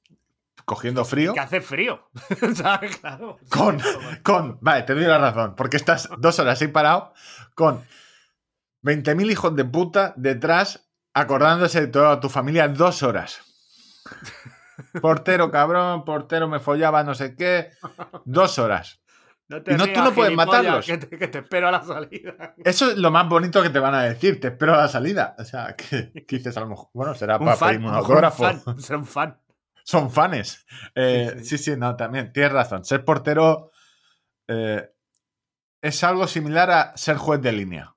[0.65, 1.33] cogiendo frío.
[1.33, 2.09] Que hace frío.
[3.01, 3.39] claro.
[3.49, 3.81] Con,
[4.23, 7.13] con, vale, te doy la razón, porque estás dos horas ahí parado
[7.55, 7.85] con
[8.85, 13.41] 20.000 hijos de puta detrás acordándose de toda tu familia dos horas.
[15.01, 17.71] Portero cabrón, portero me follaba, no sé qué.
[18.27, 19.01] Dos horas.
[19.49, 20.87] No y no, tú no puedes matarlos.
[20.87, 22.55] Que te, espero a la salida.
[22.65, 24.41] Eso es lo más bonito que te van a decir.
[24.41, 25.37] Te espero a la salida.
[25.39, 26.89] O sea, que, dices a lo mejor.
[26.93, 28.45] Bueno, será para pedirme un autógrafo.
[28.79, 29.41] Son fan.
[29.85, 30.67] Son fanes.
[30.97, 32.33] Eh, sí, sí, no, también.
[32.33, 32.85] Tienes razón.
[32.85, 33.71] Ser portero
[34.49, 34.91] eh,
[35.81, 37.95] es algo similar a ser juez de línea.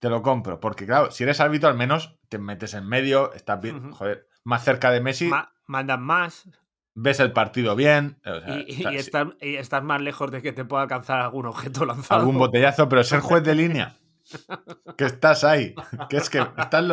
[0.00, 0.58] Te lo compro.
[0.58, 4.64] Porque, claro, si eres árbitro, al menos te metes en medio, estás bien, joder, más
[4.64, 5.30] cerca de Messi.
[5.66, 6.48] mandan más
[6.96, 8.18] ves el partido bien.
[8.66, 12.20] y, estás, más lejos de que te pueda alcanzar algún objeto lanzado.
[12.20, 13.96] Algún botellazo, pero ser juez de línea.
[14.96, 15.74] que estás ahí.
[16.08, 16.84] Que es que estás,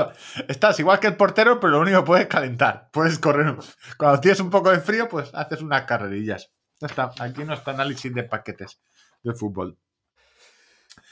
[0.47, 2.89] estás igual que el portero, pero lo único que puedes calentar.
[2.91, 3.55] Puedes correr.
[3.97, 6.51] Cuando tienes un poco de frío, pues haces unas carrerillas.
[6.79, 7.11] está.
[7.19, 8.81] Aquí no está análisis de paquetes
[9.23, 9.79] de fútbol.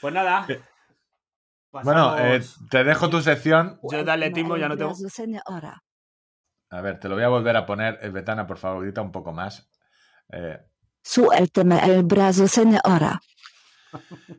[0.00, 0.46] Pues nada.
[1.72, 3.80] Bueno, eh, te dejo tu sección.
[3.90, 4.94] Yo de atletismo ya no tengo.
[6.72, 7.98] A ver, te lo voy a volver a poner.
[8.00, 9.68] El Betana, por favor, grita un poco más.
[10.32, 10.58] Eh,
[11.02, 13.20] Suélteme el brazo, señora.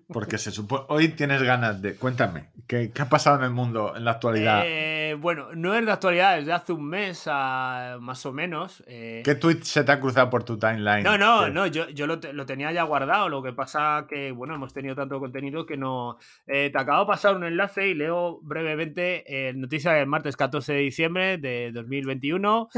[0.08, 0.86] Porque se supone.
[0.90, 1.96] Hoy tienes ganas de.
[1.96, 4.62] Cuéntame, ¿qué, ha pasado en el mundo en la actualidad?
[4.66, 8.84] Eh, bueno, no es de actualidad, es de hace un mes más o menos.
[8.88, 9.22] Eh.
[9.24, 11.04] ¿Qué tweet se te ha cruzado por tu timeline?
[11.04, 13.30] No, no, no, yo, yo lo, tenía ya guardado.
[13.30, 16.18] Lo que pasa que, bueno, hemos tenido tanto contenido que no.
[16.48, 20.80] Eh, te acabo de pasar un enlace y leo brevemente noticia del martes 14 de
[20.80, 22.70] diciembre de 2021.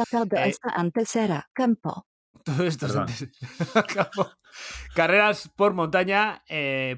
[0.75, 2.05] antes era campo.
[2.45, 2.93] Todo esto es
[4.95, 6.37] Carreraspormontaña.com.
[6.47, 6.95] Eh,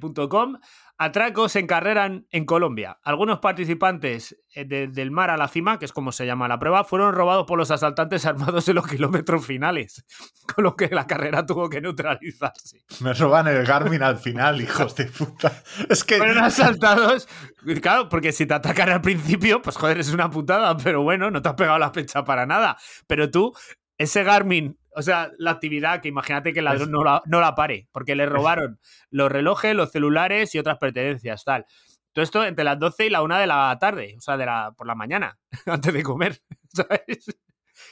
[1.00, 2.98] Atracos en carrera en Colombia.
[3.04, 6.84] Algunos participantes eh, del mar a la cima, que es como se llama la prueba,
[6.84, 10.04] fueron robados por los asaltantes armados en los kilómetros finales,
[10.56, 12.84] con lo que la carrera tuvo que neutralizarse.
[13.02, 15.62] Me roban el Garmin al final, hijos de puta.
[15.88, 16.18] Es que.
[16.18, 17.28] Fueron asaltados.
[17.80, 21.44] Claro, porque si te atacan al principio, pues joder, es una putada, pero bueno, no
[21.44, 22.76] te has pegado la fecha para nada.
[23.06, 23.54] Pero tú,
[24.00, 27.54] ese Garmin o sea, la actividad que imagínate que el ladrón no la, no la
[27.54, 28.80] pare, porque le robaron
[29.12, 31.68] los relojes, los celulares y otras pertenencias, tal.
[32.14, 34.74] Todo esto entre las 12 y la 1 de la tarde, o sea, de la,
[34.76, 35.38] por la mañana,
[35.68, 36.42] antes de comer,
[36.74, 37.38] ¿sabes?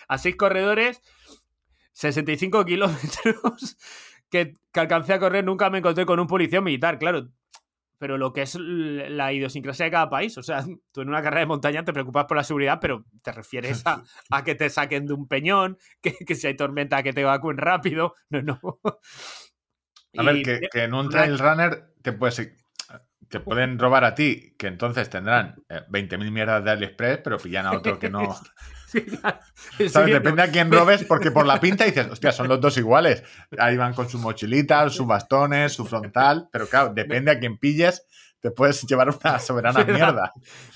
[0.07, 0.99] A seis corredores,
[1.93, 3.77] 65 kilómetros
[4.31, 7.29] que, que alcancé a correr, nunca me encontré con un policía militar, claro
[7.97, 10.37] pero lo que es la idiosincrasia de cada país.
[10.37, 13.31] O sea, tú en una carrera de montaña te preocupas por la seguridad, pero te
[13.31, 14.03] refieres a,
[14.45, 18.15] que te saquen de un peñón, que, si hay tormenta que te evacúen rápido.
[18.29, 18.79] No, no.
[20.17, 22.53] A ver, que, en un trail runner te puedes
[23.27, 27.65] te pueden robar a ti, que entonces tendrán 20.000 eh, mierdas de AliExpress, pero pillan
[27.65, 28.35] a otro que no.
[29.77, 33.23] Depende a quién robes, porque por la pinta dices, hostia, son los dos iguales.
[33.57, 38.05] Ahí van con su mochilita, sus bastones, su frontal, pero claro, depende a quién pilles,
[38.39, 40.31] te puedes llevar una soberana mierda.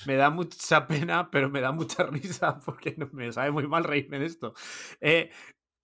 [0.06, 4.18] me da mucha pena, pero me da mucha risa porque me sabe muy mal reírme
[4.18, 4.54] de esto.
[5.00, 5.30] Eh,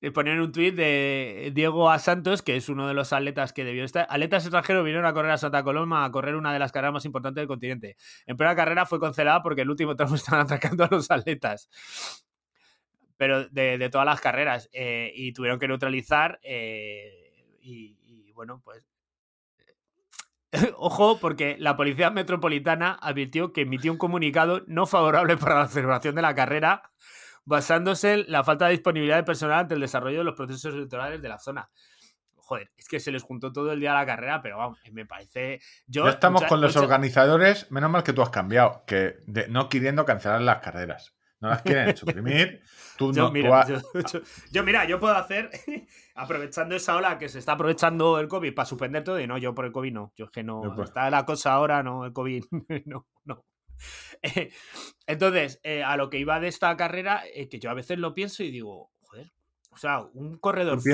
[0.02, 1.98] eh, poner un tuit de Diego A.
[1.98, 4.06] Santos, que es uno de los atletas que debió estar.
[4.10, 7.04] Atletas extranjeros vinieron a correr a Santa Coloma a correr una de las carreras más
[7.06, 7.96] importantes del continente.
[8.26, 11.70] En primera carrera fue cancelada porque el último tramo estaban atacando a los atletas.
[13.16, 14.68] Pero de, todas las carreras.
[14.72, 16.38] Eh, y tuvieron que neutralizar.
[16.42, 18.84] Eh, y, bueno, pues.
[20.76, 26.14] Ojo, porque la Policía Metropolitana advirtió que emitió un comunicado no favorable para la celebración
[26.14, 26.90] de la carrera
[27.46, 31.22] basándose en la falta de disponibilidad de personal ante el desarrollo de los procesos electorales
[31.22, 31.70] de la zona.
[32.34, 35.06] Joder, es que se les juntó todo el día a la carrera, pero vamos, me
[35.06, 35.60] parece.
[35.86, 39.16] Yo, ya estamos con los organizadores, menos mal que tú has cambiado, que
[39.48, 41.15] no queriendo cancelar las carreras.
[41.40, 42.62] No las quieren suprimir.
[42.96, 43.66] Tú yo, mira,
[44.50, 45.50] yo, mira, yo puedo hacer,
[46.14, 49.54] aprovechando esa ola que se está aprovechando el COVID para suspender todo, y no, yo
[49.54, 50.12] por el COVID no.
[50.16, 50.82] Yo es que no.
[50.82, 52.44] Está la cosa ahora, no, el COVID.
[52.86, 53.44] no, no.
[55.06, 58.14] entonces, eh, a lo que iba de esta carrera, eh, que yo a veces lo
[58.14, 58.90] pienso y digo,
[59.76, 60.92] o sea, un corredor full,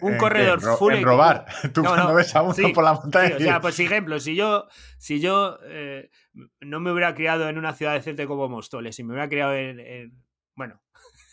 [0.00, 1.44] un corredor full robar.
[1.74, 3.36] Tú cuando ves a uno por la montaña.
[3.36, 4.66] o sea, pues ejemplo, si yo,
[4.98, 6.10] si yo eh,
[6.60, 10.12] no me hubiera criado en una ciudad decente como Móstoles, si me hubiera criado en,
[10.56, 10.80] bueno,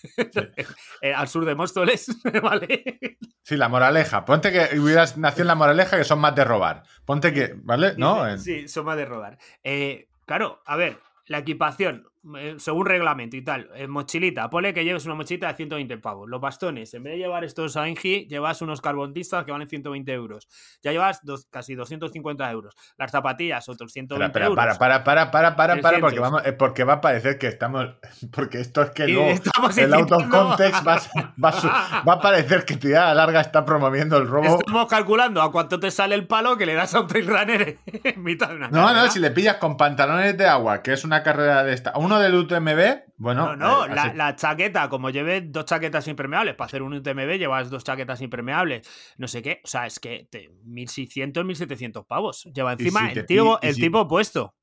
[1.16, 2.08] al sur de Móstoles,
[2.44, 3.00] ¿vale?
[3.44, 4.26] Sí, la moraleja.
[4.26, 6.84] Ponte que hubieras nacido en la moraleja que son más de robar.
[7.06, 7.94] Ponte que, ¿vale?
[7.98, 8.38] ¿No?
[8.38, 9.38] Sí, son más de robar.
[9.64, 12.11] Eh, Claro, a ver, la equipación, eh,
[12.58, 16.30] según reglamento y tal, en mochilita, pone que lleves una mochilita de 120 pavos.
[16.30, 20.48] Los bastones, en vez de llevar estos Aingi, llevas unos carbontistas que valen 120 euros.
[20.84, 22.76] Ya llevas casi 250 euros.
[22.98, 24.56] Las zapatillas, otros 120 para, euros.
[24.56, 27.90] Para, para, para, para, para, para, porque, vamos, eh, porque va a parecer que estamos.
[28.32, 29.28] Porque esto es que no.
[29.76, 31.00] El out of context va,
[32.08, 34.60] va, a parecer que Tía Larga está promoviendo el robo.
[34.60, 37.78] Estamos calculando a cuánto te sale el palo que le das a un trail runner
[37.86, 38.70] en mitad de una.
[38.70, 41.94] No, no, si le pillas con pantalones de agua, que es una carrera de esta.
[42.12, 43.56] Uno del UTMB, bueno.
[43.56, 47.70] No, no, eh, la, chaqueta, como llevé dos chaquetas impermeables, para hacer un UTMB llevas
[47.70, 49.62] dos chaquetas impermeables, no sé qué.
[49.64, 50.28] O sea, es que
[50.66, 54.56] 1600, 1700 pavos lleva encima el, tío, el tipo puesto.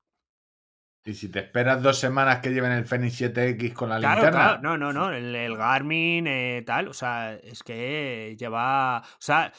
[1.05, 4.31] Y si te esperas dos semanas que lleven el Fenix 7X con la linterna.
[4.31, 5.11] Claro, no, no, no.
[5.11, 6.89] El, Garmin, eh, tal.
[6.89, 8.99] O sea, es que lleva.
[8.99, 9.51] O sea,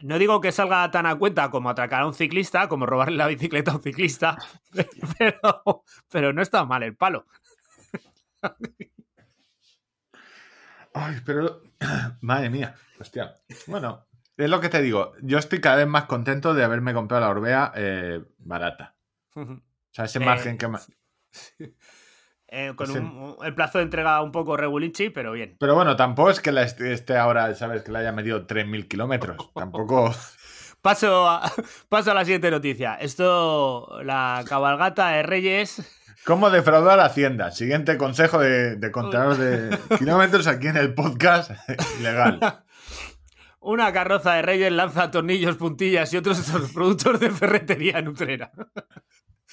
[0.00, 3.28] no digo que salga tan a cuenta como atracar a un ciclista, como robarle la
[3.28, 4.36] bicicleta a un ciclista,
[5.18, 7.26] pero, pero no está mal el palo.
[10.94, 11.62] Ay, pero.
[12.20, 12.74] Madre mía.
[13.00, 13.34] Hostia.
[13.66, 14.06] Bueno,
[14.36, 15.12] es lo que te digo.
[15.22, 18.96] Yo estoy cada vez más contento de haberme comprado la Orbea eh, barata.
[19.92, 20.90] O sea, ese margen que más.
[22.54, 25.56] Eh, con el plazo de entrega un poco regulinchi, pero bien.
[25.58, 27.82] Pero bueno, tampoco es que la esté ahora, ¿sabes?
[27.82, 29.38] Que le haya medido 3.000 kilómetros.
[29.54, 30.14] Tampoco.
[30.82, 31.50] paso, a,
[31.88, 32.96] paso a la siguiente noticia.
[32.96, 35.80] Esto, la cabalgata de Reyes.
[36.26, 37.52] ¿Cómo defraudar a Hacienda?
[37.52, 41.52] Siguiente consejo de, de contador de kilómetros aquí en el podcast
[42.02, 42.38] legal.
[43.60, 46.38] Una carroza de Reyes lanza tornillos, puntillas y otros
[46.74, 48.52] productos de ferretería en Utrera.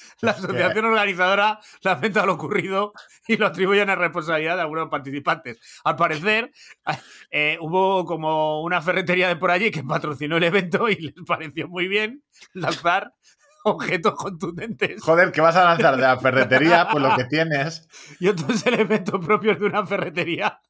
[0.20, 2.92] La asociación organizadora lamenta lo ocurrido
[3.26, 5.58] y lo atribuyen a responsabilidad de algunos participantes.
[5.84, 6.50] Al parecer,
[7.30, 11.68] eh, hubo como una ferretería de por allí que patrocinó el evento y les pareció
[11.68, 12.22] muy bien
[12.52, 13.12] lanzar
[13.64, 15.02] objetos contundentes.
[15.02, 16.88] Joder, ¿qué vas a lanzar de la ferretería?
[16.90, 17.88] Pues lo que tienes.
[18.18, 20.60] Y otros elementos propios de una ferretería.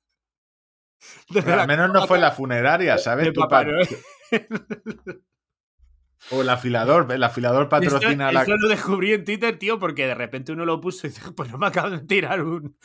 [1.34, 3.32] al menos no fue la funeraria, ¿sabes?
[6.28, 8.42] O el afilador, el afilador patrocina la.
[8.42, 11.50] Eso lo descubrí en Twitter, tío, porque de repente uno lo puso y dice, pues
[11.50, 12.76] no me acabo de tirar un,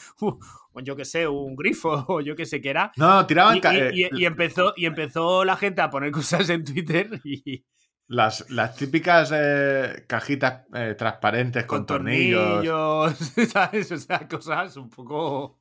[0.76, 2.92] yo qué sé, un grifo o yo qué sé qué era.
[2.96, 3.60] No, tiraban.
[3.94, 7.64] Y, y, empezó, y empezó la gente a poner cosas en Twitter y.
[8.08, 13.18] Las, las típicas eh, cajitas eh, transparentes con, tornillos.
[13.52, 13.92] ¿sabes?
[13.92, 15.60] O sea, cosas un poco.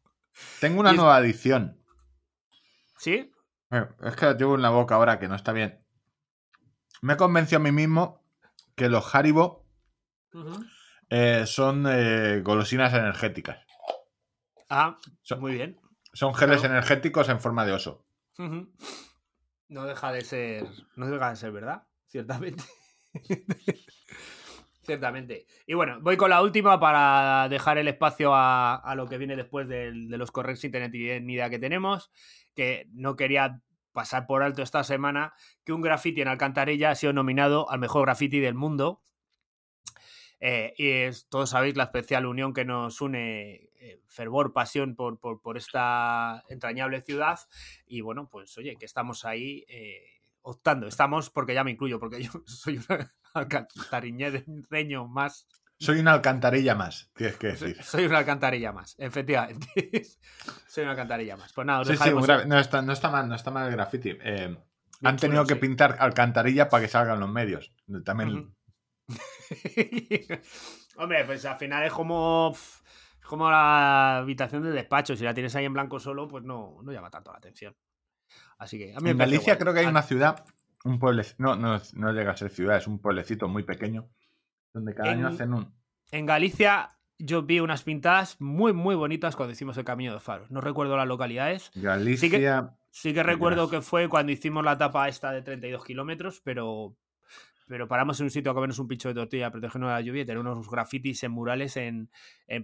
[0.60, 1.80] Tengo una nueva edición.
[2.98, 3.32] ¿Sí?
[3.70, 5.83] Eh, es que llevo en la boca ahora que no está bien
[7.04, 8.24] me convenció a mí mismo
[8.74, 9.66] que los Haribo
[11.10, 13.58] eh, son eh, golosinas energéticas.
[14.70, 14.96] Ah,
[15.38, 15.78] muy bien.
[16.14, 18.06] Son geles energéticos en forma de oso.
[18.38, 20.66] No deja de ser.
[20.96, 22.64] No deja de ser verdad, ciertamente.
[24.80, 25.44] ciertamente.
[25.66, 29.68] Y bueno, voy con la última para dejar el espacio a, lo que viene después
[29.68, 30.32] de, de los
[30.64, 32.10] internet y idea que tenemos.
[32.54, 33.60] Que no quería
[33.94, 35.32] pasar por alto esta semana
[35.64, 39.02] que un graffiti en Alcantarilla ha sido nominado al mejor graffiti del mundo.
[40.40, 45.18] Eh, y es, todos sabéis la especial unión que nos une, eh, fervor, pasión por,
[45.18, 47.38] por, esta entrañable ciudad.
[47.86, 50.04] Y bueno, pues oye, que estamos ahí eh,
[50.42, 50.86] optando.
[50.86, 55.46] Estamos, porque ya me incluyo, porque yo soy un alcantariñeño más
[55.78, 57.82] soy una alcantarilla más, tienes que decir.
[57.82, 59.66] Soy una alcantarilla más, efectivamente.
[60.68, 61.52] soy una alcantarilla más.
[61.52, 62.20] Pues nada, sí, sí, no,
[62.58, 64.16] está, no, está, mal, no está mal el graffiti.
[64.22, 64.56] Eh,
[65.02, 67.72] han tenido que pintar alcantarilla para que salgan los medios.
[68.04, 68.54] También.
[70.96, 72.56] Hombre, pues al final es como,
[73.26, 75.16] como la habitación del despacho.
[75.16, 77.76] Si la tienes ahí en blanco solo, pues no, no llama tanto la atención.
[78.58, 80.44] Así que En Galicia creo que hay una ciudad,
[80.84, 84.08] un pueblecito, no, no, no llega a ser ciudad, es un pueblecito muy pequeño
[84.74, 85.72] donde cada año hacen un.
[86.10, 90.50] En Galicia yo vi unas pintadas muy, muy bonitas cuando hicimos el Camino de Faros.
[90.50, 91.70] No recuerdo las localidades.
[91.74, 92.76] Galicia.
[92.90, 96.96] Sí que, recuerdo que fue cuando hicimos la etapa esta de 32 kilómetros, pero,
[97.66, 100.22] pero paramos en un sitio a comernos un picho de tortilla, protegernos de la lluvia
[100.22, 102.08] y tener unos grafitis en murales en,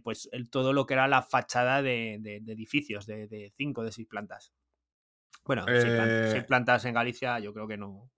[0.04, 2.14] pues todo lo que era la fachada de,
[2.46, 4.52] edificios de, cinco, de seis plantas.
[5.44, 8.12] Bueno, seis, eh, plantas en Galicia yo creo que no,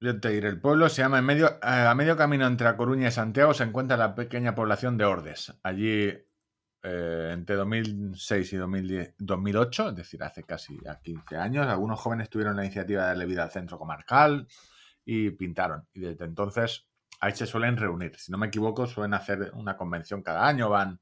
[0.00, 2.76] yo te diré, el pueblo se llama en medio, eh, a medio camino entre A
[2.76, 5.52] Coruña y Santiago se encuentra la pequeña población de Ordes.
[5.62, 6.08] Allí,
[6.82, 12.64] eh, entre 2006 y 2008, es decir, hace casi 15 años, algunos jóvenes tuvieron la
[12.64, 14.46] iniciativa de darle vida al centro comarcal
[15.04, 15.88] y pintaron.
[15.92, 16.86] Y desde entonces
[17.20, 18.16] ahí se suelen reunir.
[18.18, 21.00] Si no me equivoco, suelen hacer una convención cada año, van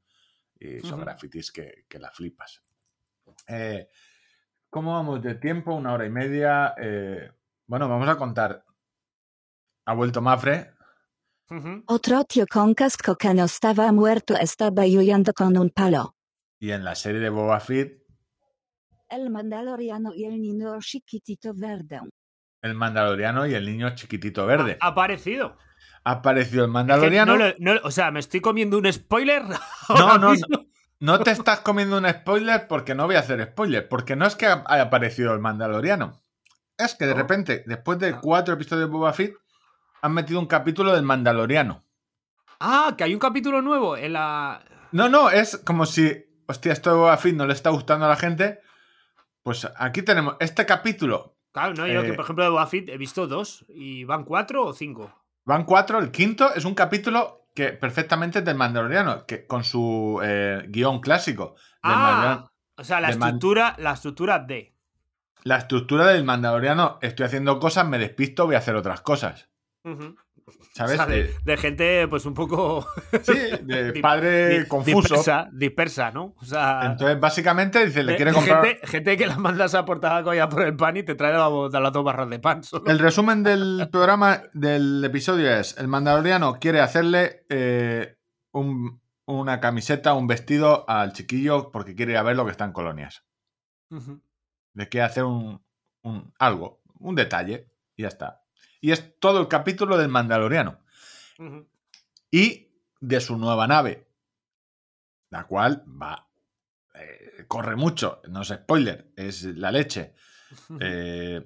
[0.59, 2.63] y son grafitis que, la flipas.
[3.47, 3.91] Eh,
[4.71, 5.75] ¿Cómo vamos de tiempo?
[5.75, 6.75] Una hora y media.
[7.67, 8.65] bueno, vamos a contar
[9.87, 10.73] ha vuelto Mafre.
[11.87, 16.17] Otro tío con casco que no estaba muerto estaba llorando con un palo.
[16.59, 18.03] Y en la serie de Boba Fett.
[19.09, 22.01] El Mandaloriano y el niño chiquitito verde.
[22.63, 24.77] El Mandaloriano y el niño chiquitito verde.
[24.81, 25.57] Ha aparecido.
[26.03, 27.37] Ha aparecido el Mandaloriano.
[27.85, 29.43] o sea, me estoy comiendo un spoiler.
[29.89, 30.67] No, no, no.
[30.99, 33.87] No te estás comiendo un spoiler porque no voy a hacer spoiler.
[33.87, 36.25] Porque no es que haya aparecido el Mandaloriano.
[36.77, 37.17] Es que de oh.
[37.17, 39.37] repente, después de cuatro episodios de Boba Fett,
[40.07, 41.85] han metido un capítulo del Mandaloriano.
[42.61, 44.65] Ah, que hay un capítulo nuevo en la.
[44.93, 46.25] No, no, es como si.
[46.47, 48.61] Hostia, esto de Boba Fett no le está gustando a la gente.
[49.43, 51.37] Pues aquí tenemos este capítulo.
[51.53, 53.65] Claro, no, yo que eh, por ejemplo de Boba Fett he visto dos.
[53.69, 55.13] ¿Y van cuatro o cinco?
[55.45, 55.99] Van cuatro.
[55.99, 61.01] El quinto es un capítulo que perfectamente es del Mandaloriano, que con su eh, guion
[61.01, 61.57] clásico.
[61.83, 62.45] Ah,
[62.77, 64.75] o sea, la estructura, la estructura de.
[65.43, 69.49] La estructura del Mandaloriano, estoy haciendo cosas, me despisto, voy a hacer otras cosas.
[70.73, 71.35] ¿Sabes?
[71.45, 72.87] de, gente, pues un poco.
[73.23, 75.23] Sí, de padre confuso.
[75.53, 76.35] Dispersa, ¿no?
[76.41, 78.79] O sea, Entonces, básicamente, dice, le quiere comprar.
[78.85, 81.49] Gente, que la mandas a portar ya por el pan y te trae la,
[81.81, 82.61] las dos barras de pan.
[82.87, 88.17] El resumen del programa, del episodio es: el mandaloriano quiere hacerle eh,
[88.53, 92.73] una camiseta, un vestido al chiquillo porque quiere ir a ver lo que está en
[92.73, 93.25] colonias.
[94.75, 95.65] Le quiere hacer un,
[96.03, 98.46] un algo, un detalle, y ya está.
[98.81, 100.81] Y es todo el capítulo del Mandaloriano.
[102.31, 102.69] Y
[103.01, 104.09] de su nueva nave,
[105.31, 106.29] la cual va.
[106.95, 110.15] Eh, corre mucho, no es spoiler, es la leche.
[110.81, 111.45] Eh,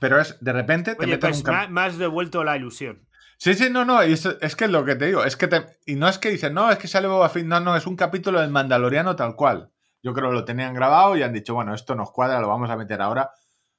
[0.00, 3.06] pero es de repente te Oye, pues más devuelto la ilusión.
[3.38, 5.94] Sí, sí, no, no, es, es que lo que te digo, es que te, y
[5.94, 8.40] no es que dicen, no, es que sale Boba Fett, no, no, es un capítulo
[8.40, 9.70] del Mandaloriano tal cual.
[10.02, 12.70] Yo creo que lo tenían grabado y han dicho, bueno, esto nos cuadra, lo vamos
[12.70, 13.30] a meter ahora,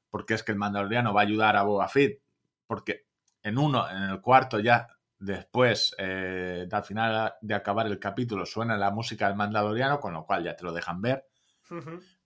[0.10, 2.22] porque es que el Mandaloriano va a ayudar a Boba Fett,
[2.66, 3.08] porque
[3.44, 4.88] en uno, en el cuarto ya,
[5.20, 10.26] después, eh, al final de acabar el capítulo, suena la música del Mandaloriano, con lo
[10.26, 11.26] cual ya te lo dejan ver.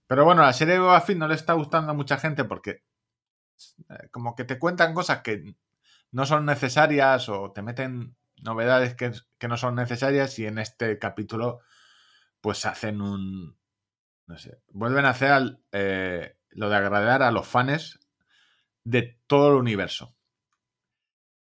[0.07, 2.83] Pero bueno, la serie de Boba Fett no le está gustando a mucha gente porque
[3.89, 5.55] eh, como que te cuentan cosas que
[6.11, 9.11] no son necesarias o te meten novedades que,
[9.47, 11.59] no son necesarias y en este capítulo
[12.41, 13.57] pues hacen un...
[14.25, 17.99] no sé, vuelven a hacer eh, lo de agradar a los fans
[18.83, 20.15] de todo el universo.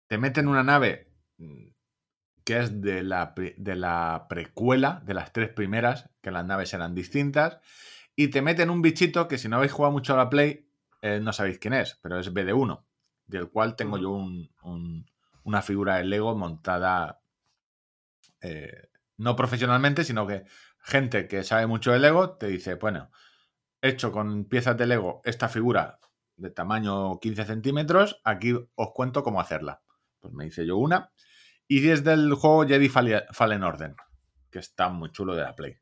[0.06, 1.68] Te meten una nave mm,
[2.44, 6.94] que es de la, de la precuela, de las tres primeras, que las naves eran
[6.94, 7.60] distintas,
[8.16, 10.68] y te meten un bichito que si no habéis jugado mucho a la Play,
[11.00, 12.84] eh, no sabéis quién es, pero es BD1
[13.32, 14.10] del cual tengo yo
[15.42, 17.20] una figura de Lego montada
[18.40, 20.44] eh, no profesionalmente, sino que
[20.78, 23.10] gente que sabe mucho de Lego te dice, bueno,
[23.82, 25.98] hecho con piezas de Lego esta figura
[26.36, 29.82] de tamaño 15 centímetros, aquí os cuento cómo hacerla.
[30.20, 31.12] Pues me hice yo una.
[31.68, 33.94] Y es del juego Jedi Fallen Order,
[34.50, 35.76] que está muy chulo de la Play.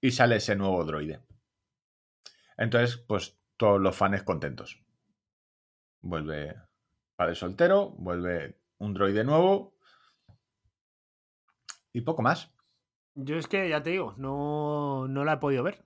[0.00, 1.22] Y sale ese nuevo droide.
[2.56, 4.84] Entonces, pues todos los fans contentos
[6.00, 6.54] vuelve
[7.16, 9.76] padre soltero, vuelve un droide nuevo
[11.92, 12.52] y poco más.
[13.14, 15.84] Yo es que ya te digo, no, no la he podido ver.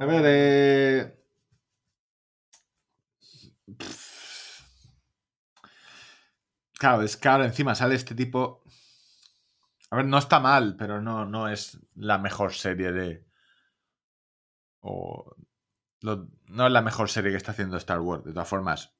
[0.00, 1.18] A ver, eh...
[6.78, 8.62] Claro, es que encima sale este tipo.
[9.90, 13.26] A ver, no está mal, pero no, no es la mejor serie de.
[14.80, 15.34] O.
[16.02, 18.24] No es la mejor serie que está haciendo Star Wars.
[18.24, 18.94] De todas formas,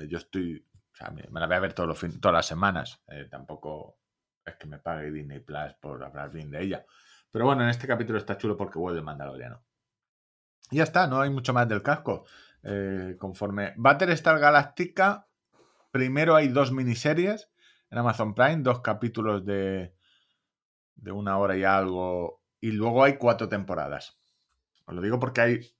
[0.00, 3.00] eh, yo estoy, o sea, me, la voy a ver todos los todas las semanas.
[3.08, 3.98] Eh, tampoco
[4.44, 6.84] es que me pague Disney Plus por hablar bien de ella.
[7.30, 9.62] Pero bueno, en este capítulo está chulo porque vuelve Mandaloriano.
[10.70, 12.24] Y ya está, no hay mucho más del casco.
[12.62, 15.26] Eh, conforme Battlestar Galactica,
[15.90, 17.50] primero hay dos miniseries
[17.90, 19.94] en Amazon Prime, dos capítulos de,
[20.94, 24.18] de una hora y algo, y luego hay cuatro temporadas.
[24.86, 25.74] Os lo digo porque hay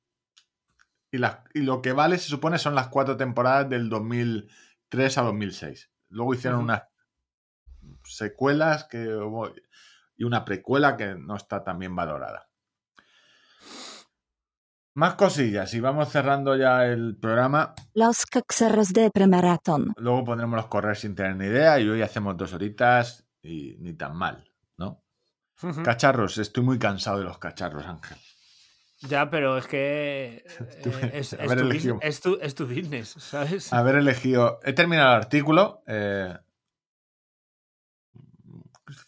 [1.13, 1.19] y,
[1.61, 5.91] lo que vale, se supone, son las cuatro temporadas del 2003 a 2006.
[6.09, 6.85] Luego hicieron unas
[8.05, 9.19] secuelas que,
[10.17, 12.49] y una precuela que no está tan bien valorada.
[14.95, 17.75] Más cosillas y vamos cerrando ya el programa.
[17.95, 19.95] Los caxerros de premaratón.
[19.97, 23.95] Luego pondremos los correos sin tener ni idea y hoy hacemos dos horitas y ni
[23.95, 25.03] tan mal, ¿no?
[25.83, 28.19] Cacharros, estoy muy cansado de los cacharros, Ángel.
[29.09, 30.45] Ya, pero es que
[30.85, 31.31] eh, es,
[32.21, 33.73] tu, es, tu, business, ¿sabes?
[33.73, 34.61] Haber elegido.
[34.63, 35.83] He terminado el artículo.
[35.87, 36.37] Eh,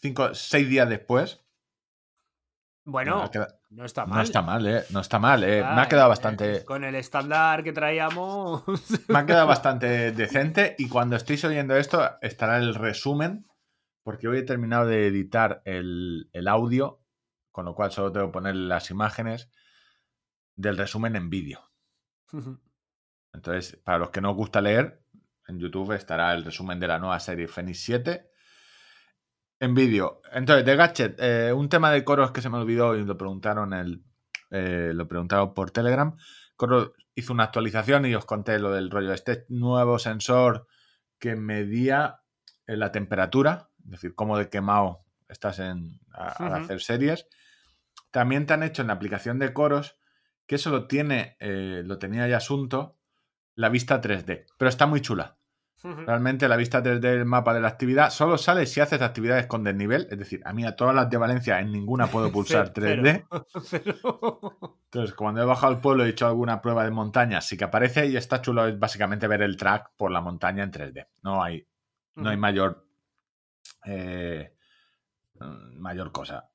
[0.01, 1.45] cinco, seis días después.
[2.85, 3.29] Bueno,
[3.75, 4.17] no está mal.
[4.17, 4.83] No está mal, ¿eh?
[4.91, 5.61] No está mal, ¿eh?
[5.61, 6.63] me ha quedado bastante.
[6.63, 8.63] Con el estándar que traíamos.
[9.09, 10.75] me ha quedado bastante decente.
[10.77, 13.45] Y cuando estéis oyendo esto, estará el resumen.
[14.01, 17.01] Porque hoy he terminado de editar el, el audio.
[17.51, 19.49] Con lo cual solo tengo que poner las imágenes
[20.55, 21.59] del resumen en vídeo.
[23.33, 25.03] Entonces, para los que no os gusta leer,
[25.49, 28.31] en YouTube estará el resumen de la nueva serie Fenix 7
[29.65, 30.21] en vídeo.
[30.31, 33.73] Entonces, de Gadget, eh, un tema de coros que se me olvidó y lo preguntaron
[33.73, 34.03] el,
[34.51, 36.15] eh, lo preguntaron por Telegram.
[36.55, 39.13] Coro hizo una actualización y os conté lo del rollo.
[39.13, 40.67] Este nuevo sensor
[41.19, 42.21] que medía
[42.67, 47.27] eh, la temperatura, es decir, cómo de quemado estás en, al hacer series.
[48.11, 49.97] También te han hecho en la aplicación de coros
[50.47, 52.97] que eso lo tiene, eh, lo tenía ya asunto,
[53.55, 55.37] la vista 3D, pero está muy chula.
[55.85, 59.63] Realmente la vista 3D del mapa de la actividad solo sale si haces actividades con
[59.63, 63.27] desnivel, es decir, a mí a todas las de Valencia en ninguna puedo pulsar 3D.
[64.85, 68.07] Entonces, cuando he bajado al pueblo he hecho alguna prueba de montaña, sí que aparece
[68.07, 71.07] y está chulo es básicamente ver el track por la montaña en 3D.
[71.21, 71.67] No hay,
[72.15, 72.87] no hay mayor,
[73.85, 74.55] eh,
[75.77, 76.49] mayor cosa.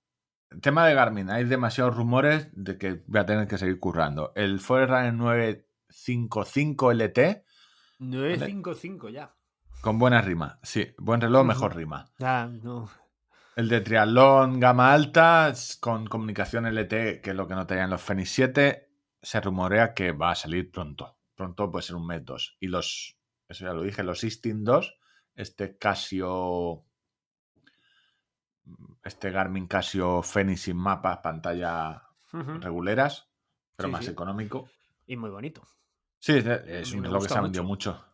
[0.61, 4.32] Tema de Garmin, hay demasiados rumores de que voy a tener que seguir currando.
[4.35, 7.44] El Forerunner 955 LT.
[8.01, 9.35] 955 ya.
[9.81, 10.93] Con buena rima, sí.
[10.98, 12.10] Buen reloj, mejor rima.
[12.18, 12.90] No.
[13.56, 18.02] El de triatlón gama alta con comunicación LT, que es lo que no tenían los
[18.02, 18.90] Fenix 7,
[19.22, 21.16] se rumorea que va a salir pronto.
[21.35, 22.56] Pronto puede ser un mes, dos.
[22.60, 23.20] Y los
[23.51, 24.97] eso ya lo dije, los Istin 2,
[25.35, 26.85] este Casio,
[29.02, 32.01] este Garmin Casio Fenix sin mapas, pantalla
[32.32, 33.28] reguleras,
[33.74, 34.70] pero más económico.
[35.05, 35.66] Y muy bonito.
[36.20, 38.05] Sí, es, un reloj que se ha vendido mucho.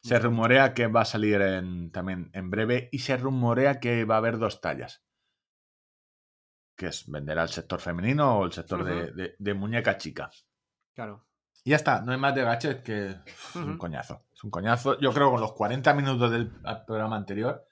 [0.00, 1.40] Se rumorea que va a salir
[1.92, 5.04] también en breve y se rumorea que va a haber dos tallas.
[6.76, 10.30] Que es vender al sector femenino o el sector de, muñeca chica.
[10.94, 11.26] Claro.
[11.64, 14.24] Y ya está, no hay más de gadget que es un coñazo.
[14.32, 14.96] Es un coñazo.
[15.00, 16.52] Yo creo que con los 40 minutos del
[16.86, 17.66] programa anterior,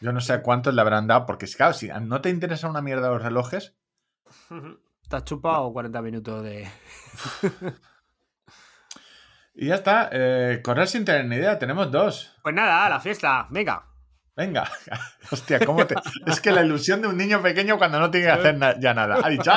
[0.00, 3.08] yo no sé cuántos le habrán dado, porque claro, si no te interesa una mierda
[3.08, 3.74] los relojes.
[5.08, 6.68] Te has chupado 40 minutos de.
[9.58, 10.10] Y ya está.
[10.12, 11.58] Eh, correr sin tener ni idea.
[11.58, 12.36] Tenemos dos.
[12.42, 13.46] Pues nada, la fiesta.
[13.50, 13.86] Venga.
[14.36, 14.70] Venga.
[15.30, 15.94] Hostia, ¿cómo te.?
[16.26, 19.18] es que la ilusión de un niño pequeño cuando no tiene que hacer ya nada.
[19.24, 19.50] Ha dicho,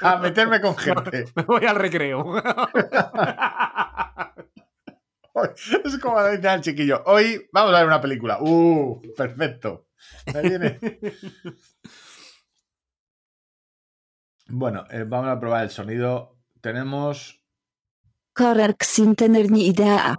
[0.00, 1.26] a meterme con gente.
[1.34, 2.24] Me voy al recreo.
[5.84, 7.02] es como dice al chiquillo.
[7.04, 8.38] Hoy vamos a ver una película.
[8.40, 9.02] ¡Uh!
[9.14, 9.88] Perfecto.
[10.42, 10.78] viene.
[14.48, 16.38] Bueno, eh, vamos a probar el sonido.
[16.62, 17.39] Tenemos
[18.40, 20.18] correr sin tener ni idea.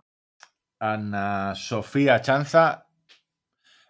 [0.80, 2.88] Ana Sofía Chanza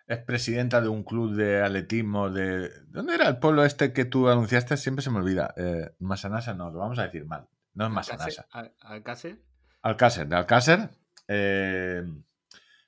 [0.08, 2.70] es presidenta de un club de atletismo de...
[2.88, 4.78] ¿Dónde era el pueblo este que tú anunciaste?
[4.78, 5.54] Siempre se me olvida.
[5.58, 7.48] Eh, Masanasa no, lo vamos a decir mal.
[7.74, 8.48] No es Masanasa.
[8.82, 9.42] ¿Alcácer?
[9.82, 10.90] Alcácer, de Alcácer.
[11.28, 12.04] Eh,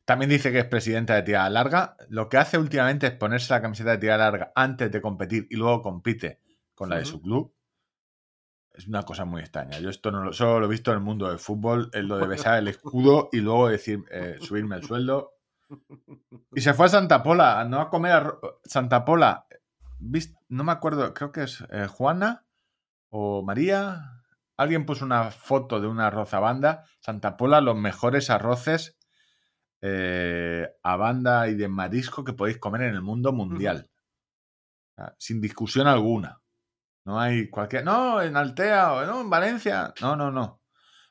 [0.06, 1.98] también dice que es presidenta de tirada larga.
[2.08, 5.58] Lo que hace últimamente es ponerse la camiseta de tirada larga antes de competir y
[5.58, 6.40] luego compite
[6.74, 7.54] con la de su club
[8.74, 9.80] es una cosa muy extraña.
[9.80, 12.18] Yo esto no lo, solo lo he visto en el mundo del fútbol, es lo
[12.18, 15.34] de besar el escudo y luego decir, eh, subirme el sueldo.
[16.56, 19.46] Y se fue a Santa Pola, no a comer a Santa Pola.
[20.50, 22.46] No me acuerdo, creo que es eh, Juana
[23.10, 24.24] o María.
[24.58, 26.86] Alguien puso una foto de una arroz a banda.
[27.00, 28.98] Santa Pola, los mejores arroces
[29.82, 33.90] eh, a banda y de marisco que podéis comer en el mundo mundial.
[35.18, 36.43] Sin discusión alguna.
[37.06, 37.84] No hay cualquier.
[37.84, 39.94] No, en Altea o no, en Valencia.
[40.02, 40.62] No, no, no.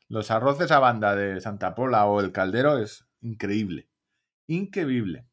[0.08, 3.88] Los arroces a banda de Santa Pola o el Caldero es increíble.
[4.46, 5.26] Increíble.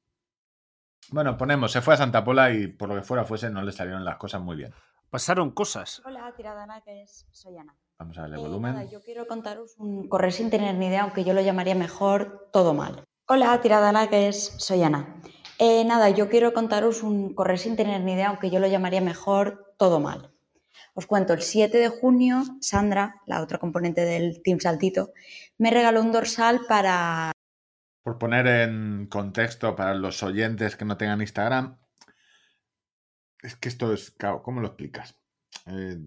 [1.12, 3.72] Bueno, ponemos, se fue a Santa Pola y por lo que fuera fuese, no le
[3.72, 4.74] salieron las cosas muy bien.
[5.10, 6.02] Pasaron cosas.
[6.06, 7.76] Hola, tiradana, que es, soy Ana.
[7.98, 8.90] Vamos a darle eh, volumen.
[8.90, 12.74] yo quiero contaros un correr sin tener ni idea, aunque yo lo llamaría mejor todo
[12.74, 13.04] mal.
[13.28, 15.22] Hola, tiradana, que es, soy Ana.
[15.58, 19.02] Eh, nada, yo quiero contaros un correr sin tener ni idea, aunque yo lo llamaría
[19.02, 20.32] mejor todo mal.
[21.00, 25.14] Os cuento, el 7 de junio, Sandra, la otra componente del Team Saltito,
[25.58, 27.32] me regaló un dorsal para...
[28.04, 31.80] Por poner en contexto para los oyentes que no tengan Instagram,
[33.42, 34.14] es que esto es,
[34.44, 35.16] ¿cómo lo explicas?
[35.68, 36.06] Eh,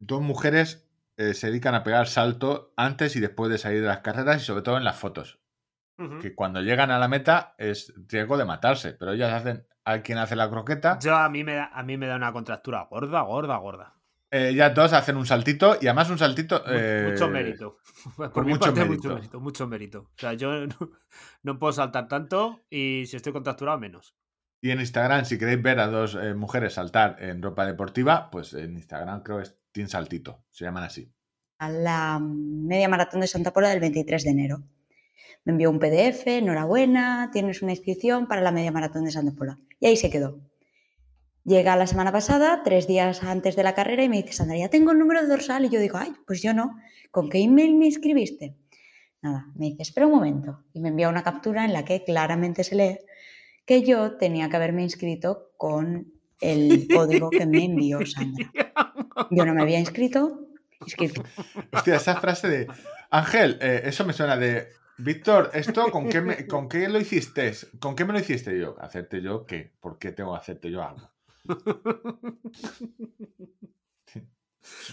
[0.00, 4.00] dos mujeres eh, se dedican a pegar salto antes y después de salir de las
[4.00, 5.38] carreras y sobre todo en las fotos.
[6.20, 10.18] Que cuando llegan a la meta es riesgo de matarse, pero ellas hacen al quien
[10.18, 10.98] hace la croqueta.
[11.00, 13.94] Yo a mí me da, a mí me da una contractura gorda, gorda, gorda.
[14.34, 16.56] Eh, ellas dos hacen un saltito y además un saltito.
[16.58, 17.76] mucho eh, mérito.
[18.16, 19.40] Por, mucho, mérito.
[19.40, 20.00] mucho mérito.
[20.00, 20.66] O sea, yo
[21.44, 24.16] no, puedo saltar tanto y si estoy contracturado, menos.
[24.60, 28.54] Y en Instagram, si queréis ver a dos eh, mujeres saltar en ropa deportiva, pues
[28.54, 31.12] en Instagram creo que es Team Saltito, se llaman así.
[31.58, 34.64] A la media maratón de Santa Pola del 23 de enero.
[35.44, 39.58] Me envió un PDF, enhorabuena, tienes una inscripción para la media maratón de Pola.
[39.78, 40.40] Y ahí se quedó.
[41.44, 44.70] Llega la semana pasada, tres días antes de la carrera, y me dice, Sandra, ya
[44.70, 45.66] tengo el número de dorsal.
[45.66, 46.76] Y yo digo, ay, pues yo no.
[47.10, 48.56] ¿Con qué email me inscribiste?
[49.20, 50.64] Nada, me dice, espera un momento.
[50.72, 52.98] Y me envía una captura en la que claramente se lee
[53.66, 58.50] que yo tenía que haberme inscrito con el código que me envió Sandra.
[59.30, 60.48] Yo no me había inscrito.
[60.80, 61.22] inscrito.
[61.72, 62.66] Hostia, esa frase de
[63.10, 64.68] Ángel, eh, eso me suena de
[64.98, 67.52] Víctor, ¿esto con qué, me, con qué lo hiciste?
[67.80, 68.76] ¿Con qué me lo hiciste yo?
[68.80, 69.72] ¿Hacerte yo qué?
[69.80, 71.10] ¿Por qué tengo que hacerte yo algo?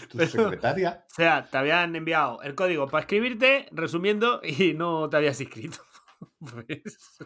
[0.08, 1.04] tu secretaria.
[1.10, 5.78] O sea, te habían enviado el código para escribirte, resumiendo, y no te habías inscrito.
[6.38, 7.18] Pues,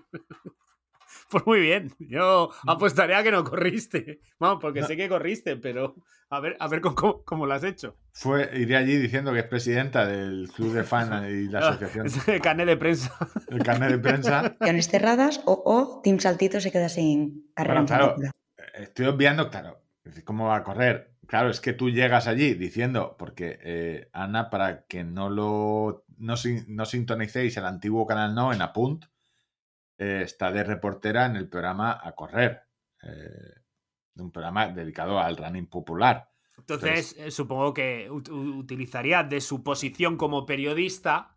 [1.30, 1.92] pues, muy bien.
[1.98, 2.70] Yo mm.
[2.70, 4.20] apostaría a que no corriste.
[4.38, 5.94] Vamos, porque sé que corriste, pero
[6.30, 7.96] a ver, a ver cómo, cómo, lo has hecho.
[8.12, 12.06] Fue, iré allí diciendo que es presidenta del club de fans y la ah, asociación.
[12.26, 13.12] el carnet de prensa.
[13.48, 14.56] El carnet de prensa.
[14.82, 17.84] cerradas o, o Team Saltito se queda sin carrera.
[17.84, 18.16] claro,
[18.74, 19.82] estoy obviando, claro,
[20.24, 21.12] ¿cómo va a correr?
[21.26, 26.34] Claro, es que tú llegas allí diciendo, porque eh, Ana, para que no lo no,
[26.68, 29.06] no sintonicéis el antiguo canal No en Apunt,
[29.98, 32.62] eh, está de reportera en el programa A Correr,
[33.02, 33.54] eh,
[34.16, 36.30] un programa dedicado al running popular.
[36.58, 41.36] Entonces, supongo que utilizaría de su posición como periodista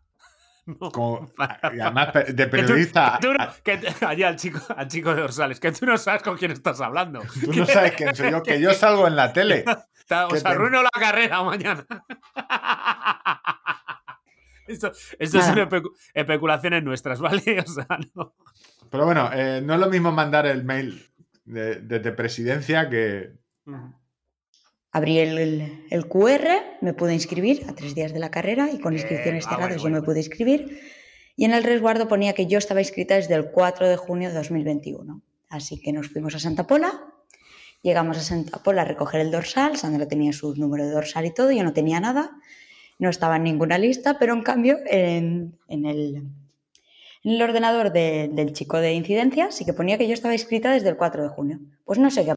[1.62, 3.18] además, de periodista.
[4.06, 7.20] allá al chico, al chico de dorsales, que tú no sabes con quién estás hablando.
[7.44, 9.64] Tú no sabes quién soy yo, que yo salgo en la tele.
[10.30, 11.86] Os arruino la carrera mañana.
[14.70, 14.92] Esto,
[15.42, 15.68] son
[16.14, 17.42] especulaciones nuestras, ¿vale?
[18.90, 21.10] Pero bueno, eh, no es lo mismo mandar el mail
[21.44, 23.32] desde presidencia que.
[24.92, 26.48] Abrí el, el, QR,
[26.80, 29.88] me pude inscribir a tres días de la carrera y con inscripciones eh, cerradas yo
[29.88, 30.80] me pude inscribir.
[31.36, 34.34] Y en el resguardo ponía que yo estaba inscrita desde el 4 de junio de
[34.34, 35.22] 2021.
[35.48, 37.04] Así que nos fuimos a Santa Pola,
[37.82, 41.34] llegamos a Santa Pola a recoger el dorsal, Sandra tenía su número de dorsal y
[41.34, 42.32] todo, yo no tenía nada,
[43.00, 46.16] no estaba en ninguna lista, pero en cambio en, en el,
[47.24, 50.90] en el ordenador del chico de incidencia sí que ponía que yo estaba inscrita desde
[50.90, 51.58] el 4 de junio.
[51.84, 52.36] Pues no sé qué ha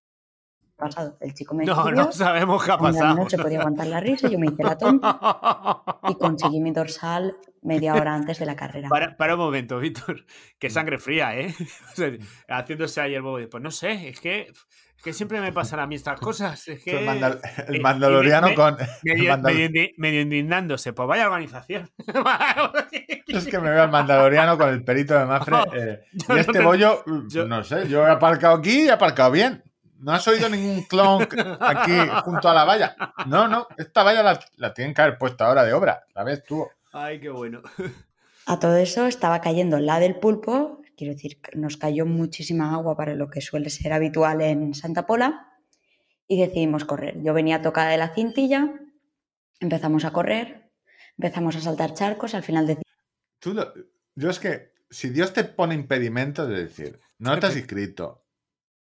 [0.78, 1.18] pasado.
[1.20, 3.14] El chico me No, no sabemos qué ha pasado.
[3.14, 7.36] No se podía aguantar la risa, yo me hice la tonta y conseguí mi dorsal
[7.62, 8.88] media hora antes de la carrera.
[8.90, 10.26] Para, un momento, Víctor.
[10.60, 11.54] Qué sangre fría, ¿eh?
[12.48, 13.40] haciéndose ahí el bobo.
[13.50, 14.52] Pues no sé, es que
[15.04, 16.66] que siempre me pasan a mí estas cosas.
[16.66, 17.06] Es que,
[17.68, 18.78] el, mandaloriano con.
[19.04, 20.94] Medio, indignándose.
[20.94, 21.92] Pues vaya organización.
[23.28, 25.58] es que me veo al mandaloriano con el perito de Mafre.
[25.76, 29.62] Eh, y este bollo, no sé, yo he aparcado aquí y he aparcado bien.
[30.00, 32.96] No has oído ningún clonk aquí junto a la valla.
[33.26, 36.04] No, no, esta valla la, la tienen que haber puesto ahora de obra.
[36.16, 36.66] La ves tú.
[36.94, 37.62] Ay, qué bueno.
[38.46, 43.16] A todo eso estaba cayendo la del pulpo Quiero decir, nos cayó muchísima agua para
[43.16, 45.54] lo que suele ser habitual en Santa Pola
[46.28, 47.22] y decidimos correr.
[47.22, 48.74] Yo venía tocada de la cintilla,
[49.60, 50.72] empezamos a correr,
[51.18, 52.84] empezamos a saltar charcos, al final decidimos...
[53.40, 53.56] Tú
[54.16, 58.24] yo es que si Dios te pone impedimento de decir, no te has inscrito,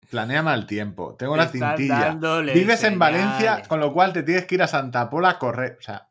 [0.09, 2.17] planea mal tiempo, tengo la cintilla,
[2.53, 5.77] vives en Valencia, con lo cual te tienes que ir a Santa Pola a correr.
[5.79, 6.09] O sea,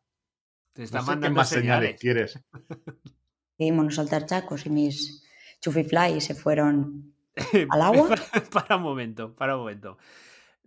[0.72, 1.98] te están mandando más señales.
[2.00, 2.40] quieres.
[3.56, 5.23] Decidimos no saltar charcos y mis
[5.64, 7.14] Chufifly se fueron
[7.70, 8.14] al agua.
[8.52, 9.96] para un momento, para un momento.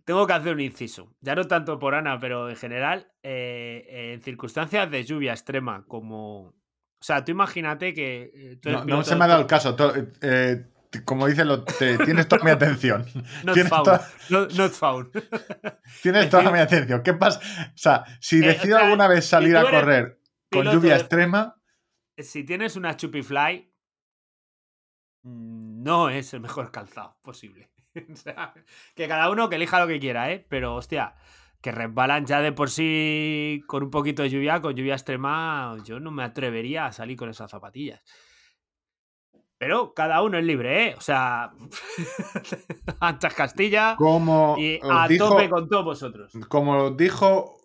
[0.04, 1.14] Tengo que hacer un inciso.
[1.22, 6.56] Ya no tanto por Ana, pero en general, eh, en circunstancias de lluvia extrema, como.
[7.00, 8.58] O sea, tú imagínate que.
[8.64, 9.76] Eh, no, se me ha dado el caso.
[10.22, 10.66] Eh,
[11.06, 11.64] como dice, lo,
[12.06, 13.06] tienes toda mi atención.
[13.44, 14.58] Not tienes found.
[14.58, 15.12] not, found.
[16.02, 17.04] tienes toda mi atención.
[17.04, 17.40] ¿Qué pasa?
[17.68, 20.20] O sea, si decido alguna vez salir a correr
[20.50, 21.54] con lluvia extrema.
[22.18, 23.72] Si tienes una Chupifly,
[25.28, 27.70] no es el mejor calzado posible.
[28.14, 28.54] o sea,
[28.96, 30.46] que cada uno que elija lo que quiera, ¿eh?
[30.50, 31.16] Pero, hostia,
[31.62, 36.00] que resbalan ya de por sí con un poquito de lluvia, con lluvia extrema, yo
[36.00, 38.02] no me atrevería a salir con esas zapatillas.
[39.58, 40.96] Pero cada uno es libre, ¿eh?
[40.96, 41.52] O sea,
[43.00, 46.32] anchas Castilla como y a tope con todos vosotros.
[46.48, 47.58] Como dijo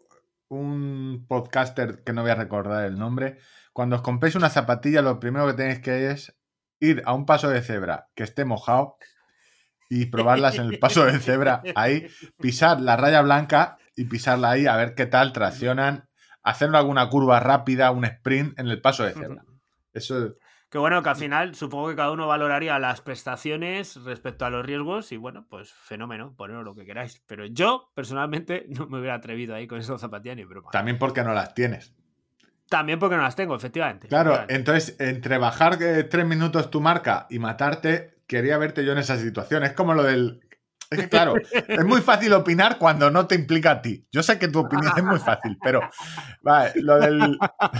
[0.48, 3.38] un podcaster que no voy a recordar el nombre,
[3.74, 6.34] cuando os compréis una zapatilla, lo primero que tenéis que es
[6.82, 8.96] ir a un paso de cebra que esté mojado
[9.88, 12.08] y probarlas en el paso de cebra ahí,
[12.40, 16.08] pisar la raya blanca y pisarla ahí a ver qué tal traccionan,
[16.42, 19.44] hacer alguna curva rápida, un sprint en el paso de cebra.
[19.92, 20.34] Eso
[20.72, 24.64] que bueno, que al final supongo que cada uno valoraría las prestaciones respecto a los
[24.64, 27.22] riesgos y bueno, pues fenómeno, poneros lo que queráis.
[27.26, 30.70] Pero yo, personalmente, no me hubiera atrevido ahí con esas zapatillas ni broma.
[30.72, 31.94] También porque no las tienes.
[32.72, 34.08] También porque no las tengo, efectivamente.
[34.08, 38.98] Claro, entonces, entre bajar eh, tres minutos tu marca y matarte, quería verte yo en
[38.98, 39.62] esa situación.
[39.62, 40.40] Es como lo del
[40.92, 44.06] es que claro, es muy fácil opinar cuando no te implica a ti.
[44.12, 45.80] Yo sé que tu opinión es muy fácil, pero
[46.42, 47.38] vale, lo, del,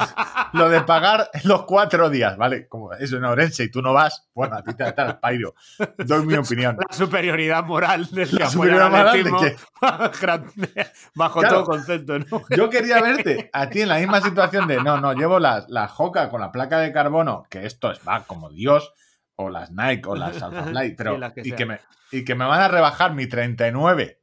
[0.53, 2.69] lo de pagar los cuatro días, ¿vale?
[2.69, 5.55] Como es en Orense y tú no vas, bueno, a ti te da el pairo.
[5.99, 6.77] Doy mi opinión.
[6.89, 10.87] La superioridad moral del la superioridad moral de que...
[11.15, 12.43] bajo todo concepto, ¿no?
[12.51, 15.89] Yo quería verte a ti en la misma situación de no, no, llevo la, la
[15.89, 18.93] joca con la placa de carbono, que esto es, va como Dios,
[19.37, 21.81] o las Nike o las Alpha Fly, pero y, que me,
[22.11, 24.21] y que me van a rebajar mi 39,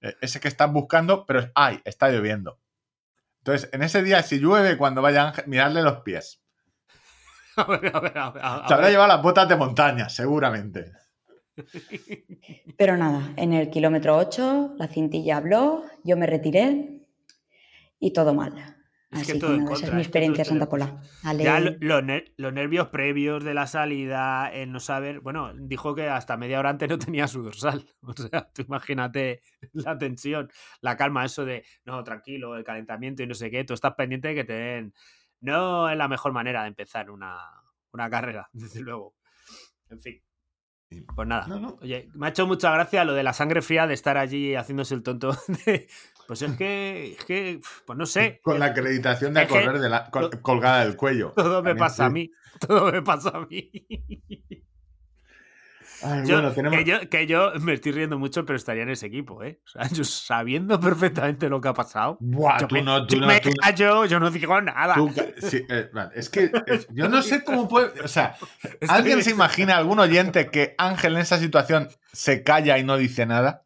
[0.00, 2.60] eh, ese que están buscando, pero ay, está lloviendo.
[3.38, 6.40] Entonces, en ese día, si llueve, cuando vayan, mirarle los pies.
[7.56, 8.12] A ver, a ver,
[8.66, 10.92] Se habrá llevado las botas de montaña, seguramente.
[12.78, 17.02] Pero nada, en el kilómetro 8 la cintilla habló, yo me retiré
[17.98, 18.81] y todo mal.
[19.12, 21.02] Así que, esa es mi experiencia en Santa Pola.
[21.38, 22.02] Ya los,
[22.52, 25.20] nervios previos de la salida, el no saber.
[25.20, 27.84] Bueno, dijo que hasta media hora antes no tenía su dorsal.
[28.02, 33.26] O sea, tú imagínate la tensión, la calma, eso de no, tranquilo, el calentamiento y
[33.26, 33.64] no sé qué.
[33.64, 34.94] Tú estás pendiente de que te den.
[35.40, 37.38] No es la mejor manera de empezar una,
[37.92, 39.14] una carrera, desde luego.
[39.90, 40.22] En fin.
[41.14, 41.46] Pues nada,
[41.80, 44.94] oye, me ha hecho mucha gracia lo de la sangre fría de estar allí haciéndose
[44.94, 45.36] el tonto.
[46.26, 48.40] pues es que, es que, pues no sé.
[48.42, 51.32] Con la acreditación de correr de la, colgada del cuello.
[51.36, 52.30] Todo me pasa a mí,
[52.66, 53.70] todo me pasa a mí
[57.10, 59.60] que, yo, me estoy riendo mucho, pero estaría en ese equipo, ¿eh?
[59.64, 62.18] O sea, yo sabiendo perfectamente lo que ha pasado.
[62.20, 63.16] yo tú no, tú
[63.76, 64.96] yo no, yo no digo nada.
[65.52, 66.50] Eh, es que
[66.90, 68.00] yo no sé cómo puede.
[68.02, 68.36] O sea,
[68.88, 73.26] ¿alguien se imagina, algún oyente, que Ángel en esa situación se calla y no dice
[73.26, 73.64] nada?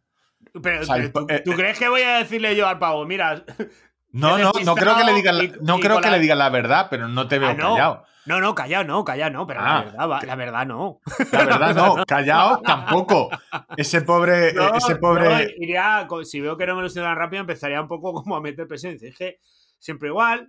[0.63, 3.45] Pero, ¿tú, eh, crees que voy a decirle yo al pavo, mira,
[4.13, 7.09] no, no, no creo que le diga, no creo que le diga la verdad, pero
[7.09, 8.05] no te veo ah, callado.
[8.27, 11.01] No, no, callado no, callado no, pero la, ah, verdad, la verdad no.
[11.31, 13.31] La verdad no, callado tampoco.
[13.77, 14.49] Ese pobre.
[14.49, 15.55] ese pobre...
[15.59, 18.67] iría, si veo que no me lo tan rápido, empezaría un poco como a meter
[18.67, 18.97] presión.
[19.01, 19.39] Es que
[19.79, 20.49] siempre igual.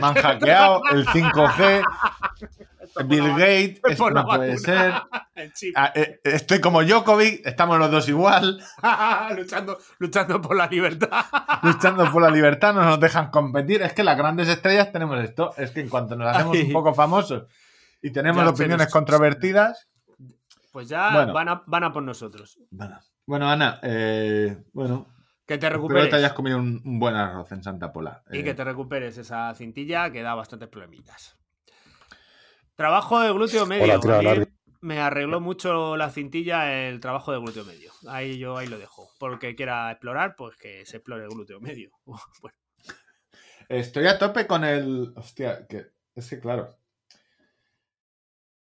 [0.00, 1.84] Me han hackeado el 5G.
[3.06, 4.94] Bill Gates, esto no puede ser.
[5.74, 8.62] Ah, eh, estoy como Djokovic, estamos los dos igual.
[9.36, 11.24] luchando, luchando por la libertad.
[11.62, 13.82] luchando por la libertad, no nos dejan competir.
[13.82, 15.52] Es que las grandes estrellas tenemos esto.
[15.56, 17.46] Es que en cuanto nos hacemos un poco famosos
[18.00, 19.88] y tenemos opiniones controvertidas.
[20.70, 22.60] Pues ya van, a, van a por nosotros.
[23.26, 25.08] Bueno, Ana, eh, bueno,
[25.46, 26.04] que te recuperes.
[26.04, 28.22] Espero que te hayas comido un, buen arroz en Santa Pola.
[28.30, 28.54] Y que eh.
[28.54, 31.36] te recuperes esa cintilla que da bastantes problemitas.
[32.76, 34.00] Trabajo de glúteo medio.
[34.80, 37.92] me arregló mucho la cintilla el trabajo de glúteo medio.
[38.08, 39.08] Ahí yo ahí lo dejo.
[39.18, 41.90] Porque quiera explorar, pues que se explore el glúteo medio.
[43.68, 45.12] Estoy a tope con el.
[45.16, 46.78] Hostia, que es que claro.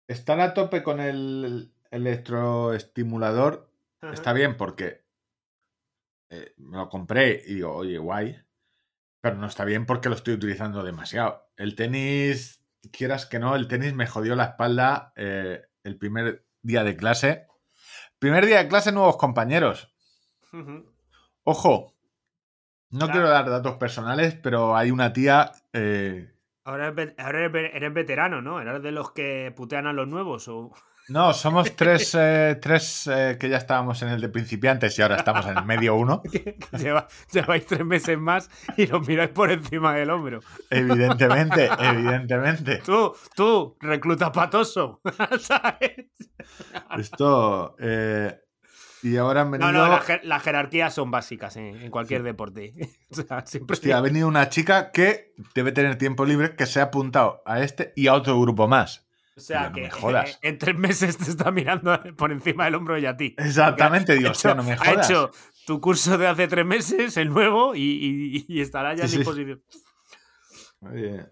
[0.06, 3.70] Estar a tope con el electroestimulador
[4.00, 5.07] está bien porque
[6.30, 8.36] eh, me lo compré y digo, oye, guay.
[9.20, 11.50] Pero no está bien porque lo estoy utilizando demasiado.
[11.56, 16.84] El tenis, quieras que no, el tenis me jodió la espalda eh, el primer día
[16.84, 17.46] de clase.
[18.18, 19.92] Primer día de clase, nuevos compañeros.
[21.44, 21.94] Ojo,
[22.90, 25.52] no quiero dar datos personales, pero hay una tía.
[25.72, 26.32] Eh,
[26.64, 28.60] ahora, eres, veterano, ¿no?
[28.60, 30.48] ¿Eres de los que putean a los nuevos?
[30.48, 30.72] O...
[31.08, 35.16] No, somos tres, eh, tres eh, que ya estábamos en el de principiantes y ahora
[35.16, 36.22] estamos en el medio uno.
[37.32, 40.40] lleváis tres meses más y lo miráis por encima del hombro.
[40.68, 42.82] Evidentemente, evidentemente.
[42.84, 45.00] Tú, tú, recluta patoso.
[45.40, 46.08] ¿Sabes?
[46.98, 47.74] Esto.
[47.78, 48.38] Eh,
[49.02, 49.72] y ahora han venido.
[49.72, 52.74] No, no, las jerarquías son básicas en, cualquier deporte.
[53.10, 53.72] O sea, siempre...
[53.72, 57.62] Hostia, ha venido una chica que debe tener tiempo libre, que se ha apuntado a
[57.62, 59.07] este y a otro grupo más.
[59.38, 59.88] O sea, que
[60.42, 63.36] en tres meses te está mirando por encima del hombro y a ti.
[63.38, 64.88] Exactamente, Dios, no me jodas.
[64.88, 65.30] Ha hecho
[65.64, 69.62] tu curso de hace tres meses, el nuevo, y, estará ya en disposición.
[70.80, 71.26] Oye.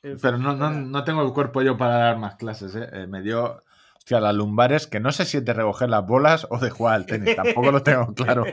[0.00, 2.88] Pero no, no, no, tengo el cuerpo yo para dar más clases, ¿eh?
[2.90, 3.62] eh me dio
[4.14, 6.94] a las lumbares, que no sé si es de recoger las bolas o de jugar
[6.94, 8.44] al tenis, tampoco lo tengo claro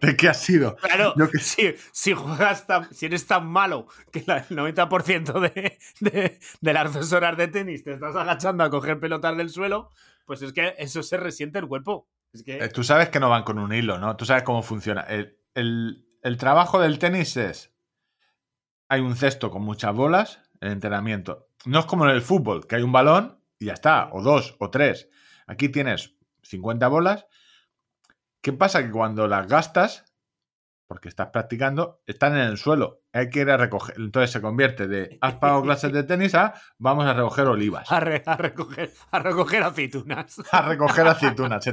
[0.00, 0.76] de qué ha sido.
[0.76, 1.38] Claro, que...
[1.38, 7.36] si, si, juegas si eres tan malo que el 90% de, de, las dos horas
[7.36, 9.90] de tenis te estás agachando a coger pelotas del suelo,
[10.24, 12.08] pues es que eso se resiente el cuerpo.
[12.32, 12.58] Es que...
[12.58, 14.16] Eh, tú sabes que no van con un hilo, ¿no?
[14.16, 15.02] Tú sabes cómo funciona.
[15.02, 17.74] El, el trabajo del tenis es,
[18.88, 21.48] hay un cesto con muchas bolas, el entrenamiento.
[21.64, 24.56] No es como en el fútbol, que hay un balón y ya está, o dos,
[24.58, 25.08] o tres.
[25.46, 27.26] Aquí tienes 50 bolas.
[28.40, 28.84] ¿Qué pasa?
[28.84, 30.04] Que cuando las gastas,
[30.86, 33.02] porque estás practicando, están en el suelo.
[33.16, 33.94] Hay que ir a recoger.
[33.98, 37.90] Entonces se convierte de has pagado clases de tenis a vamos a recoger olivas.
[37.90, 40.36] A, recoger, a recoger aceitunas.
[40.52, 41.64] A recoger aceitunas.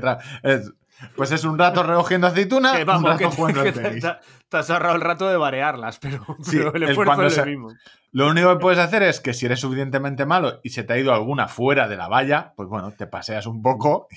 [1.17, 4.05] pues es un rato recogiendo aceitunas, un rato jugando tenis.
[4.47, 6.25] Te, has ahorrado el rato de variarlas, pero,
[6.73, 7.73] el esfuerzo es el mismo.
[8.11, 10.97] Lo único que puedes hacer es que si eres suficientemente malo y se te ha
[10.97, 14.07] ido alguna fuera de la valla, pues bueno, te paseas un poco.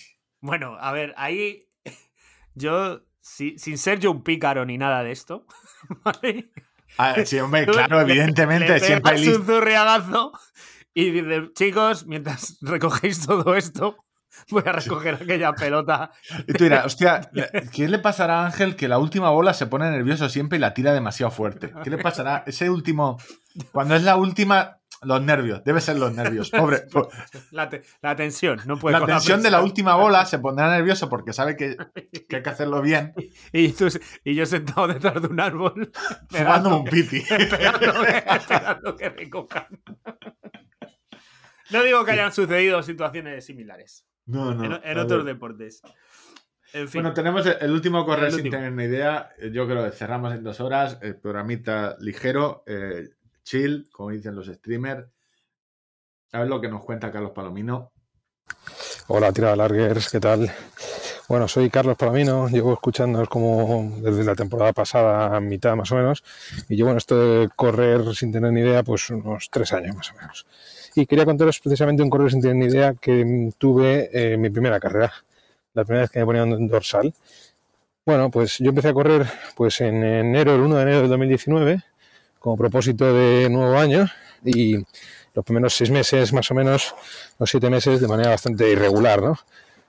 [0.41, 1.67] Bueno, a ver, ahí
[2.55, 5.45] yo, sin ser yo un pícaro ni nada de esto,
[6.05, 6.53] ¿vale?
[6.99, 10.33] Ah, sí, hombre, claro, evidentemente, siempre hay un zurriagazo
[10.95, 13.97] y dices, chicos, mientras recogéis todo esto,
[14.51, 16.11] voy a recoger aquella pelota.
[16.47, 17.21] Y tú dirás, hostia,
[17.73, 20.75] ¿qué le pasará a Ángel que la última bola se pone nervioso siempre y la
[20.75, 21.73] tira demasiado fuerte?
[21.83, 22.45] ¿Qué le pasará?
[22.47, 23.19] Ese último,
[23.73, 26.85] cuando es la última, los nervios, debe ser los nervios, pobre.
[27.51, 31.57] La, tensión, no puede La tensión de la última bola se pondrá nervioso porque sabe
[31.57, 31.77] que,
[32.33, 33.13] hay que hacerlo bien.
[33.53, 33.75] Y,
[34.25, 35.91] y yo sentado detrás de un árbol.
[36.29, 37.19] Fumando un pipi.
[37.19, 39.67] Esperando, que recojan.
[41.71, 44.07] No digo que hayan sucedido situaciones similares.
[44.27, 44.81] No, no.
[44.83, 45.83] En, otros deportes.
[46.93, 49.31] Bueno, tenemos el, último correr sin tener ni idea.
[49.53, 50.99] Yo creo que cerramos en dos horas.
[51.01, 53.09] El programita ligero, eh,
[53.47, 55.07] chill, como dicen los streamers.
[56.33, 57.93] A ver lo que nos cuenta Carlos Palomino.
[59.07, 60.53] Hola, Tira Larguers, ¿qué tal?
[61.29, 66.23] Bueno, soy Carlos Palamino, llevo escuchando como desde la temporada pasada, mitad más o menos,
[66.69, 70.13] y llevo en esto de correr sin tener ni idea, pues unos tres años más
[70.13, 70.47] o menos.
[70.95, 74.79] Y quería contaros precisamente un correr sin tener ni idea que tuve en mi primera
[74.79, 75.13] carrera,
[75.75, 77.13] la primera vez que me ponía en dorsal.
[78.05, 81.83] Bueno, pues yo empecé a correr pues en enero, el 1 de enero del 2019,
[82.47, 84.07] como propósito de nuevo año,
[84.45, 84.77] y
[85.35, 86.95] los primeros seis meses, más o menos,
[87.41, 89.37] los siete meses, de manera bastante irregular, ¿no?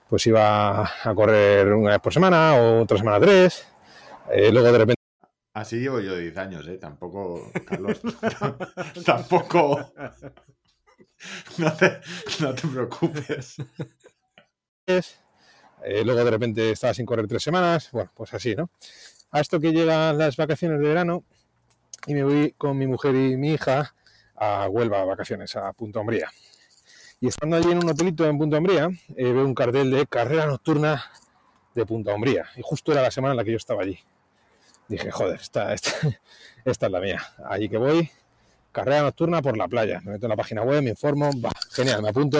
[0.09, 3.67] Pues iba a correr una vez por semana o otra semana tres.
[4.31, 5.01] Eh, luego de repente.
[5.53, 6.79] Así llevo yo 10 años, ¿eh?
[6.79, 8.01] Tampoco, Carlos.
[9.05, 9.93] tampoco.
[11.59, 11.99] No te,
[12.39, 13.57] no te preocupes.
[14.88, 17.91] Eh, luego de repente estaba sin correr tres semanas.
[17.91, 18.71] Bueno, pues así, ¿no?
[19.29, 21.23] A esto que llegan las vacaciones de verano
[22.07, 23.93] y me voy con mi mujer y mi hija
[24.35, 26.31] a Huelva a vacaciones, a Punta Umbría.
[27.19, 30.45] Y estando allí en un hotelito en Punta Umbría, eh, veo un cartel de carrera
[30.45, 31.03] nocturna
[31.75, 32.45] de Punta Umbría.
[32.55, 33.99] Y justo era la semana en la que yo estaba allí.
[34.88, 36.07] Dije, joder, esta, esta,
[36.63, 37.21] es la mía.
[37.49, 38.09] Allí que voy,
[38.71, 39.99] carrera nocturna por la playa.
[40.05, 42.39] Me meto en la página web, me informo, va, genial, me apunto.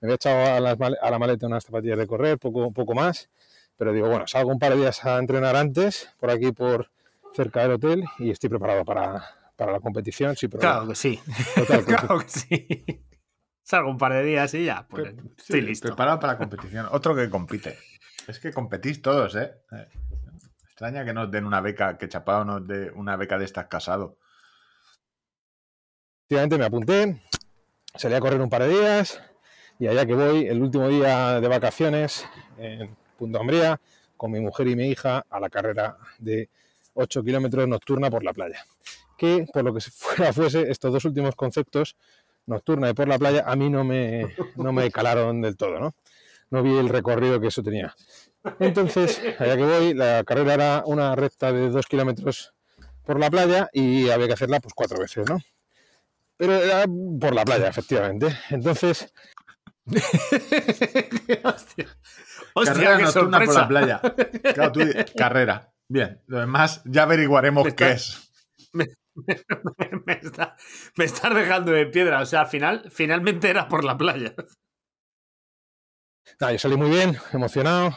[0.00, 3.28] Me había echado a, la maleta unas zapatillas de correr, poco, poco más.
[3.76, 6.90] Pero digo, bueno, salgo un par de días a entrenar antes, por aquí, por
[7.34, 9.24] cerca del hotel, y estoy preparado para,
[9.56, 11.20] para la competición, sí, pero Claro que sí.
[11.86, 13.04] claro que sí.
[13.62, 15.88] Salgo un par de días y ya, pues estoy listo.
[15.88, 16.88] Preparado para la competición.
[16.90, 17.78] Otro que compite.
[18.26, 19.52] Es que competís todos, ¿eh?
[19.72, 19.88] ¿eh?
[20.64, 24.16] Extraña que nos den una beca, que Chapado nos dé una beca de estas casado.
[26.22, 27.22] Efectivamente me apunté,
[27.94, 29.20] salí a correr un par de días
[29.78, 32.26] y allá que voy, el último día de vacaciones
[32.56, 33.80] en Punta Umbría,
[34.16, 36.48] con mi mujer y mi hija a la carrera de
[36.94, 38.64] 8 kilómetros nocturna por la playa
[39.20, 41.94] que por lo que fuera fuese, estos dos últimos conceptos,
[42.46, 45.94] nocturna y por la playa, a mí no me, no me calaron del todo, ¿no?
[46.48, 47.94] No vi el recorrido que eso tenía.
[48.58, 52.54] Entonces, allá que voy, la carrera era una recta de dos kilómetros
[53.04, 55.38] por la playa y había que hacerla pues cuatro veces, ¿no?
[56.38, 56.86] Pero era
[57.20, 58.34] por la playa, efectivamente.
[58.48, 59.12] Entonces...
[61.44, 61.86] Hostia.
[62.64, 64.00] carrera nocturna por la playa.
[65.16, 65.70] carrera.
[65.90, 68.30] Bien, lo demás ya averiguaremos qué es.
[68.72, 68.86] me,
[70.22, 70.54] está,
[70.96, 72.20] estás dejando de piedra.
[72.20, 74.32] O sea, al final, finalmente era por la playa.
[76.38, 77.90] yo salí muy bien, emocionado.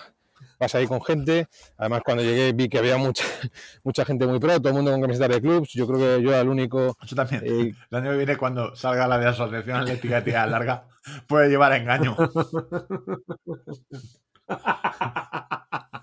[0.60, 1.48] Vas ahí con gente.
[1.78, 3.24] Además, cuando llegué vi que había mucha,
[3.84, 5.70] mucha gente muy pro, todo el mundo con camisetas de clubs.
[5.74, 6.98] Yo creo que yo era el único.
[7.06, 7.44] Yo también.
[7.46, 10.88] Eh, el año que viene, cuando salga la de Asociación Atlética de Tía Larga,
[11.28, 12.18] puede llevar engaño.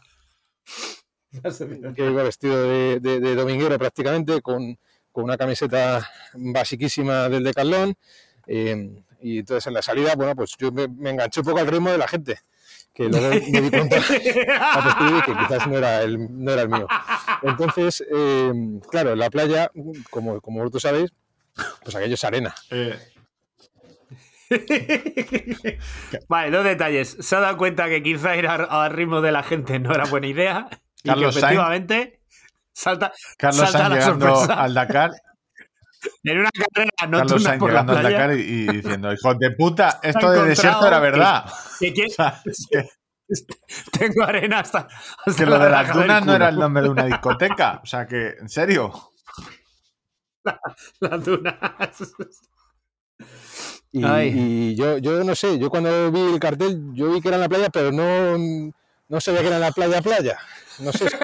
[1.95, 4.79] que iba vestido de, de dominguero prácticamente, con,
[5.13, 7.95] con una camiseta basiquísima del Decathlon.
[8.47, 11.91] Eh, y entonces en la salida, bueno, pues yo me, enganché un poco al ritmo
[11.91, 12.39] de la gente,
[12.95, 13.97] que luego me di cuenta
[15.27, 16.87] que quizás no era el, no era el mío.
[17.43, 18.53] Entonces, eh,
[18.91, 19.71] claro, en la playa,
[20.09, 21.13] como, como vosotros sabéis,
[21.83, 22.55] pues aquello es arena.
[22.71, 22.99] Eh.
[26.29, 27.17] vale, dos detalles.
[27.21, 30.27] Se ha dado cuenta que quizá ir al ritmo de la gente no era buena
[30.27, 30.69] idea.
[31.03, 32.21] Y que efectivamente.
[32.73, 35.11] Salta, Carlos salta llegando al Dakar.
[36.25, 40.31] En una carrera no Carlos Sainz llegando al Dakar y, diciendo, hijo de puta, esto
[40.31, 41.45] de desierto era verdad.
[43.93, 44.89] Tengo arena hasta.
[45.37, 47.81] que lo de las dunas no era el nombre de una discoteca.
[47.83, 48.93] O sea que, en serio.
[51.01, 51.55] las dunas.
[53.93, 57.43] Y, yo, yo no sé, yo cuando vi el cartel, yo vi que era en
[57.43, 58.73] la playa, pero no,
[59.11, 60.39] no sabía que era en la playa playa.
[60.79, 61.11] No sé.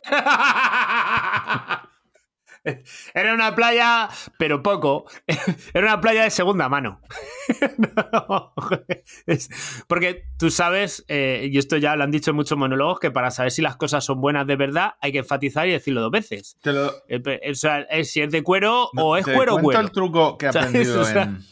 [3.14, 4.08] Era una playa,
[4.38, 5.06] pero poco.
[5.72, 7.00] Era una playa de segunda mano.
[9.86, 13.30] porque tú sabes, eh, y esto ya lo han dicho en muchos monólogos, que para
[13.30, 16.58] saber si las cosas son buenas de verdad hay que enfatizar y decirlo dos veces.
[17.06, 19.80] Eh, o sea, si es de cuero o es cuero cuero.
[19.80, 21.44] el truco que he aprendido en,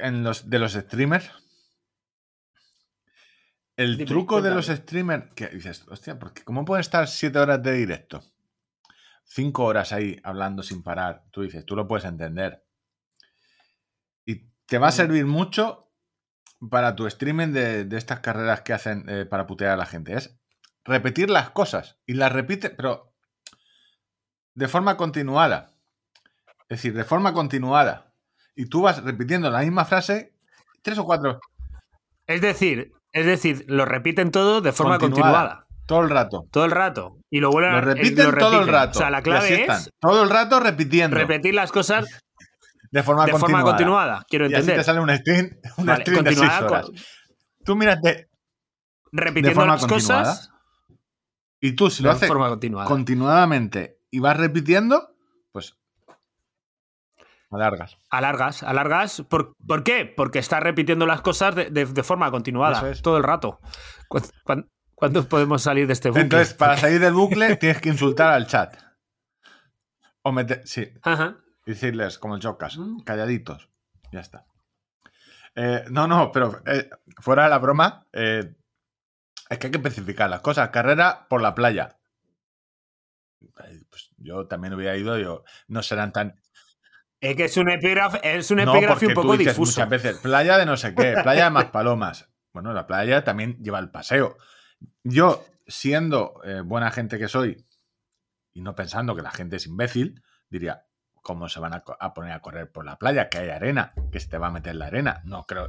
[0.00, 1.30] en los, de los streamers
[3.76, 7.72] el truco de los streamers, que dices, hostia, porque ¿cómo pueden estar siete horas de
[7.72, 8.22] directo?
[9.24, 11.24] Cinco horas ahí hablando sin parar.
[11.30, 12.64] Tú dices, tú lo puedes entender.
[14.24, 15.90] Y te va a servir mucho
[16.70, 20.14] para tu streaming de, estas carreras que hacen eh, para putear a la gente.
[20.14, 20.38] Es
[20.84, 21.98] repetir las cosas.
[22.06, 23.12] Y las repite, pero
[24.54, 25.74] de forma continuada.
[26.68, 28.14] Es decir, de forma continuada.
[28.54, 30.34] Y tú vas repitiendo la misma frase
[30.82, 31.40] tres o cuatro.
[32.26, 35.66] Es decir, es decir, lo repiten todo de forma continuada.
[35.86, 36.48] Todo el rato.
[36.50, 37.18] Todo el rato.
[37.30, 38.98] Y lo vuelven lo repiten, todo el rato.
[38.98, 39.90] O sea, la clave es.
[40.00, 41.16] Todo el rato repitiendo.
[41.16, 42.06] Repetir las cosas.
[42.90, 43.62] De forma, de continuada.
[43.62, 44.24] forma continuada.
[44.28, 44.68] Quiero entender.
[44.68, 46.86] Y así te sale un stream, un vale, stream de 6 horas.
[46.86, 46.94] Con...
[47.64, 48.28] Tú miras de,
[49.12, 50.50] repitiendo de las cosas.
[51.60, 52.30] Y tú, si lo haces
[52.86, 55.14] continuadamente y vas repitiendo,
[55.52, 55.76] pues
[57.56, 57.98] alargas.
[58.10, 59.22] Alargas, alargas.
[59.28, 60.06] ¿Por, ¿por qué?
[60.06, 63.02] Porque estás repitiendo las cosas de, de, de forma continuada es.
[63.02, 63.60] todo el rato.
[64.08, 66.22] ¿Cuándo, ¿Cuándo, podemos salir de este bucle?
[66.22, 68.76] Entonces, para salir del bucle tienes que insultar al chat.
[70.22, 70.62] O meter.
[70.66, 70.92] Sí.
[71.02, 71.36] Ajá.
[71.66, 73.68] Decirles, como el Jocas, calladitos.
[74.12, 74.46] Ya está.
[75.54, 78.54] Eh, no, no, pero eh, fuera de la broma, eh,
[79.48, 80.70] es que hay que especificar las cosas.
[80.70, 81.96] Carrera por la playa.
[83.90, 86.40] Pues yo también hubiera ido, yo no serán tan.
[87.24, 89.80] Es que es un epígrafe, es un epígrafe no, un poco dices difuso.
[89.80, 92.28] Muchas veces, playa de no sé qué, playa de más palomas.
[92.52, 94.36] Bueno, la playa también lleva el paseo.
[95.02, 97.66] Yo, siendo eh, buena gente que soy,
[98.52, 102.30] y no pensando que la gente es imbécil, diría, ¿cómo se van a, a, poner
[102.30, 103.28] a correr por la playa?
[103.28, 105.20] Que hay arena, que se te va a meter la arena.
[105.24, 105.66] No creo.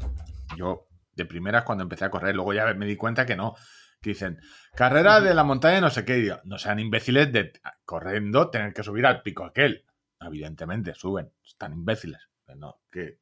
[0.57, 3.56] Yo, de primeras, cuando empecé a correr, luego ya me di cuenta que no.
[3.99, 4.40] Que dicen,
[4.76, 6.19] carrera de la montaña, no sé qué.
[6.19, 7.52] Y yo, no sean imbéciles de
[7.84, 9.85] corriendo tener que subir al pico aquel.
[10.26, 11.31] Evidentemente, suben.
[11.45, 12.27] Están imbéciles.
[12.56, 13.19] No, que...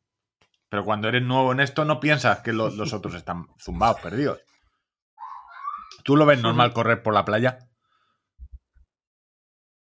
[0.70, 4.40] Pero cuando eres nuevo en esto, no piensas que lo, los otros están zumbados, perdidos.
[6.04, 7.60] ¿Tú lo ves normal correr por la playa?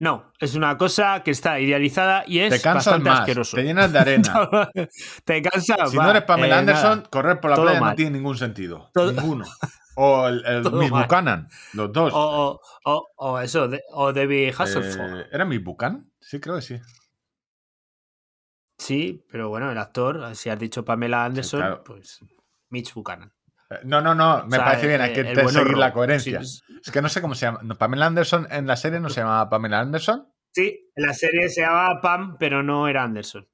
[0.00, 3.56] No, es una cosa que está idealizada y es te cansas bastante más, asqueroso.
[3.56, 4.70] Te llenas de arena.
[5.24, 5.90] te cansas.
[5.90, 7.10] Si va, no eres Pamela eh, Anderson, nada.
[7.10, 7.90] correr por la Todo playa mal.
[7.90, 8.90] no tiene ningún sentido.
[8.94, 9.44] Todo- Ninguno.
[10.00, 11.02] O el, el Miss mal.
[11.02, 12.12] Buchanan, los dos.
[12.14, 12.20] O,
[12.52, 14.94] o, o, o eso, de, o David Hasselhoff.
[14.96, 16.08] Eh, ¿Era Miss Buchanan?
[16.20, 16.80] Sí, creo que sí.
[18.78, 21.84] Sí, pero bueno, el actor, si has dicho Pamela Anderson, claro.
[21.84, 22.20] pues
[22.70, 23.32] Mitch Buchanan.
[23.70, 26.42] Eh, No, no, no, me O sea, parece bien, hay el- que seguir la coherencia.
[26.44, 27.60] Sí, Es que no sé cómo se llama.
[27.76, 30.32] Pamela Anderson en la serie no se llamaba Pamela Anderson.
[30.52, 33.46] Sí, en la serie se llamaba Pam, pero no era Anderson.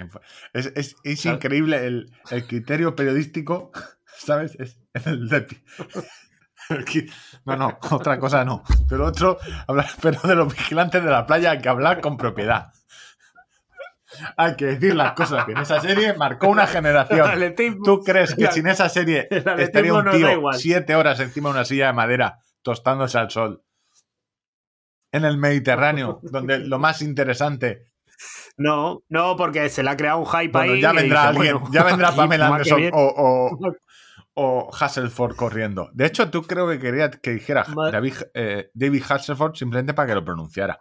[0.00, 0.20] Info-
[0.52, 1.36] Es, es- es ¿Sabes?
[1.36, 3.72] increíble el, el criterio periodístico,
[4.16, 4.56] ¿sabes?
[4.58, 5.46] Es el de...
[7.44, 8.62] No, no, otra cosa no.
[8.88, 12.72] Pero otro, hablar, pero de los vigilantes de la playa hay que hablar con propiedad.
[14.36, 17.54] Hay que decir las cosas que en esa serie marcó una generación.
[17.84, 21.86] ¿Tú crees que sin esa serie estaría un tío siete horas encima de una silla
[21.86, 23.62] de madera tostándose al sol?
[25.12, 27.86] En el Mediterráneo, donde lo más interesante
[28.56, 30.80] No, no, porque se le ha creado un hype Bueno, ahí.
[30.80, 33.58] ya vendrá dice, alguien, bueno, ya vendrá Pamela Anderson o,
[34.34, 35.90] o Hasselford corriendo.
[35.92, 40.14] De hecho, tú creo que quería que dijera David, eh, David Hasselford simplemente para que
[40.14, 40.78] lo pronunciara.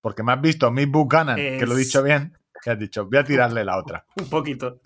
[0.00, 3.18] Porque me has visto Miss Buchanan, que lo he dicho bien, que has dicho, voy
[3.18, 4.04] a tirarle la otra.
[4.16, 4.80] Un poquito.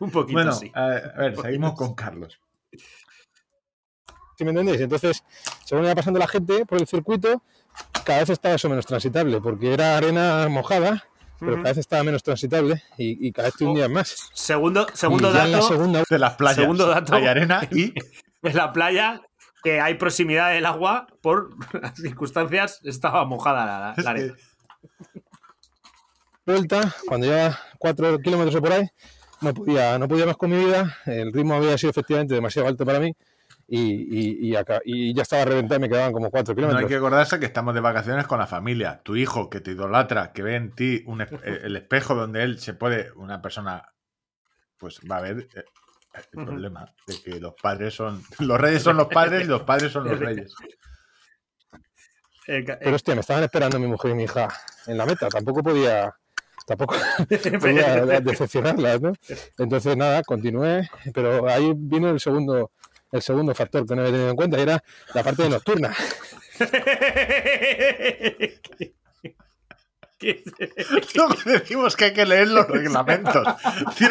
[0.00, 0.70] Un poquito, Bueno, sí.
[0.74, 2.40] a a ver, seguimos con Carlos.
[4.36, 4.80] ¿Sí me entendéis?
[4.80, 5.22] Entonces,
[5.64, 7.42] según iba pasando la gente por el circuito,
[8.04, 11.04] cada vez estaba eso menos transitable, porque era arena mojada,
[11.44, 14.30] pero cada vez estaba menos transitable y, y cada vez te hundías más.
[14.32, 16.56] Segundo, segundo y ya en la dato, segunda De las playas.
[16.56, 17.14] Segundo dato.
[17.14, 17.92] Hay arena y
[18.42, 19.22] en la playa,
[19.62, 21.50] que hay proximidad del agua, por
[21.80, 24.34] las circunstancias, estaba mojada la, la arena.
[26.46, 28.88] vuelta, cuando llevaba cuatro kilómetros o por ahí,
[29.40, 32.84] no podía, no podía más con mi vida, el ritmo había sido efectivamente demasiado alto
[32.84, 33.14] para mí
[33.74, 36.88] y, y- y acá- y ya estaba reventado, me quedaban como cuatro no hay kilómetros.
[36.90, 39.00] que acordarse que estamos de vacaciones con la familia.
[39.02, 41.28] Tu hijo que te idolatra, que ve en ti un eh,
[41.62, 43.82] el espejo donde él se puede, una persona,
[44.76, 45.64] pues va a ver eh,
[46.34, 49.90] el problema de que los padres son, los reyes son los padres y los padres
[49.90, 50.52] son los reyes.
[52.80, 54.48] Pero hostia, me estaban esperando mi mujer y mi hija
[54.86, 56.14] en la meta, tampoco podía...
[56.66, 56.94] Tampoco
[57.60, 59.12] podía decepcionarlas, ¿no?
[59.58, 62.70] Entonces, nada, continué, pero ahí vino el segundo,
[63.12, 64.82] el segundo factor que no había tenido en cuenta, y era
[65.14, 65.94] la parte de nocturna.
[70.18, 70.22] ¿Qué-
[71.16, 73.44] Luego decimos que hay que leer los reglamentos.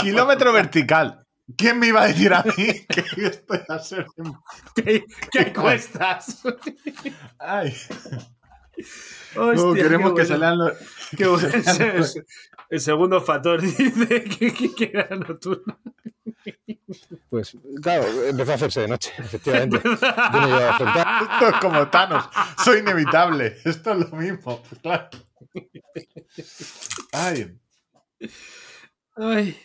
[0.00, 1.24] Kilómetro vertical.
[1.56, 4.06] ¿Quién me iba a decir a mí que esto iba a ser...
[4.74, 6.42] ¿Qué, qué cuestas?
[7.38, 7.74] Ay,
[9.36, 10.72] Hostia, no, queremos qué que lean los...
[11.16, 11.48] Qué bueno.
[12.70, 15.78] El segundo factor dice que, que, que era nocturna.
[17.28, 19.80] Pues, claro, empezó a hacerse de noche, efectivamente.
[19.84, 21.28] Yo no llevaba frontal.
[21.32, 22.24] Esto es como Thanos.
[22.64, 23.56] Soy inevitable.
[23.64, 24.62] Esto es lo mismo.
[24.68, 25.08] Pues claro.
[27.12, 27.58] Ay,
[29.16, 29.56] Ay.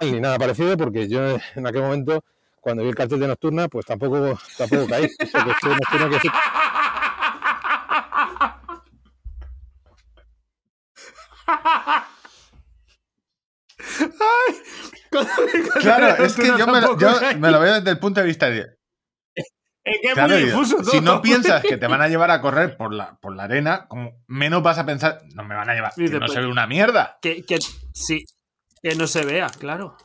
[0.00, 2.24] ni nada parecido, porque yo en aquel momento,
[2.60, 5.08] cuando vi el cartel de nocturna, pues tampoco, tampoco caí.
[5.18, 6.28] Porque estoy nocturna que
[15.10, 15.30] cuando
[15.80, 17.36] claro, es que yo me, lo, tampoco yo caí.
[17.36, 18.78] me lo veo desde el punto de vista de...
[20.90, 23.86] Si no piensas que te van a llevar a correr por la, por la arena,
[23.88, 26.66] como menos vas a pensar, no me van a llevar, que no se ve una
[26.66, 27.18] mierda.
[27.22, 27.58] Que, que,
[27.92, 28.24] sí,
[28.82, 29.96] que no se vea, claro.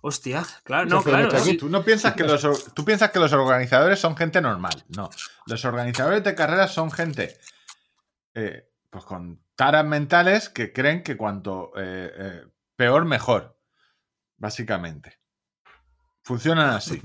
[0.00, 1.28] Hostia, claro, no, claro.
[1.58, 4.84] Tú no piensas que los, tú piensas que los organizadores son gente normal.
[4.88, 5.10] No.
[5.46, 7.36] Los organizadores de carreras son gente
[8.34, 12.42] eh, pues con taras mentales que creen que cuanto eh, eh,
[12.76, 13.58] peor, mejor.
[14.36, 15.18] Básicamente.
[16.22, 17.02] Funcionan así.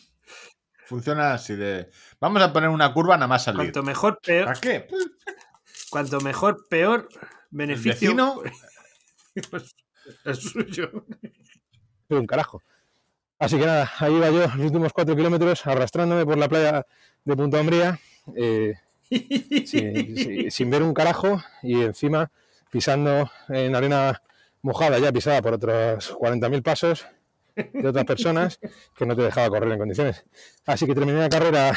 [0.86, 1.90] Funcionan así de.
[2.18, 3.58] Vamos a poner una curva nada más salir.
[3.58, 4.46] Cuanto mejor, peor.
[4.46, 4.86] ¿Para qué?
[5.90, 7.10] Cuanto mejor, peor
[7.50, 8.10] beneficio.
[9.34, 9.76] El pues,
[10.24, 11.04] es suyo
[12.08, 12.62] un carajo.
[13.38, 16.86] Así que nada, ahí iba yo los últimos cuatro kilómetros arrastrándome por la playa
[17.22, 18.00] de Punta Umbría,
[18.34, 18.76] eh,
[19.66, 22.30] sin, ver un carajo y encima
[22.70, 24.22] pisando en arena
[24.62, 27.06] mojada, ya pisada por otros 40.000 pasos
[27.54, 28.58] de otras personas
[28.96, 30.24] que no te dejaba correr en condiciones.
[30.66, 31.72] Así que terminé la carrera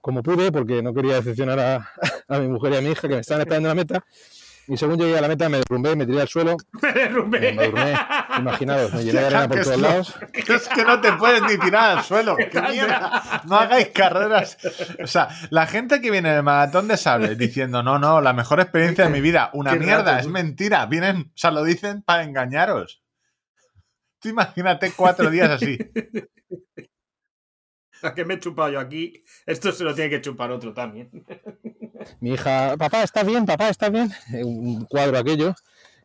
[0.00, 1.90] como pude porque no quería decepcionar a,
[2.28, 4.04] a mi mujer y a mi hija que me estaban esperando en la meta
[4.68, 6.56] y según llegué a la meta me derrumbé, me tiré al suelo.
[6.82, 7.52] Me derrumbé.
[7.52, 7.94] Me, durmé.
[8.38, 10.14] Imaginaos, me llené de arena por todos lados.
[10.32, 12.36] Es que no te puedes ni tirar al suelo.
[12.50, 13.42] ¡Qué mierda!
[13.46, 14.58] No hagáis carreras.
[15.02, 18.60] O sea, la gente que viene del maratón de sable diciendo, no, no, la mejor
[18.60, 20.86] experiencia de mi vida, una mierda, es mentira.
[20.86, 23.02] Vienen, o sea, lo dicen para engañaros.
[24.20, 25.78] Tú imagínate cuatro días así.
[28.06, 29.24] ¿A qué me he chupado yo aquí?
[29.44, 31.10] Esto se lo tiene que chupar otro también.
[32.20, 33.46] Mi hija, papá, ¿está bien?
[33.46, 34.12] Papá, ¿está bien?
[34.32, 35.54] Un cuadro aquello.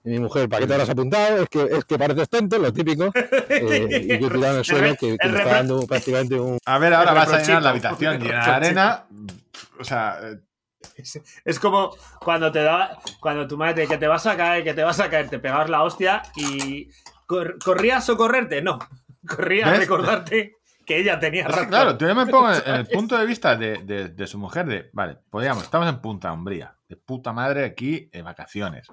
[0.03, 1.43] Y mi mujer, ¿para qué te habrás apuntado?
[1.43, 3.11] Es que, es que pareces tonto, lo típico.
[3.49, 6.57] Eh, y yo tirado en el suelo, que, me está dando prácticamente un...
[6.65, 9.05] A ver, ahora vas a llenar la habitación llena de arena.
[9.79, 10.19] O sea...
[11.45, 14.73] Es, como cuando te da, cuando tu madre te que te vas a caer, que
[14.73, 16.89] te vas a caer, te pegas la hostia y
[17.27, 18.79] corrías o correrte, no,
[19.27, 20.60] corrías a recordarte
[20.91, 21.69] que ella tenía razón.
[21.69, 25.63] Claro, yo me pongo en el punto de vista de, su mujer de, vale, podríamos,
[25.63, 28.87] estamos en Punta Umbría, de puta madre aquí en vacaciones.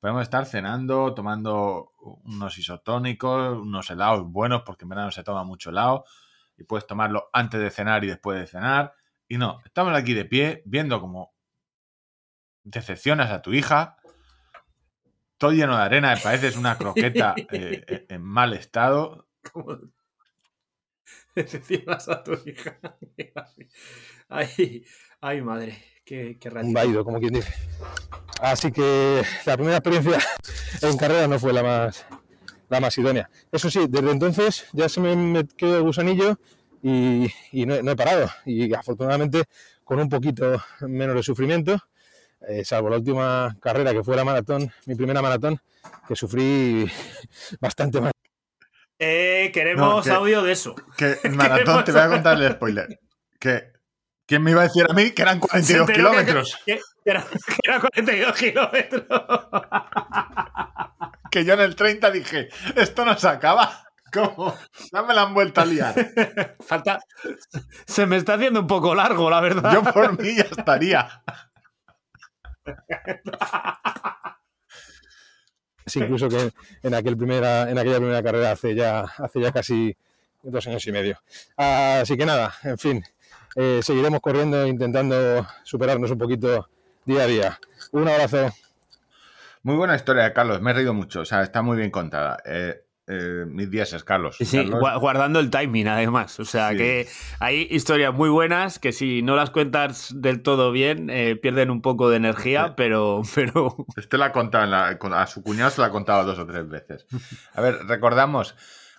[0.00, 1.92] Podemos estar cenando, tomando
[2.24, 6.04] unos isotónicos, unos helados buenos, porque en verano se toma mucho helado,
[6.56, 8.94] y puedes tomarlo antes de cenar y después de cenar.
[9.28, 11.34] Y no, estamos aquí de pie, viendo como
[12.62, 13.98] decepcionas a tu hija,
[15.36, 19.28] todo lleno de arena, me pareces una croqueta eh, en mal estado.
[21.42, 22.78] Decepcionas a tu hija.
[24.28, 24.84] ay,
[25.20, 27.52] ay, madre, qué, qué Un vaído, como quien dice.
[28.40, 30.18] Así que la primera experiencia
[30.82, 32.06] en carrera no fue la más,
[32.68, 33.30] la más idónea.
[33.52, 36.38] Eso sí, desde entonces ya se me, quedó el gusanillo
[36.82, 37.30] y,
[37.66, 38.28] no, he parado.
[38.44, 39.44] Y afortunadamente
[39.84, 41.78] con un poquito menos de sufrimiento,
[42.46, 45.60] eh, salvo la última carrera que fue la maratón, mi primera maratón,
[46.06, 46.86] que sufrí
[47.60, 48.12] bastante más.
[48.98, 50.74] Eh, queremos audio de eso.
[50.96, 53.00] Que maratón, te voy a contar el spoiler.
[53.38, 53.72] Que,
[54.26, 56.58] ¿Quién me iba a decir a mí que eran 42 kilómetros?
[56.66, 57.24] Que, eran
[57.80, 59.04] 42 kilómetros.
[61.30, 63.84] que yo en el 30 dije, esto no se acaba.
[64.12, 64.56] ¿Cómo?
[64.92, 65.94] Ya me la han vuelto a liar.
[66.66, 66.98] Falta.
[67.86, 69.72] Se me está haciendo un poco largo, la verdad.
[69.72, 71.22] Yo por mí ya estaría.
[75.96, 76.50] Incluso que
[76.82, 79.96] en, aquella primera carrera hace ya, hace ya casi
[80.42, 81.18] dos años y medio.
[81.56, 83.04] Así que nada, en fin,
[83.56, 86.68] eh, seguiremos corriendo intentando superarnos un poquito
[87.04, 87.60] día a día.
[87.92, 88.52] Un abrazo.
[89.62, 90.60] Muy buena historia, Carlos.
[90.60, 91.20] Me he reído mucho.
[91.20, 92.38] O sea, está muy bien contada.
[92.44, 94.36] Eh, eh, mis días es Carlos.
[94.38, 94.70] Sí,
[95.00, 96.38] guardando el timing además.
[96.40, 97.08] O sea que
[97.40, 101.80] hay historias muy buenas que si no las cuentas del todo bien eh, pierden un
[101.80, 103.76] poco de energía, pero, pero...
[103.96, 104.74] Este la ha contado,
[105.14, 107.06] a su cuñado se la ha contado dos o tres veces.
[107.54, 108.54] A ver, recordamos,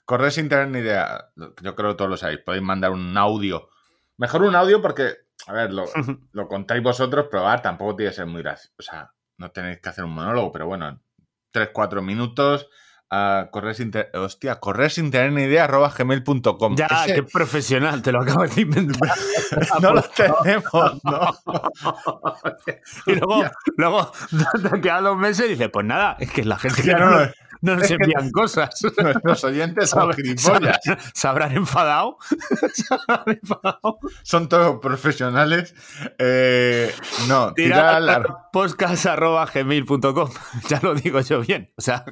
[0.06, 3.70] correr sin tener ni idea, yo creo que todos lo sabéis, podéis mandar un audio.
[4.18, 5.86] Mejor un audio porque, a ver, lo,
[6.32, 8.74] lo contáis vosotros, probar, tampoco tiene que ser muy gracioso.
[8.80, 11.00] O sea, no tenéis que hacer un monólogo, pero bueno,
[11.52, 12.68] tres, cuatro minutos
[13.12, 16.76] a correr sin, hostia, correr sin tener ni idea arroba gmail.com.
[16.76, 19.10] Ya, qué profesional, te lo acabas de inventar.
[19.82, 21.38] no lo tenemos, no.
[23.08, 23.44] y luego,
[23.78, 24.12] luego,
[24.82, 27.10] que a dos meses dice, pues nada, es que la gente que no,
[27.62, 28.80] no, nos envían cosas.
[29.02, 30.80] Nuestros oyentes son gilipollas.
[31.14, 32.18] ¿Se habrán enfadado?
[34.22, 35.74] Son todos profesionales.
[36.20, 36.94] Eh,
[37.28, 38.50] no, tirar la...
[38.54, 40.30] podcast arroba gmail.com.
[40.70, 41.74] Ya lo digo yo bien.
[41.76, 42.06] O sea...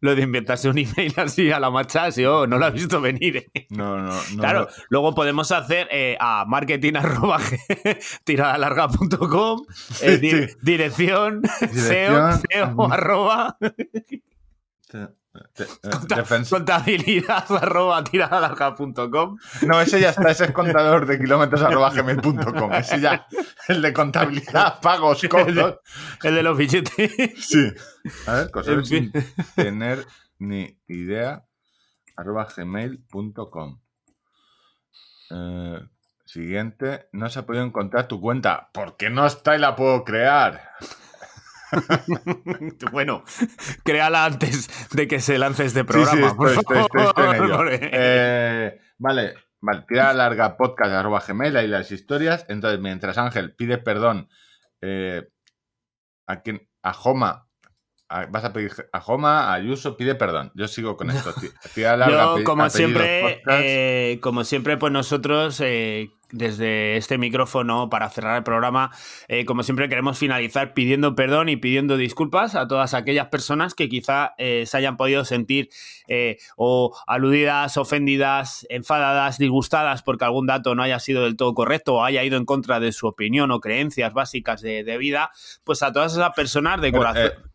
[0.00, 3.00] Lo, de inventarse un email así a la marcha, si oh, no lo has visto
[3.00, 3.36] venir.
[3.36, 3.66] ¿eh?
[3.70, 4.38] No, no, no.
[4.38, 7.40] Claro, luego podemos hacer eh, a marketing arroba
[8.24, 9.66] tiradalarga.com,
[10.02, 11.42] eh, dirección,
[11.72, 13.56] SEO, SEO arroba.
[16.48, 19.38] Contabilidad arroba tiradalarga.com.
[19.66, 22.72] No, ese ya está, ese es contador de kilómetros arroba gmail.com.
[22.74, 23.26] Ese ya,
[23.68, 25.80] el de contabilidad, pagos, costos.
[26.22, 27.12] El, de los billetes.
[27.38, 27.72] Sí.
[28.26, 29.12] A ver, cosas sin
[29.54, 30.06] tener
[30.38, 31.44] ni idea
[32.16, 33.80] arroba gmail.com.
[35.30, 35.80] Eh,
[36.24, 38.70] siguiente, no se ha podido encontrar tu cuenta.
[38.72, 40.72] ¿Por qué no está y la puedo crear?
[42.92, 43.24] bueno,
[43.84, 46.34] créala antes de que se lance este programa.
[48.98, 52.46] vale, vale, tira larga podcast arroba gmail y las historias.
[52.48, 54.28] Entonces, mientras Ángel pide perdón
[54.80, 55.28] eh,
[56.26, 57.47] a quien a Joma
[58.08, 60.50] vas a pedir a Joma, a Ayuso, pide perdón.
[60.54, 61.34] Yo sigo con esto.
[61.76, 68.44] Yo, como siempre, eh, como siempre, pues nosotros, eh, desde este micrófono, para cerrar el
[68.44, 68.90] programa,
[69.28, 73.88] eh, como siempre queremos finalizar pidiendo perdón y pidiendo disculpas a todas aquellas personas que
[73.88, 75.70] quizá se hayan podido sentir
[76.56, 82.04] o aludidas, ofendidas, enfadadas, disgustadas porque algún dato no haya sido del todo correcto o
[82.04, 85.30] haya ido en contra de su opinión o creencias básicas de, vida,
[85.64, 87.47] pues a todas esas personas de corazón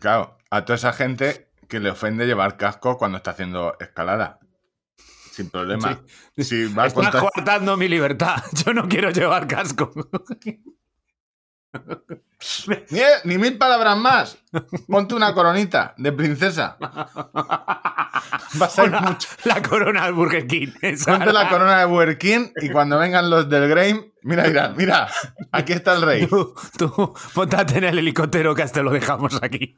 [0.00, 4.38] Claro, a toda esa gente que le ofende llevar casco cuando está haciendo escalada.
[5.30, 6.00] Sin problema.
[6.36, 8.42] Si Estás cortando mi libertad.
[8.64, 9.92] Yo no quiero llevar casco.
[13.24, 14.38] Ni, mil palabras más.
[14.86, 16.76] Ponte una coronita de princesa.
[16.80, 19.28] Va a ser mucho.
[19.44, 20.68] La corona de Burger King.
[21.04, 25.08] Ponte la corona de Burger King y cuando vengan los del Grain, mira, mira, mira,
[25.52, 26.26] aquí está el rey.
[26.26, 27.14] Tú, tú
[27.74, 29.76] en el helicóptero que hasta lo dejamos aquí.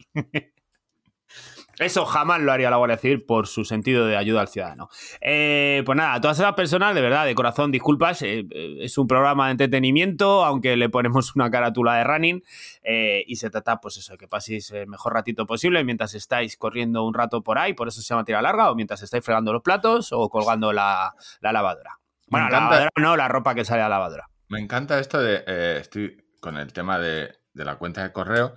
[1.79, 4.89] Eso jamás lo haría la Guardia Civil por su sentido de ayuda al ciudadano.
[5.21, 8.23] Eh, pues nada, a todas esas personas, de verdad, de corazón, disculpas.
[8.23, 12.43] Eh, eh, es un programa de entretenimiento, aunque le ponemos una carátula de running.
[13.27, 17.05] y se trata, pues eso, de que paséis el mejor ratito posible mientras estáis corriendo
[17.05, 19.63] un rato por ahí, por eso se llama tira larga, o mientras estáis fregando los
[19.63, 21.99] platos o colgando la, lavadora.
[22.29, 24.29] Bueno, la lavadora no, la ropa que sale a la lavadora.
[24.49, 25.43] Me encanta esto de.
[25.79, 28.55] estoy con el tema de, de la cuenta de correo.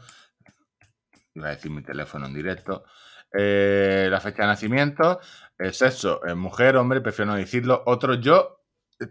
[1.34, 2.86] Iba a decir mi teléfono en directo.
[3.38, 5.20] Eh, la fecha de nacimiento,
[5.58, 7.84] el sexo, eh, mujer, hombre, prefiero no decirlo.
[7.86, 8.64] Otro, yo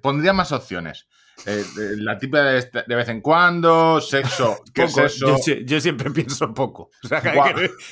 [0.03, 1.09] pondría más opciones.
[1.47, 1.65] Eh,
[1.99, 5.37] la tipa de, vez en cuando, sexo, ¿qué es eso?
[5.65, 6.91] Yo, siempre pienso poco.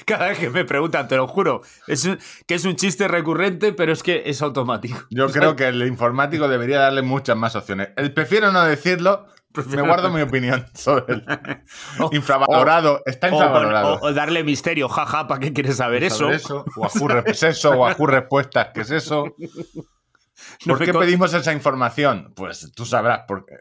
[0.05, 2.09] cada, vez que me preguntan, te lo juro, es
[2.47, 4.99] que es un chiste recurrente, pero es que es automático.
[5.11, 7.91] Yo creo que el informático debería darle muchas más opciones.
[7.97, 9.29] El prefiero no decirlo
[9.69, 11.25] me guardo mi opinión sobre el
[12.13, 13.03] infravalorado.
[13.07, 13.99] está infravalorado.
[14.03, 16.27] O, darle misterio, jaja, ¿para qué quieres saber eso?
[16.27, 19.35] O a eso, o a respuestas, ¿qué es eso?
[20.67, 22.33] ¿Por qué pedimos esa información?
[22.35, 23.55] Pues tú sabrás por qué.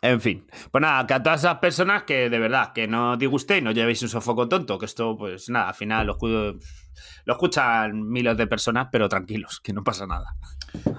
[0.00, 3.64] En fin, pues nada, que a todas esas personas que de verdad que no disgustéis,
[3.64, 8.36] no llevéis un sofoco tonto, que esto, pues nada, al final lo, lo escuchan miles
[8.36, 10.36] de personas, pero tranquilos, que no pasa nada.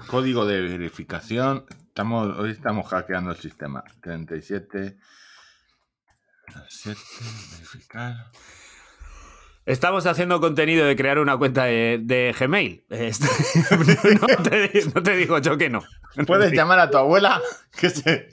[0.06, 3.82] Código de verificación Estamos, hoy estamos hackeando el sistema.
[4.00, 4.96] 37.
[6.68, 7.00] 7,
[7.52, 8.30] verificar.
[9.66, 12.84] Estamos haciendo contenido de crear una cuenta de, Gmail.
[12.90, 15.82] no, te, digo yo que no.
[16.28, 17.42] Puedes llamar a tu abuela.
[17.76, 18.28] Que se...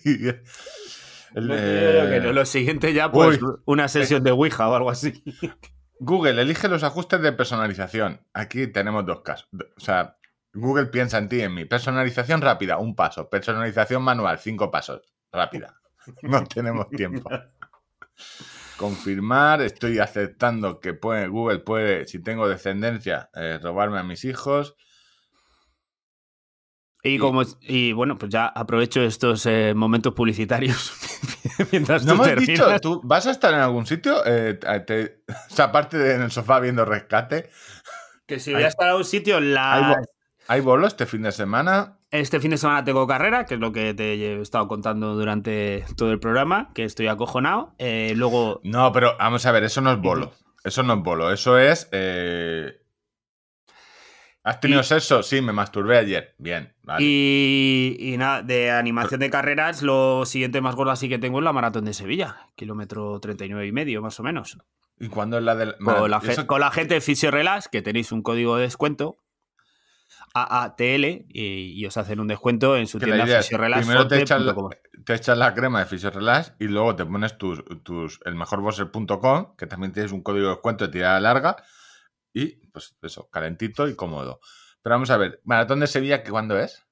[1.33, 5.23] Lo siguiente ya, pues, una sesión de Ouija o algo así.
[5.99, 8.21] Google, elige los ajustes de personalización.
[8.33, 9.49] Aquí tenemos dos casos.
[9.75, 10.16] O sea,
[10.57, 11.65] Google piensa en ti, en mí.
[11.65, 13.29] Personalización rápida, un paso.
[13.29, 15.01] Personalización manual, cinco pasos.
[15.31, 15.75] Rápida.
[16.21, 17.29] No tenemos tiempo.
[18.77, 24.77] Confirmar, estoy aceptando que puede, Google puede, si tengo descendencia, eh, robarme a mis hijos.
[27.03, 30.93] Y, como y bueno, pues ya aprovecho estos eh, momentos publicitarios
[31.71, 34.25] mientras no hemos dicho, ¿tú vas a estar en algún sitio?
[34.25, 34.57] Eh,
[35.27, 37.49] o sea, aparte de en el sofá viendo rescate.
[38.25, 40.01] Que si voy a estar en algún sitio, la,
[40.47, 41.97] ¿Hay bolo este fin de semana?
[42.09, 45.83] Este fin de semana tengo carrera, que es lo que te he estado contando durante
[45.97, 47.73] todo el programa, que estoy acojonado.
[47.79, 48.61] Eh, luego.
[48.63, 50.31] No, pero vamos a ver, eso no es bolo.
[50.63, 51.33] Eso no es bolo.
[51.33, 51.89] Eso es.
[51.91, 52.81] Eh,
[54.43, 55.21] ¿Has tenido sexo?
[55.21, 56.33] Sí, me masturbé ayer.
[56.37, 57.03] Bien, vale.
[57.03, 61.51] Y, nada, de animación de carreras, lo siguiente más gordo así que tengo es la
[61.51, 64.57] maratón de Sevilla, kilómetro 39 y medio, más o menos.
[64.97, 65.75] ¿Y cuándo es la del.?
[65.77, 69.17] Con, la, con la gente de Fisio Relax, que tenéis un código de descuento
[70.43, 73.85] AATL y, os hacen un descuento en su tienda Fisiorelax.
[73.85, 78.61] Primero te echas, la, crema de Fisiorelax y luego te pones tus, tus el mejor
[79.57, 81.57] que también tienes un código de descuento de tirada larga
[82.33, 84.39] y pues eso, calentito y cómodo.
[84.81, 86.85] Pero vamos a ver, Maratón de Sevilla, ¿cuándo es?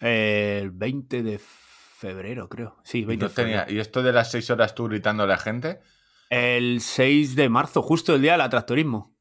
[0.00, 2.76] El 20 de febrero, creo.
[2.84, 3.64] Sí, 20 de febrero.
[3.68, 5.80] ¿Y esto de las 6 horas tú gritando a la gente?
[6.28, 9.16] El 6 de marzo, justo el día del atractorismo.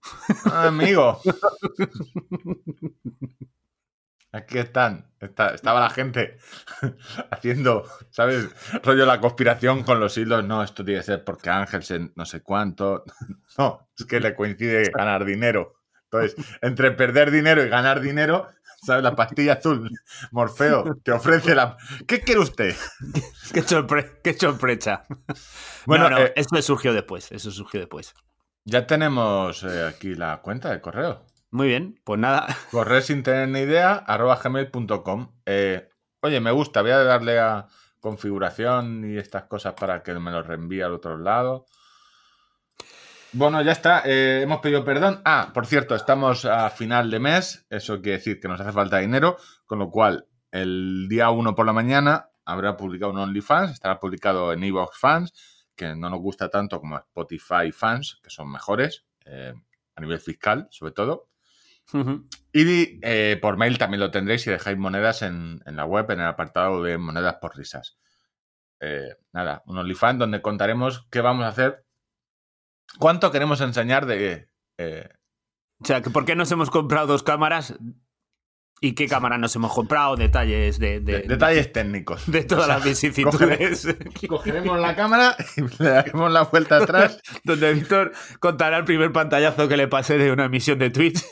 [0.45, 1.21] Ah, amigo.
[4.31, 5.09] Aquí están.
[5.21, 6.37] estaba la gente
[7.31, 8.49] haciendo, ¿sabes?
[8.83, 10.43] Rollo la conspiración con los hilos.
[10.43, 13.03] No, esto tiene que ser porque Ángel no sé cuánto.
[13.57, 15.75] No, es que le coincide ganar dinero.
[16.11, 18.49] Entonces, entre perder dinero y ganar dinero,
[18.85, 19.03] ¿sabes?
[19.03, 19.89] La pastilla azul,
[20.31, 21.77] Morfeo, te ofrece la.
[22.07, 22.75] ¿Qué quiere usted?
[24.23, 25.03] qué, sorpresa.
[25.85, 27.31] Bueno, no, eh, eso surgió después.
[27.31, 28.13] Eso surgió después.
[28.63, 31.25] Ya tenemos eh, aquí la cuenta de correo.
[31.51, 32.47] Muy bien, pues nada.
[32.71, 35.31] Correr sin tener ni idea, arroba gmail.com.
[35.45, 35.89] Eh,
[36.21, 37.67] oye, me gusta, voy a darle a
[37.99, 41.65] configuración y estas cosas para que me lo reenvíe al otro lado.
[43.37, 44.01] Bueno, ya está.
[44.05, 45.21] Eh, hemos pedido perdón.
[45.25, 47.65] Ah, por cierto, estamos a final de mes.
[47.69, 49.35] Eso quiere decir que nos hace falta dinero.
[49.65, 53.71] Con lo cual, el día 1 por la mañana habrá publicado un OnlyFans.
[53.71, 55.33] Estará publicado en Evox Fans,
[55.75, 59.53] que no nos gusta tanto como Spotify Fans, que son mejores eh,
[59.97, 61.27] a nivel fiscal, sobre todo.
[62.53, 66.27] Y eh, por mail también lo tendréis si dejáis monedas en, la web, en el
[66.27, 67.97] apartado de monedas por risas.
[68.79, 71.84] Eh, nada, un OnlyFans donde contaremos qué vamos a hacer,
[72.99, 74.49] cuánto queremos enseñar de...
[74.77, 75.09] Eh,
[75.81, 77.75] o sea, por qué nos hemos comprado dos cámaras
[78.81, 80.17] ¿Y qué cámara nos hemos comprado?
[80.17, 82.29] Detalles de, detalles técnicos.
[82.29, 83.87] De todas las vicisitudes.
[84.27, 87.21] Cogeremos la cámara y le daremos la vuelta atrás.
[87.45, 91.23] Donde Víctor contará el primer pantallazo que le pasé de una emisión de Twitch.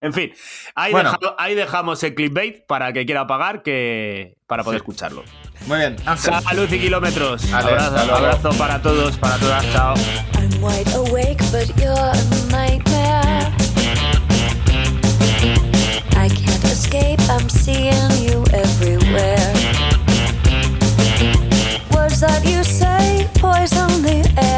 [0.00, 0.32] En fin,
[0.74, 5.24] ahí, dejamos el clickbait para el que quiera pagar que, para poder escucharlo.
[5.66, 5.96] Muy bien.
[6.16, 7.52] Salud y kilómetros.
[7.52, 9.72] abrazo, abrazo para todos, para todas.
[9.72, 9.94] Chao.
[16.90, 19.52] escape, I'm seeing you everywhere.
[21.92, 24.49] Words that you say poison the air.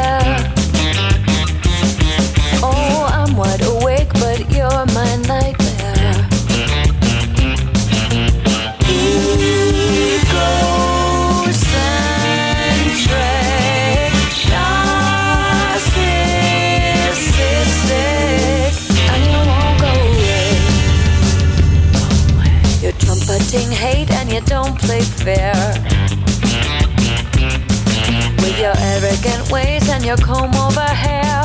[24.47, 25.55] Don't play fair.
[28.39, 31.43] With your arrogant ways and your comb over hair.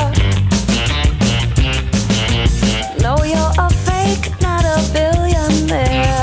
[3.00, 6.20] No, you're a fake, not a billionaire.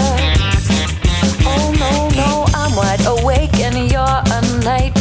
[1.45, 4.94] Oh no, no, I'm wide awake and you're a nightmare.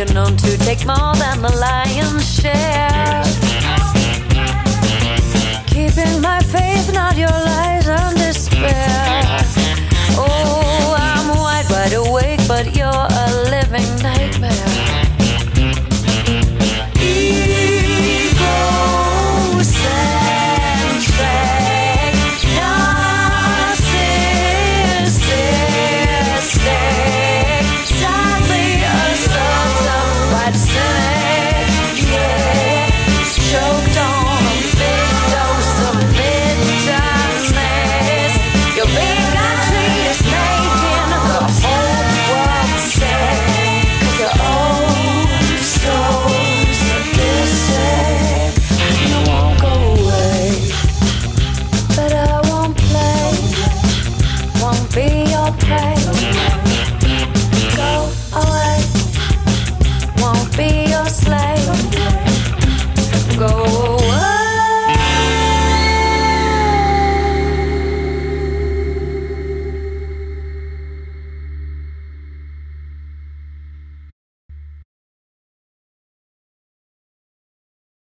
[0.00, 3.29] You're known to take more than the lion's share.